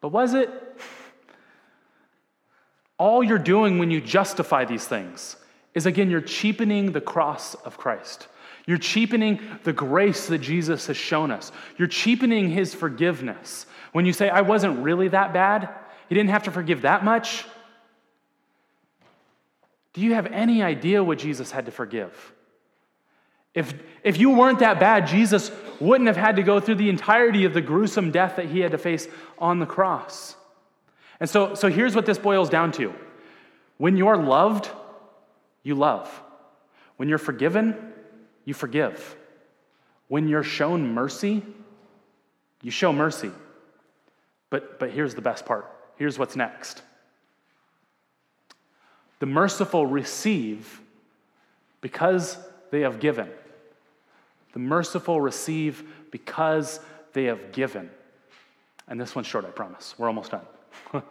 But 0.00 0.08
was 0.08 0.34
it? 0.34 0.50
All 3.00 3.24
you're 3.24 3.38
doing 3.38 3.78
when 3.78 3.90
you 3.90 3.98
justify 3.98 4.66
these 4.66 4.86
things 4.86 5.36
is 5.72 5.86
again, 5.86 6.10
you're 6.10 6.20
cheapening 6.20 6.92
the 6.92 7.00
cross 7.00 7.54
of 7.54 7.78
Christ. 7.78 8.28
You're 8.66 8.76
cheapening 8.76 9.40
the 9.64 9.72
grace 9.72 10.26
that 10.26 10.38
Jesus 10.38 10.86
has 10.86 10.98
shown 10.98 11.30
us. 11.30 11.50
You're 11.78 11.88
cheapening 11.88 12.50
his 12.50 12.74
forgiveness. 12.74 13.64
When 13.92 14.04
you 14.04 14.12
say, 14.12 14.28
I 14.28 14.42
wasn't 14.42 14.82
really 14.82 15.08
that 15.08 15.32
bad, 15.32 15.70
he 16.10 16.14
didn't 16.14 16.28
have 16.28 16.42
to 16.42 16.50
forgive 16.50 16.82
that 16.82 17.02
much. 17.02 17.46
Do 19.94 20.02
you 20.02 20.12
have 20.12 20.26
any 20.26 20.62
idea 20.62 21.02
what 21.02 21.18
Jesus 21.18 21.50
had 21.50 21.64
to 21.66 21.72
forgive? 21.72 22.34
If, 23.54 23.72
if 24.04 24.18
you 24.18 24.30
weren't 24.30 24.58
that 24.58 24.78
bad, 24.78 25.06
Jesus 25.06 25.50
wouldn't 25.80 26.06
have 26.06 26.18
had 26.18 26.36
to 26.36 26.42
go 26.42 26.60
through 26.60 26.76
the 26.76 26.90
entirety 26.90 27.46
of 27.46 27.54
the 27.54 27.62
gruesome 27.62 28.10
death 28.10 28.36
that 28.36 28.46
he 28.46 28.60
had 28.60 28.72
to 28.72 28.78
face 28.78 29.08
on 29.38 29.58
the 29.58 29.66
cross. 29.66 30.36
And 31.20 31.28
so, 31.28 31.54
so 31.54 31.68
here's 31.68 31.94
what 31.94 32.06
this 32.06 32.18
boils 32.18 32.48
down 32.48 32.72
to 32.72 32.94
when 33.76 33.96
you're 33.96 34.16
loved, 34.16 34.68
you 35.62 35.74
love. 35.74 36.10
When 36.96 37.08
you're 37.08 37.18
forgiven, 37.18 37.76
you 38.44 38.52
forgive. 38.52 39.16
When 40.08 40.28
you're 40.28 40.42
shown 40.42 40.92
mercy, 40.92 41.42
you 42.62 42.70
show 42.70 42.92
mercy. 42.92 43.30
But, 44.50 44.78
but 44.78 44.90
here's 44.90 45.14
the 45.14 45.22
best 45.22 45.46
part. 45.46 45.70
Here's 45.96 46.18
what's 46.18 46.36
next. 46.36 46.82
The 49.20 49.26
merciful 49.26 49.86
receive 49.86 50.80
because 51.80 52.36
they 52.70 52.80
have 52.80 53.00
given. 53.00 53.28
The 54.52 54.58
merciful 54.58 55.20
receive 55.20 55.84
because 56.10 56.80
they 57.12 57.24
have 57.24 57.52
given. 57.52 57.90
And 58.88 59.00
this 59.00 59.14
one's 59.14 59.26
short, 59.26 59.44
I 59.44 59.50
promise. 59.50 59.94
We're 59.96 60.08
almost 60.08 60.32
done. 60.32 60.44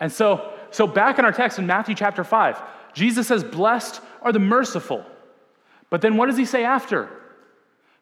and 0.00 0.12
so, 0.12 0.52
so 0.70 0.86
back 0.86 1.18
in 1.18 1.24
our 1.24 1.32
text 1.32 1.58
in 1.58 1.66
Matthew 1.66 1.94
chapter 1.94 2.24
5, 2.24 2.60
Jesus 2.94 3.26
says, 3.26 3.44
Blessed 3.44 4.00
are 4.22 4.32
the 4.32 4.38
merciful. 4.38 5.04
But 5.90 6.00
then 6.00 6.16
what 6.16 6.26
does 6.26 6.36
he 6.36 6.44
say 6.44 6.64
after? 6.64 7.08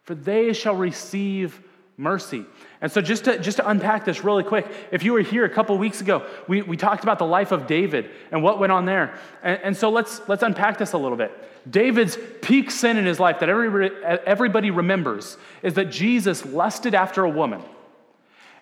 For 0.04 0.14
they 0.14 0.52
shall 0.52 0.74
receive 0.74 1.60
mercy. 1.96 2.44
And 2.80 2.90
so, 2.90 3.00
just 3.00 3.24
to, 3.24 3.38
just 3.38 3.58
to 3.58 3.68
unpack 3.68 4.04
this 4.04 4.24
really 4.24 4.42
quick, 4.42 4.66
if 4.90 5.02
you 5.02 5.12
were 5.12 5.20
here 5.20 5.44
a 5.44 5.50
couple 5.50 5.76
weeks 5.78 6.00
ago, 6.00 6.26
we, 6.48 6.62
we 6.62 6.76
talked 6.76 7.02
about 7.02 7.18
the 7.18 7.26
life 7.26 7.52
of 7.52 7.66
David 7.66 8.10
and 8.30 8.42
what 8.42 8.58
went 8.58 8.72
on 8.72 8.86
there. 8.86 9.18
And, 9.42 9.60
and 9.62 9.76
so, 9.76 9.90
let's, 9.90 10.20
let's 10.28 10.42
unpack 10.42 10.78
this 10.78 10.92
a 10.92 10.98
little 10.98 11.16
bit. 11.16 11.32
David's 11.70 12.18
peak 12.40 12.70
sin 12.70 12.96
in 12.96 13.06
his 13.06 13.20
life 13.20 13.38
that 13.40 13.48
everybody, 13.48 13.94
everybody 14.04 14.70
remembers 14.70 15.36
is 15.62 15.74
that 15.74 15.90
Jesus 15.90 16.44
lusted 16.44 16.94
after 16.94 17.24
a 17.24 17.30
woman. 17.30 17.62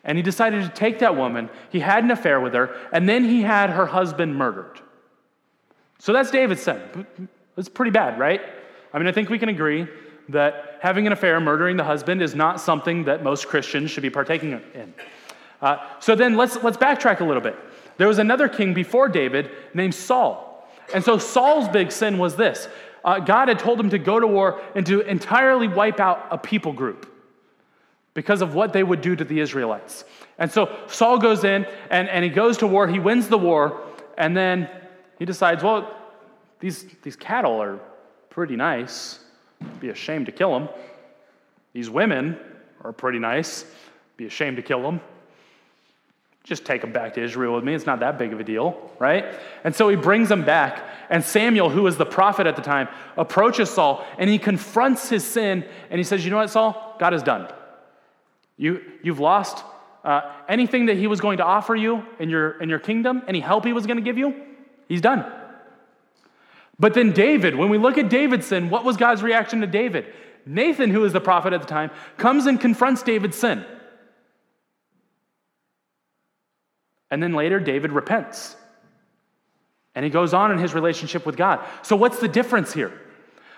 And 0.04 0.16
he 0.16 0.22
decided 0.22 0.62
to 0.62 0.68
take 0.70 1.00
that 1.00 1.16
woman. 1.16 1.50
He 1.70 1.80
had 1.80 2.04
an 2.04 2.10
affair 2.10 2.40
with 2.40 2.54
her, 2.54 2.74
and 2.92 3.08
then 3.08 3.24
he 3.24 3.42
had 3.42 3.70
her 3.70 3.86
husband 3.86 4.36
murdered. 4.36 4.80
So 5.98 6.12
that's 6.12 6.30
David's 6.30 6.62
sin. 6.62 7.06
It's 7.56 7.68
pretty 7.68 7.90
bad, 7.90 8.18
right? 8.18 8.40
I 8.92 8.98
mean, 8.98 9.06
I 9.06 9.12
think 9.12 9.28
we 9.28 9.38
can 9.38 9.50
agree 9.50 9.86
that 10.30 10.78
having 10.80 11.06
an 11.06 11.12
affair, 11.12 11.38
murdering 11.40 11.76
the 11.76 11.84
husband, 11.84 12.22
is 12.22 12.34
not 12.34 12.60
something 12.60 13.04
that 13.04 13.22
most 13.22 13.48
Christians 13.48 13.90
should 13.90 14.02
be 14.02 14.10
partaking 14.10 14.52
in. 14.74 14.94
Uh, 15.60 15.76
so 15.98 16.14
then 16.14 16.36
let's, 16.36 16.56
let's 16.62 16.78
backtrack 16.78 17.20
a 17.20 17.24
little 17.24 17.42
bit. 17.42 17.56
There 17.98 18.08
was 18.08 18.18
another 18.18 18.48
king 18.48 18.72
before 18.72 19.08
David 19.08 19.50
named 19.74 19.94
Saul. 19.94 20.66
And 20.94 21.04
so 21.04 21.18
Saul's 21.18 21.68
big 21.68 21.92
sin 21.92 22.16
was 22.18 22.36
this 22.36 22.68
uh, 23.04 23.18
God 23.18 23.48
had 23.48 23.58
told 23.58 23.78
him 23.78 23.90
to 23.90 23.98
go 23.98 24.18
to 24.18 24.26
war 24.26 24.60
and 24.74 24.86
to 24.86 25.00
entirely 25.02 25.68
wipe 25.68 26.00
out 26.00 26.26
a 26.30 26.38
people 26.38 26.72
group 26.72 27.09
because 28.14 28.42
of 28.42 28.54
what 28.54 28.72
they 28.72 28.82
would 28.82 29.00
do 29.00 29.14
to 29.14 29.24
the 29.24 29.40
Israelites. 29.40 30.04
And 30.38 30.50
so 30.50 30.76
Saul 30.88 31.18
goes 31.18 31.44
in 31.44 31.66
and, 31.90 32.08
and 32.08 32.24
he 32.24 32.30
goes 32.30 32.58
to 32.58 32.66
war, 32.66 32.88
he 32.88 32.98
wins 32.98 33.28
the 33.28 33.38
war, 33.38 33.82
and 34.18 34.36
then 34.36 34.68
he 35.18 35.24
decides, 35.24 35.62
well, 35.62 35.94
these, 36.60 36.84
these 37.02 37.16
cattle 37.16 37.60
are 37.60 37.78
pretty 38.30 38.56
nice. 38.56 39.20
Be 39.80 39.90
ashamed 39.90 40.26
to 40.26 40.32
kill 40.32 40.52
them. 40.52 40.68
These 41.72 41.90
women 41.90 42.38
are 42.82 42.92
pretty 42.92 43.18
nice. 43.18 43.64
Be 44.16 44.26
ashamed 44.26 44.56
to 44.56 44.62
kill 44.62 44.82
them. 44.82 45.00
Just 46.42 46.64
take 46.64 46.80
them 46.80 46.92
back 46.92 47.14
to 47.14 47.22
Israel 47.22 47.54
with 47.54 47.64
me. 47.64 47.74
It's 47.74 47.86
not 47.86 48.00
that 48.00 48.18
big 48.18 48.32
of 48.32 48.40
a 48.40 48.44
deal, 48.44 48.90
right? 48.98 49.26
And 49.62 49.74
so 49.74 49.88
he 49.88 49.96
brings 49.96 50.28
them 50.28 50.44
back. 50.44 50.82
And 51.10 51.22
Samuel, 51.22 51.68
who 51.68 51.82
was 51.82 51.98
the 51.98 52.06
prophet 52.06 52.46
at 52.46 52.56
the 52.56 52.62
time, 52.62 52.88
approaches 53.16 53.68
Saul 53.68 54.04
and 54.18 54.28
he 54.30 54.38
confronts 54.38 55.08
his 55.08 55.22
sin 55.22 55.64
and 55.90 55.98
he 55.98 56.04
says, 56.04 56.24
You 56.24 56.30
know 56.30 56.38
what, 56.38 56.50
Saul? 56.50 56.96
God 56.98 57.12
is 57.12 57.22
done. 57.22 57.48
You, 58.60 58.82
you've 59.02 59.20
lost 59.20 59.64
uh, 60.04 60.20
anything 60.46 60.86
that 60.86 60.98
he 60.98 61.06
was 61.06 61.18
going 61.18 61.38
to 61.38 61.44
offer 61.44 61.74
you 61.74 62.04
in 62.18 62.28
your, 62.28 62.60
in 62.60 62.68
your 62.68 62.78
kingdom, 62.78 63.22
any 63.26 63.40
help 63.40 63.64
he 63.64 63.72
was 63.72 63.86
going 63.86 63.96
to 63.96 64.02
give 64.02 64.18
you, 64.18 64.34
he's 64.86 65.00
done. 65.00 65.24
But 66.78 66.92
then 66.92 67.12
David, 67.12 67.54
when 67.54 67.70
we 67.70 67.78
look 67.78 67.96
at 67.96 68.10
David's 68.10 68.46
sin, 68.46 68.68
what 68.68 68.84
was 68.84 68.98
God's 68.98 69.22
reaction 69.22 69.62
to 69.62 69.66
David? 69.66 70.12
Nathan, 70.44 70.90
who 70.90 71.00
was 71.00 71.14
the 71.14 71.22
prophet 71.22 71.54
at 71.54 71.62
the 71.62 71.66
time, 71.66 71.90
comes 72.18 72.44
and 72.44 72.60
confronts 72.60 73.02
David's 73.02 73.38
sin. 73.38 73.64
And 77.10 77.22
then 77.22 77.32
later, 77.32 77.60
David 77.60 77.92
repents. 77.92 78.56
And 79.94 80.04
he 80.04 80.10
goes 80.10 80.34
on 80.34 80.52
in 80.52 80.58
his 80.58 80.74
relationship 80.74 81.24
with 81.24 81.38
God. 81.38 81.66
So, 81.80 81.96
what's 81.96 82.20
the 82.20 82.28
difference 82.28 82.74
here? 82.74 82.92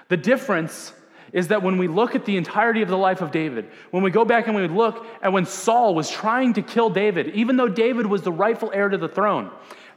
The 0.06 0.16
difference 0.16 0.92
is 1.32 1.48
that 1.48 1.62
when 1.62 1.78
we 1.78 1.88
look 1.88 2.14
at 2.14 2.24
the 2.24 2.36
entirety 2.36 2.82
of 2.82 2.88
the 2.88 2.98
life 2.98 3.22
of 3.22 3.30
David, 3.30 3.70
when 3.90 4.02
we 4.02 4.10
go 4.10 4.24
back 4.24 4.46
and 4.46 4.56
we 4.56 4.68
look 4.68 5.06
at 5.22 5.32
when 5.32 5.46
Saul 5.46 5.94
was 5.94 6.10
trying 6.10 6.52
to 6.54 6.62
kill 6.62 6.90
David, 6.90 7.28
even 7.34 7.56
though 7.56 7.68
David 7.68 8.06
was 8.06 8.22
the 8.22 8.32
rightful 8.32 8.70
heir 8.74 8.88
to 8.88 8.98
the 8.98 9.08
throne, 9.08 9.50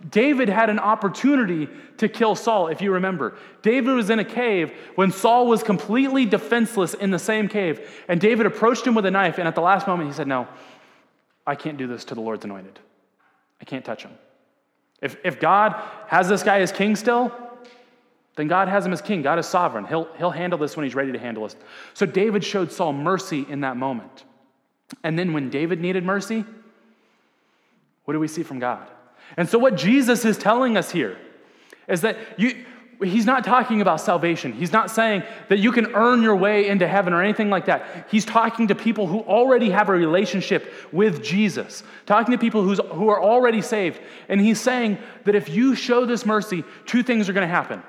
David 0.10 0.50
had 0.50 0.70
an 0.70 0.80
opportunity 0.80 1.68
to 1.98 2.08
kill 2.08 2.36
Saul, 2.36 2.68
if 2.68 2.82
you 2.82 2.92
remember. 2.92 3.36
David 3.62 3.96
was 3.96 4.10
in 4.10 4.20
a 4.20 4.26
cave 4.26 4.72
when 4.96 5.12
Saul 5.12 5.48
was 5.48 5.64
completely 5.64 6.26
defenseless 6.26 6.94
in 6.94 7.12
the 7.12 7.20
same 7.20 7.48
cave, 7.48 7.90
and 8.08 8.20
David 8.20 8.46
approached 8.46 8.86
him 8.86 8.96
with 8.96 9.06
a 9.06 9.12
knife, 9.12 9.38
and 9.38 9.48
at 9.48 9.56
the 9.56 9.62
last 9.62 9.88
moment 9.88 10.10
he 10.10 10.16
said, 10.16 10.28
No, 10.28 10.48
I 11.46 11.56
can't 11.56 11.78
do 11.78 11.88
this 11.88 12.06
to 12.06 12.16
the 12.16 12.22
Lord's 12.22 12.46
anointed. 12.46 12.80
I 13.62 13.66
can't 13.66 13.86
touch 13.86 14.04
him. 14.04 14.12
If, 15.02 15.18
if 15.24 15.40
God 15.40 15.76
has 16.08 16.28
this 16.30 16.44
guy 16.44 16.60
as 16.60 16.72
king 16.72 16.96
still, 16.96 17.32
then 18.36 18.48
God 18.48 18.68
has 18.68 18.86
him 18.86 18.94
as 18.94 19.02
king. 19.02 19.22
God 19.22 19.40
is 19.40 19.46
sovereign. 19.46 19.86
He'll, 19.86 20.08
he'll 20.18 20.32
handle 20.32 20.60
this 20.60 20.76
when 20.76 20.84
he's 20.84 20.96
ready 20.96 21.12
to 21.12 21.20
handle 21.20 21.44
this. 21.44 21.56
So 21.94 22.06
David 22.06 22.44
showed 22.44 22.72
Saul 22.72 22.94
mercy 22.94 23.46
in 23.48 23.62
that 23.62 23.78
moment. 23.78 24.26
And 25.04 25.18
then 25.18 25.34
when 25.34 25.50
David 25.50 25.80
needed 25.80 26.04
mercy, 26.04 26.46
what 28.04 28.14
do 28.14 28.20
we 28.20 28.28
see 28.28 28.44
from 28.44 28.60
God? 28.60 28.88
And 29.38 29.50
so, 29.50 29.58
what 29.58 29.76
Jesus 29.76 30.24
is 30.26 30.38
telling 30.38 30.78
us 30.78 30.92
here 30.92 31.18
is 31.88 32.02
that 32.02 32.18
you, 32.38 32.64
he's 33.04 33.26
not 33.26 33.44
talking 33.44 33.82
about 33.82 34.00
salvation. 34.00 34.54
He's 34.54 34.72
not 34.72 34.92
saying 34.92 35.24
that 35.50 35.58
you 35.58 35.72
can 35.72 35.96
earn 35.96 36.22
your 36.22 36.36
way 36.36 36.68
into 36.68 36.88
heaven 36.88 37.14
or 37.14 37.24
anything 37.24 37.50
like 37.50 37.66
that. 37.66 38.08
He's 38.12 38.26
talking 38.26 38.68
to 38.68 38.76
people 38.76 39.08
who 39.08 39.22
already 39.22 39.72
have 39.72 39.90
a 39.90 39.94
relationship 39.94 40.72
with 40.92 41.24
Jesus, 41.24 41.84
talking 42.06 42.32
to 42.34 42.38
people 42.38 42.62
who's, 42.62 42.80
who 42.92 43.10
are 43.10 43.22
already 43.22 43.62
saved. 43.62 44.00
And 44.30 44.40
he's 44.40 44.62
saying 44.62 45.00
that 45.24 45.34
if 45.34 45.50
you 45.50 45.74
show 45.74 46.06
this 46.06 46.26
mercy, 46.26 46.64
two 46.86 47.02
things 47.02 47.28
are 47.28 47.34
going 47.34 47.48
to 47.48 47.54
happen. 47.54 47.82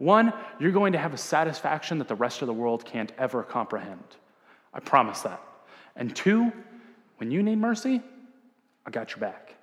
One, 0.00 0.32
you're 0.58 0.72
going 0.72 0.94
to 0.94 0.98
have 0.98 1.12
a 1.12 1.18
satisfaction 1.18 1.98
that 1.98 2.08
the 2.08 2.14
rest 2.14 2.40
of 2.40 2.46
the 2.46 2.54
world 2.54 2.86
can't 2.86 3.12
ever 3.18 3.42
comprehend. 3.42 4.02
I 4.72 4.80
promise 4.80 5.20
that. 5.20 5.42
And 5.94 6.16
two, 6.16 6.50
when 7.18 7.30
you 7.30 7.42
need 7.42 7.58
mercy, 7.58 8.00
I 8.86 8.90
got 8.90 9.10
your 9.10 9.18
back. 9.18 9.54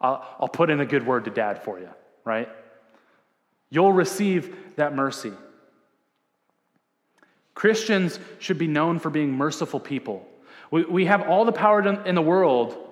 I'll, 0.00 0.24
I'll 0.38 0.48
put 0.48 0.70
in 0.70 0.78
a 0.78 0.86
good 0.86 1.04
word 1.04 1.24
to 1.24 1.32
dad 1.32 1.64
for 1.64 1.80
you, 1.80 1.88
right? 2.24 2.48
You'll 3.68 3.92
receive 3.92 4.56
that 4.76 4.94
mercy. 4.94 5.32
Christians 7.54 8.20
should 8.38 8.58
be 8.58 8.68
known 8.68 9.00
for 9.00 9.10
being 9.10 9.32
merciful 9.32 9.80
people. 9.80 10.24
We, 10.70 10.84
we 10.84 11.04
have 11.06 11.22
all 11.22 11.44
the 11.44 11.50
power 11.50 11.82
in 12.06 12.14
the 12.14 12.22
world 12.22 12.83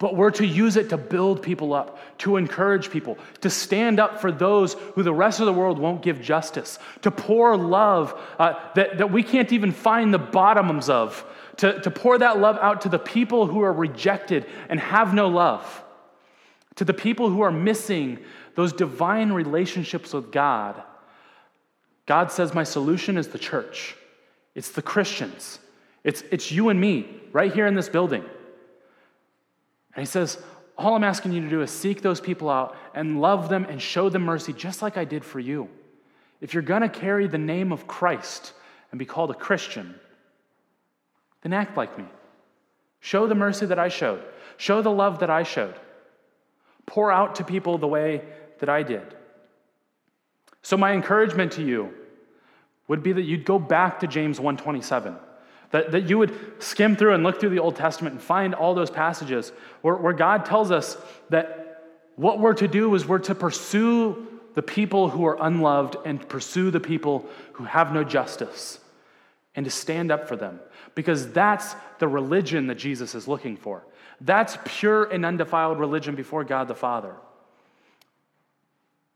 but 0.00 0.16
we're 0.16 0.30
to 0.30 0.46
use 0.46 0.76
it 0.76 0.88
to 0.88 0.96
build 0.96 1.42
people 1.42 1.74
up, 1.74 1.98
to 2.16 2.38
encourage 2.38 2.90
people, 2.90 3.18
to 3.42 3.50
stand 3.50 4.00
up 4.00 4.18
for 4.18 4.32
those 4.32 4.72
who 4.94 5.02
the 5.02 5.12
rest 5.12 5.40
of 5.40 5.46
the 5.46 5.52
world 5.52 5.78
won't 5.78 6.02
give 6.02 6.22
justice, 6.22 6.78
to 7.02 7.10
pour 7.10 7.54
love 7.54 8.18
uh, 8.38 8.54
that, 8.74 8.96
that 8.96 9.12
we 9.12 9.22
can't 9.22 9.52
even 9.52 9.70
find 9.70 10.12
the 10.12 10.18
bottoms 10.18 10.88
of, 10.88 11.22
to, 11.58 11.78
to 11.82 11.90
pour 11.90 12.16
that 12.16 12.38
love 12.38 12.56
out 12.62 12.80
to 12.80 12.88
the 12.88 12.98
people 12.98 13.46
who 13.46 13.60
are 13.60 13.72
rejected 13.72 14.46
and 14.70 14.80
have 14.80 15.12
no 15.12 15.28
love, 15.28 15.84
to 16.76 16.84
the 16.86 16.94
people 16.94 17.28
who 17.28 17.42
are 17.42 17.52
missing 17.52 18.18
those 18.54 18.72
divine 18.72 19.30
relationships 19.30 20.14
with 20.14 20.32
God. 20.32 20.82
God 22.06 22.32
says, 22.32 22.54
My 22.54 22.64
solution 22.64 23.18
is 23.18 23.28
the 23.28 23.38
church, 23.38 23.94
it's 24.54 24.70
the 24.70 24.82
Christians, 24.82 25.58
it's, 26.04 26.22
it's 26.30 26.50
you 26.50 26.70
and 26.70 26.80
me 26.80 27.06
right 27.32 27.52
here 27.52 27.66
in 27.66 27.74
this 27.74 27.90
building. 27.90 28.24
And 29.94 30.02
he 30.02 30.06
says, 30.06 30.38
All 30.78 30.94
I'm 30.94 31.04
asking 31.04 31.32
you 31.32 31.42
to 31.42 31.48
do 31.48 31.62
is 31.62 31.70
seek 31.70 32.02
those 32.02 32.20
people 32.20 32.48
out 32.48 32.76
and 32.94 33.20
love 33.20 33.48
them 33.48 33.64
and 33.64 33.80
show 33.80 34.08
them 34.08 34.22
mercy, 34.22 34.52
just 34.52 34.82
like 34.82 34.96
I 34.96 35.04
did 35.04 35.24
for 35.24 35.40
you. 35.40 35.68
If 36.40 36.54
you're 36.54 36.62
going 36.62 36.82
to 36.82 36.88
carry 36.88 37.26
the 37.26 37.38
name 37.38 37.72
of 37.72 37.86
Christ 37.86 38.52
and 38.90 38.98
be 38.98 39.04
called 39.04 39.30
a 39.30 39.34
Christian, 39.34 39.94
then 41.42 41.52
act 41.52 41.76
like 41.76 41.96
me. 41.98 42.04
Show 43.00 43.26
the 43.26 43.34
mercy 43.34 43.66
that 43.66 43.78
I 43.78 43.88
showed, 43.88 44.22
show 44.56 44.82
the 44.82 44.90
love 44.90 45.20
that 45.20 45.30
I 45.30 45.42
showed. 45.42 45.74
Pour 46.86 47.12
out 47.12 47.36
to 47.36 47.44
people 47.44 47.78
the 47.78 47.86
way 47.86 48.22
that 48.58 48.68
I 48.68 48.82
did. 48.82 49.14
So 50.62 50.76
my 50.76 50.92
encouragement 50.92 51.52
to 51.52 51.62
you 51.62 51.94
would 52.88 53.02
be 53.02 53.12
that 53.12 53.22
you'd 53.22 53.44
go 53.44 53.58
back 53.58 54.00
to 54.00 54.06
James 54.06 54.40
127 54.40 55.16
that, 55.70 55.92
that 55.92 56.08
you 56.08 56.18
would 56.18 56.62
skim 56.62 56.96
through 56.96 57.14
and 57.14 57.22
look 57.22 57.40
through 57.40 57.50
the 57.50 57.58
Old 57.58 57.76
Testament 57.76 58.14
and 58.14 58.22
find 58.22 58.54
all 58.54 58.74
those 58.74 58.90
passages 58.90 59.52
where, 59.82 59.94
where 59.94 60.12
God 60.12 60.44
tells 60.44 60.70
us 60.70 60.96
that 61.30 61.82
what 62.16 62.40
we're 62.40 62.54
to 62.54 62.68
do 62.68 62.94
is 62.94 63.06
we're 63.06 63.18
to 63.20 63.34
pursue 63.34 64.26
the 64.54 64.62
people 64.62 65.08
who 65.08 65.24
are 65.26 65.38
unloved 65.40 65.96
and 66.04 66.28
pursue 66.28 66.70
the 66.70 66.80
people 66.80 67.28
who 67.52 67.64
have 67.64 67.92
no 67.92 68.02
justice 68.02 68.80
and 69.54 69.64
to 69.64 69.70
stand 69.70 70.10
up 70.10 70.28
for 70.28 70.36
them 70.36 70.60
because 70.94 71.32
that's 71.32 71.74
the 71.98 72.08
religion 72.08 72.66
that 72.66 72.74
Jesus 72.74 73.14
is 73.14 73.28
looking 73.28 73.56
for. 73.56 73.84
That's 74.20 74.58
pure 74.64 75.04
and 75.04 75.24
undefiled 75.24 75.78
religion 75.78 76.14
before 76.14 76.44
God 76.44 76.68
the 76.68 76.74
Father. 76.74 77.14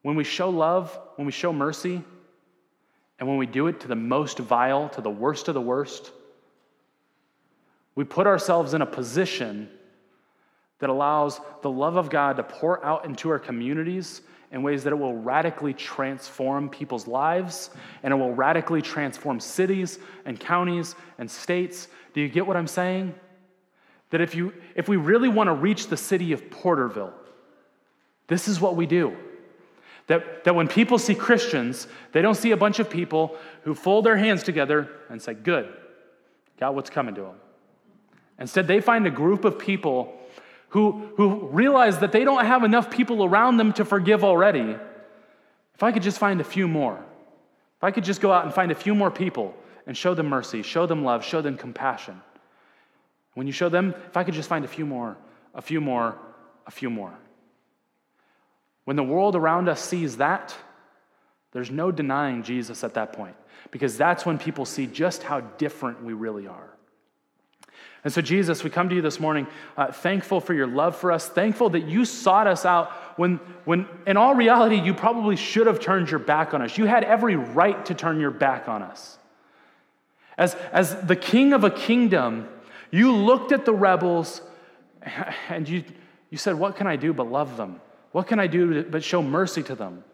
When 0.02 0.16
we 0.16 0.24
show 0.24 0.50
love, 0.50 0.98
when 1.16 1.26
we 1.26 1.32
show 1.32 1.52
mercy, 1.52 2.02
and 3.18 3.28
when 3.28 3.38
we 3.38 3.46
do 3.46 3.66
it 3.68 3.80
to 3.80 3.88
the 3.88 3.96
most 3.96 4.38
vile, 4.38 4.88
to 4.90 5.00
the 5.00 5.10
worst 5.10 5.48
of 5.48 5.54
the 5.54 5.60
worst, 5.60 6.10
we 7.94 8.04
put 8.04 8.26
ourselves 8.26 8.74
in 8.74 8.82
a 8.82 8.86
position 8.86 9.68
that 10.80 10.90
allows 10.90 11.40
the 11.62 11.70
love 11.70 11.96
of 11.96 12.10
God 12.10 12.36
to 12.36 12.42
pour 12.42 12.84
out 12.84 13.04
into 13.04 13.30
our 13.30 13.38
communities 13.38 14.22
in 14.50 14.62
ways 14.62 14.84
that 14.84 14.92
it 14.92 14.96
will 14.96 15.16
radically 15.16 15.72
transform 15.72 16.68
people's 16.68 17.06
lives 17.06 17.70
and 18.02 18.12
it 18.12 18.16
will 18.16 18.34
radically 18.34 18.82
transform 18.82 19.40
cities 19.40 19.98
and 20.24 20.38
counties 20.38 20.94
and 21.18 21.30
states. 21.30 21.88
Do 22.12 22.20
you 22.20 22.28
get 22.28 22.46
what 22.46 22.56
I'm 22.56 22.66
saying? 22.66 23.14
That 24.10 24.20
if, 24.20 24.34
you, 24.34 24.52
if 24.76 24.88
we 24.88 24.96
really 24.96 25.28
want 25.28 25.48
to 25.48 25.54
reach 25.54 25.88
the 25.88 25.96
city 25.96 26.32
of 26.32 26.50
Porterville, 26.50 27.12
this 28.26 28.46
is 28.46 28.60
what 28.60 28.76
we 28.76 28.86
do. 28.86 29.16
That, 30.06 30.44
that 30.44 30.54
when 30.54 30.68
people 30.68 30.98
see 30.98 31.14
Christians, 31.14 31.88
they 32.12 32.20
don't 32.20 32.34
see 32.34 32.50
a 32.50 32.56
bunch 32.56 32.78
of 32.78 32.90
people 32.90 33.36
who 33.62 33.74
fold 33.74 34.04
their 34.04 34.16
hands 34.16 34.42
together 34.42 34.90
and 35.08 35.20
say, 35.20 35.34
Good, 35.34 35.72
got 36.60 36.74
what's 36.74 36.90
coming 36.90 37.14
to 37.14 37.22
them. 37.22 37.36
Instead, 38.38 38.66
they 38.66 38.80
find 38.80 39.06
a 39.06 39.10
group 39.10 39.44
of 39.44 39.58
people 39.58 40.18
who, 40.70 41.08
who 41.16 41.46
realize 41.48 42.00
that 42.00 42.10
they 42.10 42.24
don't 42.24 42.44
have 42.44 42.64
enough 42.64 42.90
people 42.90 43.24
around 43.24 43.58
them 43.58 43.72
to 43.74 43.84
forgive 43.84 44.24
already. 44.24 44.76
If 45.74 45.82
I 45.82 45.92
could 45.92 46.02
just 46.02 46.18
find 46.18 46.40
a 46.40 46.44
few 46.44 46.66
more, 46.66 46.96
if 47.76 47.84
I 47.84 47.90
could 47.90 48.04
just 48.04 48.20
go 48.20 48.32
out 48.32 48.44
and 48.44 48.52
find 48.52 48.72
a 48.72 48.74
few 48.74 48.94
more 48.94 49.10
people 49.10 49.54
and 49.86 49.96
show 49.96 50.14
them 50.14 50.26
mercy, 50.26 50.62
show 50.62 50.86
them 50.86 51.04
love, 51.04 51.24
show 51.24 51.42
them 51.42 51.56
compassion. 51.56 52.20
When 53.34 53.46
you 53.46 53.52
show 53.52 53.68
them, 53.68 53.94
if 54.08 54.16
I 54.16 54.24
could 54.24 54.34
just 54.34 54.48
find 54.48 54.64
a 54.64 54.68
few 54.68 54.86
more, 54.86 55.16
a 55.54 55.62
few 55.62 55.80
more, 55.80 56.18
a 56.66 56.70
few 56.70 56.90
more. 56.90 57.12
When 58.84 58.96
the 58.96 59.04
world 59.04 59.36
around 59.36 59.68
us 59.68 59.82
sees 59.82 60.16
that, 60.16 60.54
there's 61.52 61.70
no 61.70 61.92
denying 61.92 62.42
Jesus 62.42 62.82
at 62.82 62.94
that 62.94 63.12
point, 63.12 63.36
because 63.70 63.96
that's 63.96 64.26
when 64.26 64.38
people 64.38 64.64
see 64.64 64.86
just 64.86 65.22
how 65.22 65.40
different 65.40 66.02
we 66.02 66.12
really 66.12 66.48
are. 66.48 66.73
And 68.04 68.12
so, 68.12 68.20
Jesus, 68.20 68.62
we 68.62 68.68
come 68.68 68.90
to 68.90 68.94
you 68.94 69.00
this 69.00 69.18
morning 69.18 69.46
uh, 69.78 69.90
thankful 69.90 70.40
for 70.40 70.52
your 70.52 70.66
love 70.66 70.94
for 70.94 71.10
us, 71.10 71.26
thankful 71.26 71.70
that 71.70 71.88
you 71.88 72.04
sought 72.04 72.46
us 72.46 72.66
out 72.66 72.90
when, 73.16 73.40
when, 73.64 73.88
in 74.06 74.18
all 74.18 74.34
reality, 74.34 74.78
you 74.78 74.92
probably 74.92 75.36
should 75.36 75.66
have 75.66 75.80
turned 75.80 76.10
your 76.10 76.20
back 76.20 76.52
on 76.52 76.60
us. 76.60 76.76
You 76.76 76.84
had 76.84 77.04
every 77.04 77.36
right 77.36 77.84
to 77.86 77.94
turn 77.94 78.20
your 78.20 78.30
back 78.30 78.68
on 78.68 78.82
us. 78.82 79.18
As, 80.36 80.54
as 80.72 80.94
the 81.02 81.16
king 81.16 81.54
of 81.54 81.64
a 81.64 81.70
kingdom, 81.70 82.48
you 82.90 83.10
looked 83.12 83.52
at 83.52 83.64
the 83.64 83.72
rebels 83.72 84.42
and 85.48 85.66
you, 85.66 85.84
you 86.28 86.36
said, 86.36 86.56
What 86.56 86.76
can 86.76 86.86
I 86.86 86.96
do 86.96 87.14
but 87.14 87.30
love 87.30 87.56
them? 87.56 87.80
What 88.12 88.26
can 88.26 88.38
I 88.38 88.48
do 88.48 88.84
but 88.84 89.02
show 89.02 89.22
mercy 89.22 89.62
to 89.62 89.74
them? 89.74 90.04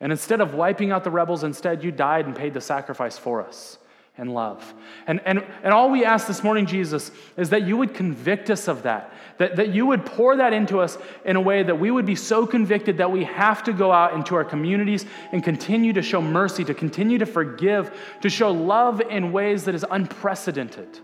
And 0.00 0.12
instead 0.12 0.42
of 0.42 0.52
wiping 0.52 0.92
out 0.92 1.02
the 1.02 1.10
rebels, 1.10 1.42
instead 1.44 1.82
you 1.82 1.90
died 1.90 2.26
and 2.26 2.36
paid 2.36 2.52
the 2.52 2.60
sacrifice 2.60 3.16
for 3.16 3.42
us 3.42 3.78
and 4.18 4.32
love. 4.32 4.74
And, 5.06 5.20
and, 5.24 5.44
and 5.62 5.72
all 5.72 5.90
we 5.90 6.04
ask 6.04 6.26
this 6.26 6.42
morning, 6.42 6.66
Jesus, 6.66 7.10
is 7.36 7.50
that 7.50 7.66
you 7.66 7.76
would 7.76 7.94
convict 7.94 8.50
us 8.50 8.68
of 8.68 8.84
that, 8.84 9.12
that, 9.38 9.56
that 9.56 9.74
you 9.74 9.86
would 9.86 10.06
pour 10.06 10.36
that 10.36 10.52
into 10.52 10.80
us 10.80 10.96
in 11.24 11.36
a 11.36 11.40
way 11.40 11.62
that 11.62 11.78
we 11.78 11.90
would 11.90 12.06
be 12.06 12.14
so 12.14 12.46
convicted 12.46 12.98
that 12.98 13.10
we 13.10 13.24
have 13.24 13.62
to 13.64 13.72
go 13.72 13.92
out 13.92 14.14
into 14.14 14.34
our 14.34 14.44
communities 14.44 15.04
and 15.32 15.44
continue 15.44 15.92
to 15.92 16.02
show 16.02 16.22
mercy, 16.22 16.64
to 16.64 16.74
continue 16.74 17.18
to 17.18 17.26
forgive, 17.26 17.94
to 18.22 18.30
show 18.30 18.50
love 18.50 19.00
in 19.00 19.32
ways 19.32 19.64
that 19.64 19.74
is 19.74 19.84
unprecedented. 19.90 21.00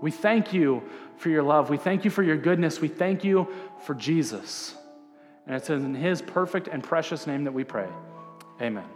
We 0.00 0.10
thank 0.10 0.52
you 0.52 0.82
for 1.16 1.28
your 1.28 1.42
love. 1.42 1.70
We 1.70 1.76
thank 1.76 2.04
you 2.04 2.10
for 2.10 2.22
your 2.22 2.36
goodness. 2.36 2.80
We 2.80 2.88
thank 2.88 3.24
you 3.24 3.48
for 3.84 3.94
Jesus. 3.94 4.74
And 5.46 5.54
it's 5.54 5.70
in 5.70 5.94
his 5.94 6.22
perfect 6.22 6.68
and 6.68 6.82
precious 6.82 7.26
name 7.26 7.44
that 7.44 7.52
we 7.52 7.64
pray. 7.64 7.88
Amen. 8.60 8.93